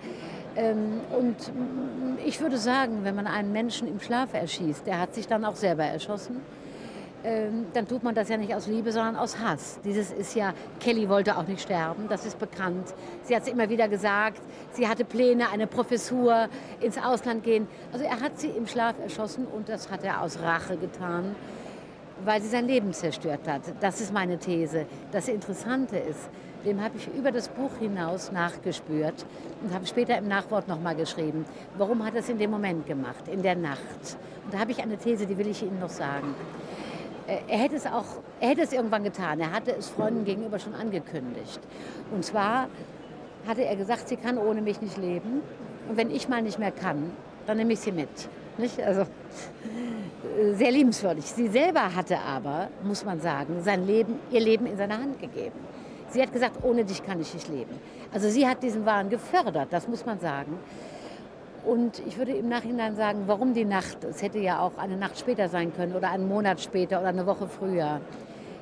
Ähm, 0.57 1.01
und 1.19 1.37
ich 2.25 2.41
würde 2.41 2.59
sagen, 2.59 3.01
wenn 3.03 3.15
man 3.15 3.27
einen 3.27 3.53
Menschen 3.53 3.89
im 3.89 4.01
Schlaf 4.01 4.35
erschießt, 4.35 4.87
der 4.87 5.01
hat 5.01 5.15
sich 5.15 5.27
dann 5.27 5.45
auch 5.45 5.57
selber 5.57 5.85
erschossen 5.85 6.41
ähm, 7.25 7.67
dann 7.73 7.89
tut 7.89 8.03
man 8.03 8.15
das 8.15 8.29
ja 8.29 8.37
nicht 8.37 8.55
aus 8.55 8.67
Liebe, 8.67 8.93
sondern 8.93 9.17
aus 9.17 9.39
Hass. 9.39 9.81
Dieses 9.83 10.13
ist 10.13 10.35
ja, 10.35 10.53
Kelly 10.79 11.09
wollte 11.09 11.37
auch 11.39 11.47
nicht 11.47 11.63
sterben, 11.63 12.07
das 12.09 12.27
ist 12.27 12.39
bekannt. 12.39 12.93
Sie 13.23 13.35
hat 13.35 13.45
es 13.45 13.49
immer 13.49 13.71
wieder 13.71 13.89
gesagt, 13.89 14.43
sie 14.73 14.87
hatte 14.87 15.07
Pläne, 15.07 15.49
eine 15.51 15.67
Professur, 15.67 16.49
ins 16.81 16.99
Ausland 16.99 17.43
gehen. 17.43 17.67
Also 17.93 18.05
er 18.05 18.21
hat 18.21 18.39
sie 18.39 18.49
im 18.49 18.67
Schlaf 18.67 18.97
erschossen 19.03 19.47
und 19.47 19.71
das 19.71 19.91
hat 19.91 20.05
er 20.05 20.21
aus 20.21 20.39
Rache 20.41 20.77
getan, 20.77 21.35
weil 22.25 22.41
sie 22.43 22.49
sein 22.49 22.67
Leben 22.67 22.93
zerstört 22.93 23.47
hat. 23.47 23.63
Das 23.81 24.01
ist 24.01 24.13
meine 24.13 24.39
These. 24.39 24.87
Das 25.13 25.29
Interessante 25.29 25.97
ist, 25.97 26.29
dem 26.65 26.83
habe 26.83 26.97
ich 26.97 27.09
über 27.09 27.31
das 27.31 27.49
Buch 27.49 27.71
hinaus 27.79 28.33
nachgespürt 28.33 29.27
und 29.63 29.75
habe 29.75 29.87
später 29.87 30.17
im 30.17 30.29
Nachwort 30.29 30.67
nochmal 30.67 30.97
geschrieben. 30.97 31.45
Warum 31.77 32.05
hat 32.05 32.15
er 32.15 32.21
es 32.21 32.29
in 32.29 32.39
dem 32.39 32.51
Moment 32.51 32.87
gemacht, 32.87 33.29
in 33.29 33.43
der 33.43 33.55
Nacht? 33.55 34.17
Und 34.45 34.55
da 34.55 34.59
habe 34.59 34.73
ich 34.73 34.83
eine 34.83 34.97
These, 34.97 35.27
die 35.27 35.37
will 35.37 35.49
ich 35.49 35.63
Ihnen 35.63 35.79
noch 35.79 35.91
sagen. 35.91 36.35
Äh, 37.27 37.39
er 37.49 37.59
hätte 37.59 37.77
es 37.77 37.87
auch, 37.87 38.05
er 38.41 38.51
hätte 38.51 38.63
es 38.63 38.73
irgendwann 38.73 39.05
getan. 39.05 39.41
Er 39.41 39.53
hatte 39.53 39.75
es 39.77 39.89
Freunden 39.89 40.25
gegenüber 40.25 40.59
schon 40.59 40.75
angekündigt. 40.75 41.61
Und 42.11 42.25
zwar 42.25 42.69
hatte 43.47 43.65
er 43.65 43.77
gesagt, 43.77 44.09
sie 44.09 44.17
kann 44.17 44.39
ohne 44.39 44.63
mich 44.63 44.81
nicht 44.81 44.97
leben. 44.97 45.43
Und 45.89 45.97
wenn 45.97 46.11
ich 46.11 46.29
mal 46.29 46.43
nicht 46.43 46.59
mehr 46.59 46.73
kann, 46.73 47.13
dann 47.47 47.59
nehme 47.59 47.75
ich 47.75 47.81
sie 47.81 47.93
mit. 47.93 48.09
Nicht? 48.57 48.81
Also 48.81 49.07
sehr 50.55 50.71
liebenswürdig. 50.71 51.25
Sie 51.25 51.49
selber 51.49 51.95
hatte 51.95 52.19
aber, 52.19 52.69
muss 52.83 53.05
man 53.05 53.21
sagen, 53.21 53.63
sein 53.63 53.87
Leben, 53.87 54.19
ihr 54.31 54.41
Leben 54.41 54.67
in 54.67 54.77
seine 54.77 54.99
Hand 54.99 55.21
gegeben. 55.21 55.59
Sie 56.11 56.23
hat 56.23 56.33
gesagt, 56.33 56.63
ohne 56.63 56.85
dich 56.85 57.05
kann 57.05 57.21
ich 57.21 57.35
nicht 57.35 57.49
leben. 57.49 57.73
Also 58.13 58.29
sie 58.29 58.47
hat 58.47 58.63
diesen 58.63 58.87
Wahn 58.87 59.11
gefördert, 59.11 59.69
das 59.71 59.89
muss 59.89 60.07
man 60.07 60.21
sagen. 60.21 60.59
Und 61.65 62.03
ich 62.07 62.19
würde 62.19 62.33
im 62.33 62.49
Nachhinein 62.49 62.95
sagen, 62.95 63.25
warum 63.27 63.55
die 63.55 63.65
Nacht? 63.65 64.05
Es 64.05 64.23
hätte 64.23 64.39
ja 64.39 64.61
auch 64.61 64.77
eine 64.77 64.97
Nacht 64.97 65.19
später 65.19 65.49
sein 65.49 65.75
können 65.75 65.95
oder 65.95 66.11
einen 66.11 66.29
Monat 66.29 66.61
später 66.61 67.01
oder 67.01 67.09
eine 67.09 67.27
Woche 67.27 67.49
früher. 67.49 68.01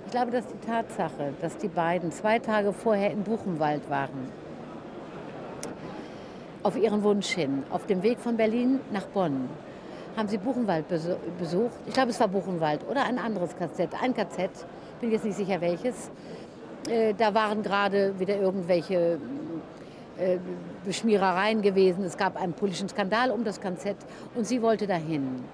Ich 0.06 0.12
glaube, 0.12 0.30
dass 0.30 0.46
die 0.46 0.58
Tatsache, 0.66 1.32
dass 1.40 1.56
die 1.56 1.68
beiden 1.68 2.12
zwei 2.12 2.38
Tage 2.38 2.72
vorher 2.72 3.10
in 3.10 3.22
Buchenwald 3.24 3.90
waren, 3.90 4.30
auf 6.62 6.76
ihren 6.76 7.02
Wunsch 7.02 7.28
hin, 7.28 7.64
auf 7.70 7.86
dem 7.86 8.02
Weg 8.02 8.20
von 8.20 8.36
Berlin 8.36 8.80
nach 8.92 9.06
Bonn, 9.06 9.48
haben 10.16 10.28
sie 10.28 10.38
Buchenwald 10.38 10.86
besucht. 11.38 11.72
Ich 11.86 11.94
glaube, 11.94 12.10
es 12.10 12.20
war 12.20 12.28
Buchenwald 12.28 12.86
oder 12.88 13.04
ein 13.04 13.18
anderes 13.18 13.56
KZ, 13.56 13.88
ein 14.00 14.14
KZ, 14.14 14.50
bin 15.00 15.10
jetzt 15.10 15.24
nicht 15.24 15.36
sicher 15.36 15.60
welches. 15.60 16.10
Äh, 16.88 17.14
da 17.14 17.34
waren 17.34 17.62
gerade 17.62 18.18
wieder 18.18 18.36
irgendwelche 18.36 19.18
äh, 20.18 20.38
Beschmierereien 20.84 21.62
gewesen. 21.62 22.04
Es 22.04 22.16
gab 22.16 22.40
einen 22.40 22.52
politischen 22.52 22.88
Skandal 22.88 23.30
um 23.30 23.44
das 23.44 23.60
KZ 23.60 23.96
und 24.34 24.46
sie 24.46 24.62
wollte 24.62 24.86
dahin. 24.86 25.44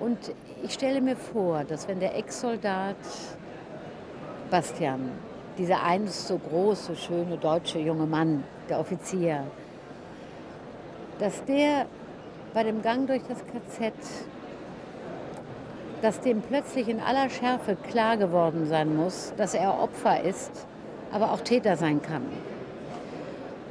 Und 0.00 0.18
ich 0.62 0.72
stelle 0.72 1.00
mir 1.00 1.16
vor, 1.16 1.64
dass 1.64 1.88
wenn 1.88 2.00
der 2.00 2.16
Ex-Soldat 2.16 2.96
Bastian, 4.50 5.10
dieser 5.58 5.82
einst 5.82 6.28
so 6.28 6.38
große, 6.38 6.96
schöne 6.96 7.36
deutsche 7.36 7.78
junge 7.80 8.06
Mann, 8.06 8.44
der 8.68 8.78
Offizier, 8.78 9.44
dass 11.18 11.44
der 11.44 11.86
bei 12.54 12.62
dem 12.62 12.82
Gang 12.82 13.06
durch 13.06 13.22
das 13.28 13.38
KZ, 13.38 13.92
dass 16.02 16.20
dem 16.20 16.40
plötzlich 16.42 16.88
in 16.88 17.00
aller 17.00 17.28
Schärfe 17.28 17.76
klar 17.76 18.16
geworden 18.16 18.66
sein 18.66 18.96
muss, 18.96 19.32
dass 19.36 19.54
er 19.54 19.80
Opfer 19.80 20.22
ist, 20.22 20.66
aber 21.12 21.32
auch 21.32 21.40
Täter 21.40 21.76
sein 21.76 22.00
kann. 22.00 22.22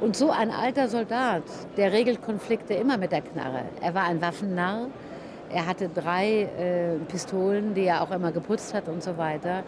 Und 0.00 0.16
so 0.16 0.30
ein 0.30 0.50
alter 0.50 0.88
Soldat, 0.88 1.42
der 1.76 1.92
regelt 1.92 2.22
Konflikte 2.22 2.74
immer 2.74 2.98
mit 2.98 3.10
der 3.10 3.22
Knarre. 3.22 3.62
Er 3.80 3.94
war 3.94 4.04
ein 4.04 4.20
Waffennarr. 4.20 4.86
Er 5.50 5.66
hatte 5.66 5.88
drei 5.88 6.42
äh, 6.42 6.96
Pistolen, 7.08 7.74
die 7.74 7.84
er 7.84 8.02
auch 8.02 8.10
immer 8.10 8.30
geputzt 8.30 8.74
hat 8.74 8.86
und 8.88 9.02
so 9.02 9.16
weiter. 9.16 9.64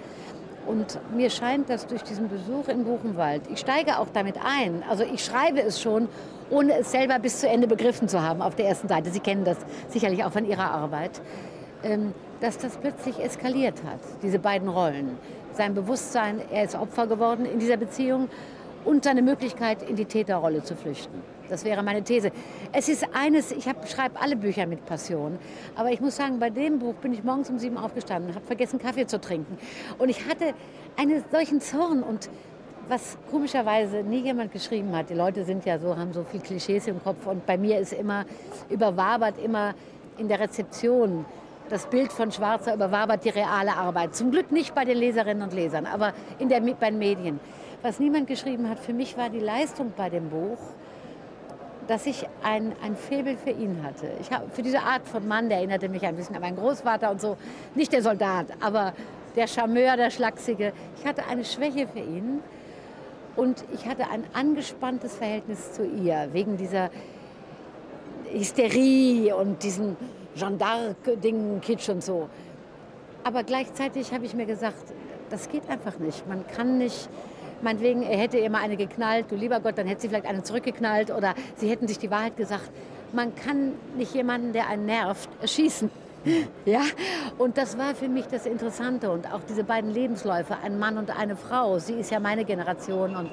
Und 0.66 0.98
mir 1.14 1.30
scheint, 1.30 1.70
dass 1.70 1.86
durch 1.86 2.02
diesen 2.02 2.28
Besuch 2.28 2.68
in 2.68 2.84
Buchenwald, 2.84 3.42
ich 3.50 3.58
steige 3.60 3.98
auch 3.98 4.08
damit 4.12 4.36
ein, 4.44 4.84
also 4.88 5.04
ich 5.04 5.24
schreibe 5.24 5.62
es 5.62 5.80
schon, 5.80 6.08
ohne 6.50 6.78
es 6.78 6.90
selber 6.90 7.18
bis 7.18 7.40
zu 7.40 7.48
Ende 7.48 7.66
begriffen 7.66 8.08
zu 8.08 8.22
haben 8.22 8.42
auf 8.42 8.54
der 8.54 8.66
ersten 8.66 8.88
Seite. 8.88 9.10
Sie 9.10 9.20
kennen 9.20 9.44
das 9.44 9.58
sicherlich 9.88 10.24
auch 10.24 10.32
von 10.32 10.44
Ihrer 10.44 10.70
Arbeit, 10.70 11.20
ähm, 11.82 12.12
dass 12.40 12.58
das 12.58 12.76
plötzlich 12.76 13.18
eskaliert 13.18 13.82
hat, 13.84 14.00
diese 14.22 14.38
beiden 14.38 14.68
Rollen. 14.68 15.18
Sein 15.52 15.74
Bewusstsein, 15.74 16.40
er 16.50 16.64
ist 16.64 16.74
Opfer 16.74 17.06
geworden 17.06 17.46
in 17.46 17.58
dieser 17.58 17.76
Beziehung 17.76 18.28
und 18.84 19.04
seine 19.04 19.22
Möglichkeit, 19.22 19.82
in 19.82 19.96
die 19.96 20.04
Täterrolle 20.04 20.62
zu 20.62 20.76
flüchten. 20.76 21.22
Das 21.50 21.64
wäre 21.64 21.82
meine 21.82 22.02
These. 22.02 22.30
Es 22.72 22.88
ist 22.88 23.04
eines, 23.12 23.50
ich 23.50 23.64
schreibe 23.64 24.20
alle 24.20 24.36
Bücher 24.36 24.66
mit 24.66 24.86
Passion, 24.86 25.38
aber 25.74 25.90
ich 25.90 26.00
muss 26.00 26.16
sagen, 26.16 26.38
bei 26.38 26.48
dem 26.48 26.78
Buch 26.78 26.94
bin 26.94 27.12
ich 27.12 27.24
morgens 27.24 27.50
um 27.50 27.58
sieben 27.58 27.76
aufgestanden, 27.76 28.34
habe 28.34 28.46
vergessen, 28.46 28.78
Kaffee 28.78 29.06
zu 29.06 29.20
trinken. 29.20 29.58
Und 29.98 30.08
ich 30.08 30.26
hatte 30.28 30.54
einen 30.96 31.24
solchen 31.30 31.60
Zorn 31.60 32.02
und 32.02 32.30
was 32.88 33.18
komischerweise 33.30 34.02
nie 34.02 34.20
jemand 34.20 34.52
geschrieben 34.52 34.94
hat. 34.96 35.10
Die 35.10 35.14
Leute 35.14 35.44
sind 35.44 35.64
ja 35.64 35.78
so, 35.78 35.96
haben 35.96 36.12
so 36.12 36.24
viel 36.24 36.40
Klischees 36.40 36.86
im 36.86 37.02
Kopf 37.02 37.26
und 37.26 37.44
bei 37.46 37.58
mir 37.58 37.78
ist 37.78 37.92
immer 37.92 38.24
überwabert, 38.68 39.34
immer 39.42 39.74
in 40.18 40.28
der 40.28 40.40
Rezeption 40.40 41.24
das 41.68 41.86
Bild 41.86 42.12
von 42.12 42.32
Schwarzer 42.32 42.74
überwabert 42.74 43.24
die 43.24 43.28
reale 43.28 43.76
Arbeit. 43.76 44.16
Zum 44.16 44.32
Glück 44.32 44.50
nicht 44.50 44.74
bei 44.74 44.84
den 44.84 44.98
Leserinnen 44.98 45.42
und 45.42 45.52
Lesern, 45.52 45.86
aber 45.86 46.12
in 46.40 46.48
der, 46.48 46.60
bei 46.60 46.90
den 46.90 46.98
Medien. 46.98 47.38
Was 47.82 48.00
niemand 48.00 48.26
geschrieben 48.26 48.68
hat, 48.68 48.80
für 48.80 48.92
mich 48.92 49.16
war 49.16 49.30
die 49.30 49.38
Leistung 49.38 49.92
bei 49.96 50.10
dem 50.10 50.28
Buch, 50.30 50.58
dass 51.90 52.06
ich 52.06 52.24
ein, 52.44 52.72
ein 52.84 52.94
Faible 52.94 53.36
für 53.36 53.50
ihn 53.50 53.82
hatte. 53.82 54.12
Ich 54.20 54.30
hab, 54.30 54.54
für 54.54 54.62
diese 54.62 54.78
Art 54.78 55.08
von 55.08 55.26
Mann, 55.26 55.48
der 55.48 55.58
erinnerte 55.58 55.88
mich 55.88 56.06
ein 56.06 56.14
bisschen 56.14 56.36
an 56.36 56.40
meinen 56.40 56.56
Großvater 56.56 57.10
und 57.10 57.20
so. 57.20 57.36
Nicht 57.74 57.92
der 57.92 58.00
Soldat, 58.00 58.46
aber 58.60 58.92
der 59.34 59.48
Charmeur, 59.48 59.96
der 59.96 60.12
Schlachsige. 60.12 60.72
Ich 60.96 61.04
hatte 61.04 61.26
eine 61.26 61.44
Schwäche 61.44 61.88
für 61.88 61.98
ihn 61.98 62.44
und 63.34 63.64
ich 63.74 63.86
hatte 63.86 64.08
ein 64.08 64.22
angespanntes 64.34 65.16
Verhältnis 65.16 65.72
zu 65.72 65.84
ihr, 65.84 66.28
wegen 66.30 66.56
dieser 66.56 66.90
Hysterie 68.32 69.34
und 69.34 69.60
diesen 69.64 69.96
Jeanne 70.36 70.58
d'Arc-Dingen, 70.58 71.60
Kitsch 71.60 71.88
und 71.88 72.04
so. 72.04 72.28
Aber 73.24 73.42
gleichzeitig 73.42 74.14
habe 74.14 74.26
ich 74.26 74.34
mir 74.34 74.46
gesagt, 74.46 74.94
das 75.28 75.48
geht 75.48 75.68
einfach 75.68 75.98
nicht. 75.98 76.24
Man 76.28 76.46
kann 76.46 76.78
nicht 76.78 77.08
meinetwegen, 77.62 78.02
er 78.02 78.18
hätte 78.18 78.38
ihr 78.38 78.50
mal 78.50 78.62
eine 78.62 78.76
geknallt, 78.76 79.26
du 79.30 79.36
lieber 79.36 79.60
Gott, 79.60 79.78
dann 79.78 79.86
hätte 79.86 80.02
sie 80.02 80.08
vielleicht 80.08 80.26
eine 80.26 80.42
zurückgeknallt 80.42 81.10
oder 81.10 81.34
sie 81.56 81.68
hätten 81.68 81.88
sich 81.88 81.98
die 81.98 82.10
Wahrheit 82.10 82.36
gesagt. 82.36 82.70
Man 83.12 83.34
kann 83.34 83.72
nicht 83.96 84.14
jemanden, 84.14 84.52
der 84.52 84.68
einen 84.68 84.86
nervt, 84.86 85.28
erschießen. 85.40 85.90
Ja, 86.66 86.82
und 87.38 87.56
das 87.56 87.78
war 87.78 87.94
für 87.94 88.08
mich 88.08 88.26
das 88.26 88.44
Interessante 88.44 89.10
und 89.10 89.32
auch 89.32 89.40
diese 89.48 89.64
beiden 89.64 89.90
Lebensläufe, 89.90 90.54
ein 90.62 90.78
Mann 90.78 90.98
und 90.98 91.18
eine 91.18 91.34
Frau. 91.34 91.78
Sie 91.78 91.94
ist 91.94 92.10
ja 92.10 92.20
meine 92.20 92.44
Generation 92.44 93.16
und 93.16 93.30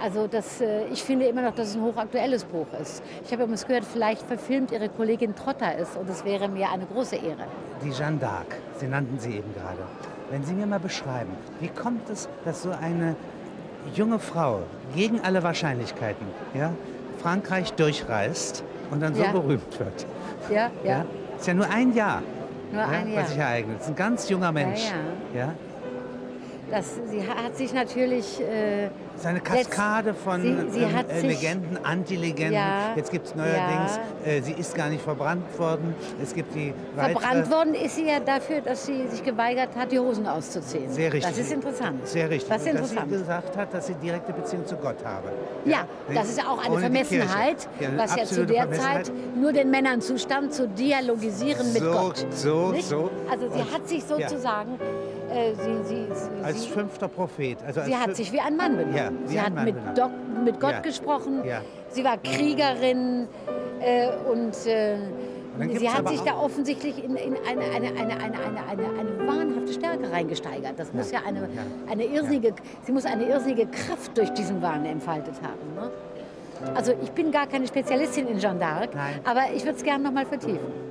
also 0.00 0.28
das, 0.28 0.60
äh, 0.60 0.86
ich 0.92 1.02
finde 1.02 1.26
immer 1.26 1.42
noch, 1.42 1.54
dass 1.54 1.70
es 1.70 1.74
ein 1.74 1.82
hochaktuelles 1.82 2.44
Buch 2.44 2.66
ist. 2.80 3.02
Ich 3.24 3.32
habe 3.32 3.42
übrigens 3.42 3.66
gehört, 3.66 3.84
vielleicht 3.84 4.22
verfilmt 4.22 4.70
Ihre 4.70 4.88
Kollegin 4.88 5.34
Trotter 5.34 5.74
es 5.76 5.96
und 5.96 6.08
es 6.08 6.24
wäre 6.24 6.48
mir 6.48 6.70
eine 6.70 6.86
große 6.86 7.16
Ehre. 7.16 7.46
Die 7.82 7.90
Jeanne 7.90 8.18
d'Arc, 8.18 8.54
Sie 8.78 8.86
nannten 8.86 9.18
sie 9.18 9.38
eben 9.38 9.52
gerade. 9.54 9.82
Wenn 10.30 10.44
Sie 10.44 10.52
mir 10.52 10.66
mal 10.66 10.80
beschreiben, 10.80 11.30
wie 11.60 11.68
kommt 11.68 12.08
es, 12.10 12.28
dass 12.44 12.62
so 12.62 12.70
eine 12.70 13.16
junge 13.94 14.18
Frau 14.18 14.60
gegen 14.94 15.20
alle 15.20 15.42
Wahrscheinlichkeiten 15.42 16.26
ja, 16.54 16.72
Frankreich 17.22 17.72
durchreist 17.72 18.62
und 18.90 19.00
dann 19.00 19.14
so 19.14 19.22
ja. 19.22 19.32
berühmt 19.32 19.78
wird? 19.78 20.06
Ja, 20.50 20.70
ja. 20.84 20.90
ja? 20.90 21.04
Ist 21.38 21.46
ja 21.46 21.54
nur 21.54 21.68
ein 21.70 21.94
Jahr. 21.94 22.22
Nur 22.72 22.84
ein 22.84 23.10
Jahr. 23.10 23.22
was 23.22 23.30
sich 23.30 23.38
ereignet. 23.38 23.80
Ist 23.80 23.88
ein 23.88 23.96
ganz 23.96 24.28
junger 24.28 24.52
Mensch. 24.52 24.92
ja. 25.34 25.54
Ja? 26.70 26.76
Das, 26.76 26.86
sie 27.10 27.26
hat 27.26 27.56
sich 27.56 27.72
natürlich. 27.72 28.40
Äh, 28.40 28.86
Es 29.14 29.20
ist 29.22 29.26
eine 29.26 29.40
Kaskade 29.40 30.14
von 30.14 30.40
Sie- 30.42 30.54
sie 30.70 30.80
ähm, 30.82 30.90
äh, 31.08 31.20
sich- 31.20 31.42
Legenden, 31.42 31.78
Anti-Legenden. 31.84 32.52
Ja, 32.54 32.92
Jetzt 32.94 33.10
gibt 33.10 33.26
es 33.26 33.34
neuerdings, 33.34 33.98
ja. 34.24 34.30
äh, 34.32 34.40
sie 34.42 34.52
ist 34.52 34.74
gar 34.76 34.88
nicht 34.90 35.02
verbrannt 35.02 35.58
worden. 35.58 35.94
Es 36.22 36.32
gibt 36.34 36.54
die 36.54 36.72
verbrannt 36.96 37.50
worden 37.50 37.74
ist 37.74 37.96
sie 37.96 38.06
ja 38.06 38.20
dafür, 38.20 38.60
dass 38.60 38.86
sie 38.86 39.08
sich 39.08 39.24
geweigert 39.24 39.70
hat, 39.76 39.90
die 39.90 39.98
Hosen 39.98 40.26
auszuziehen. 40.26 40.88
Sehr 40.92 41.12
richtig. 41.12 41.30
Das 41.34 41.38
ist 41.38 41.52
interessant. 41.52 42.06
Sehr 42.06 42.30
richtig. 42.30 42.48
Das 42.48 42.62
ist 42.62 42.68
Und 42.68 42.74
Dass 42.80 42.90
interessant. 42.90 43.10
sie 43.12 43.18
gesagt 43.18 43.56
hat, 43.56 43.74
dass 43.74 43.86
sie 43.88 43.94
direkte 43.94 44.32
Beziehung 44.32 44.64
zu 44.66 44.76
Gott 44.76 45.04
habe. 45.04 45.32
Ja, 45.64 45.84
das 46.14 46.28
ist 46.30 46.38
ja 46.38 46.44
auch 46.48 46.58
eine 46.62 46.70
Ohne 46.74 46.80
Vermessenheit. 46.82 47.68
Ja, 47.80 47.88
eine 47.88 47.98
was 47.98 48.14
ja 48.14 48.24
zu 48.24 48.46
der. 48.46 48.70
Zeit 48.70 49.10
nur 49.34 49.52
den 49.52 49.70
Männern 49.70 50.00
zustand, 50.00 50.52
zu 50.54 50.68
dialogisieren 50.68 51.72
mit 51.72 51.82
So, 51.82 51.90
Gott. 51.90 52.26
so, 52.30 52.68
Nicht? 52.70 52.86
so. 52.88 53.10
Also 53.30 53.48
sie 53.52 53.60
hat 53.74 53.88
sich 53.88 54.02
ja. 54.08 54.28
sozusagen, 54.28 54.78
äh, 55.30 55.54
sie, 55.54 55.84
sie, 55.84 56.06
Als 56.42 56.62
sie, 56.62 56.68
fünfter 56.70 57.08
Prophet. 57.08 57.58
Also 57.66 57.80
sie 57.82 57.92
als 57.94 58.02
hat 58.02 58.10
fün- 58.10 58.14
sich 58.14 58.32
wie 58.32 58.40
ein 58.40 58.56
Mann 58.56 58.76
benommen. 58.76 58.96
Ja, 58.96 59.10
sie 59.26 59.40
hat 59.40 59.54
Mann 59.54 59.64
mit. 59.64 59.76
Dok 59.96 60.10
mit 60.44 60.60
Gott 60.60 60.72
Ja. 60.72 60.80
gesprochen. 60.80 61.44
Ja. 61.44 61.60
Sie 61.90 62.04
war 62.04 62.16
Kriegerin 62.18 63.26
äh, 63.80 64.08
und 64.30 64.54
äh, 64.66 64.96
gibt's 65.60 65.80
sie 65.80 65.88
hat 65.90 66.08
sich 66.08 66.20
da 66.20 66.36
offensichtlich 66.36 67.02
in, 67.02 67.16
in 67.16 67.34
eine, 67.48 67.62
eine, 67.74 67.88
eine, 67.88 67.98
eine, 67.98 68.20
eine, 68.20 68.38
eine, 68.68 69.00
eine 69.00 69.26
wahnhafte 69.28 69.72
Stärke 69.72 70.10
reingesteigert. 70.10 70.74
Das 70.76 70.92
muss 70.92 71.10
ja 71.10 71.20
eine, 71.26 71.48
eine 71.90 72.04
irrsinnige, 72.04 72.54
sie 72.84 72.92
muss 72.92 73.04
eine 73.06 73.24
irrsinnige 73.28 73.66
Kraft 73.66 74.16
durch 74.16 74.30
diesen 74.34 74.62
Wahn 74.62 74.84
entfaltet 74.84 75.34
haben. 75.42 75.74
Ne? 75.74 75.90
Also 76.74 76.92
ich 77.02 77.10
bin 77.12 77.30
gar 77.30 77.46
keine 77.46 77.66
Spezialistin 77.68 78.26
in 78.28 78.38
Jeanne 78.38 78.60
d'Arc, 78.60 78.88
aber 79.24 79.42
ich 79.54 79.64
würde 79.64 79.76
es 79.78 79.84
gerne 79.84 80.02
noch 80.04 80.12
mal 80.12 80.26
vertiefen. 80.26 80.87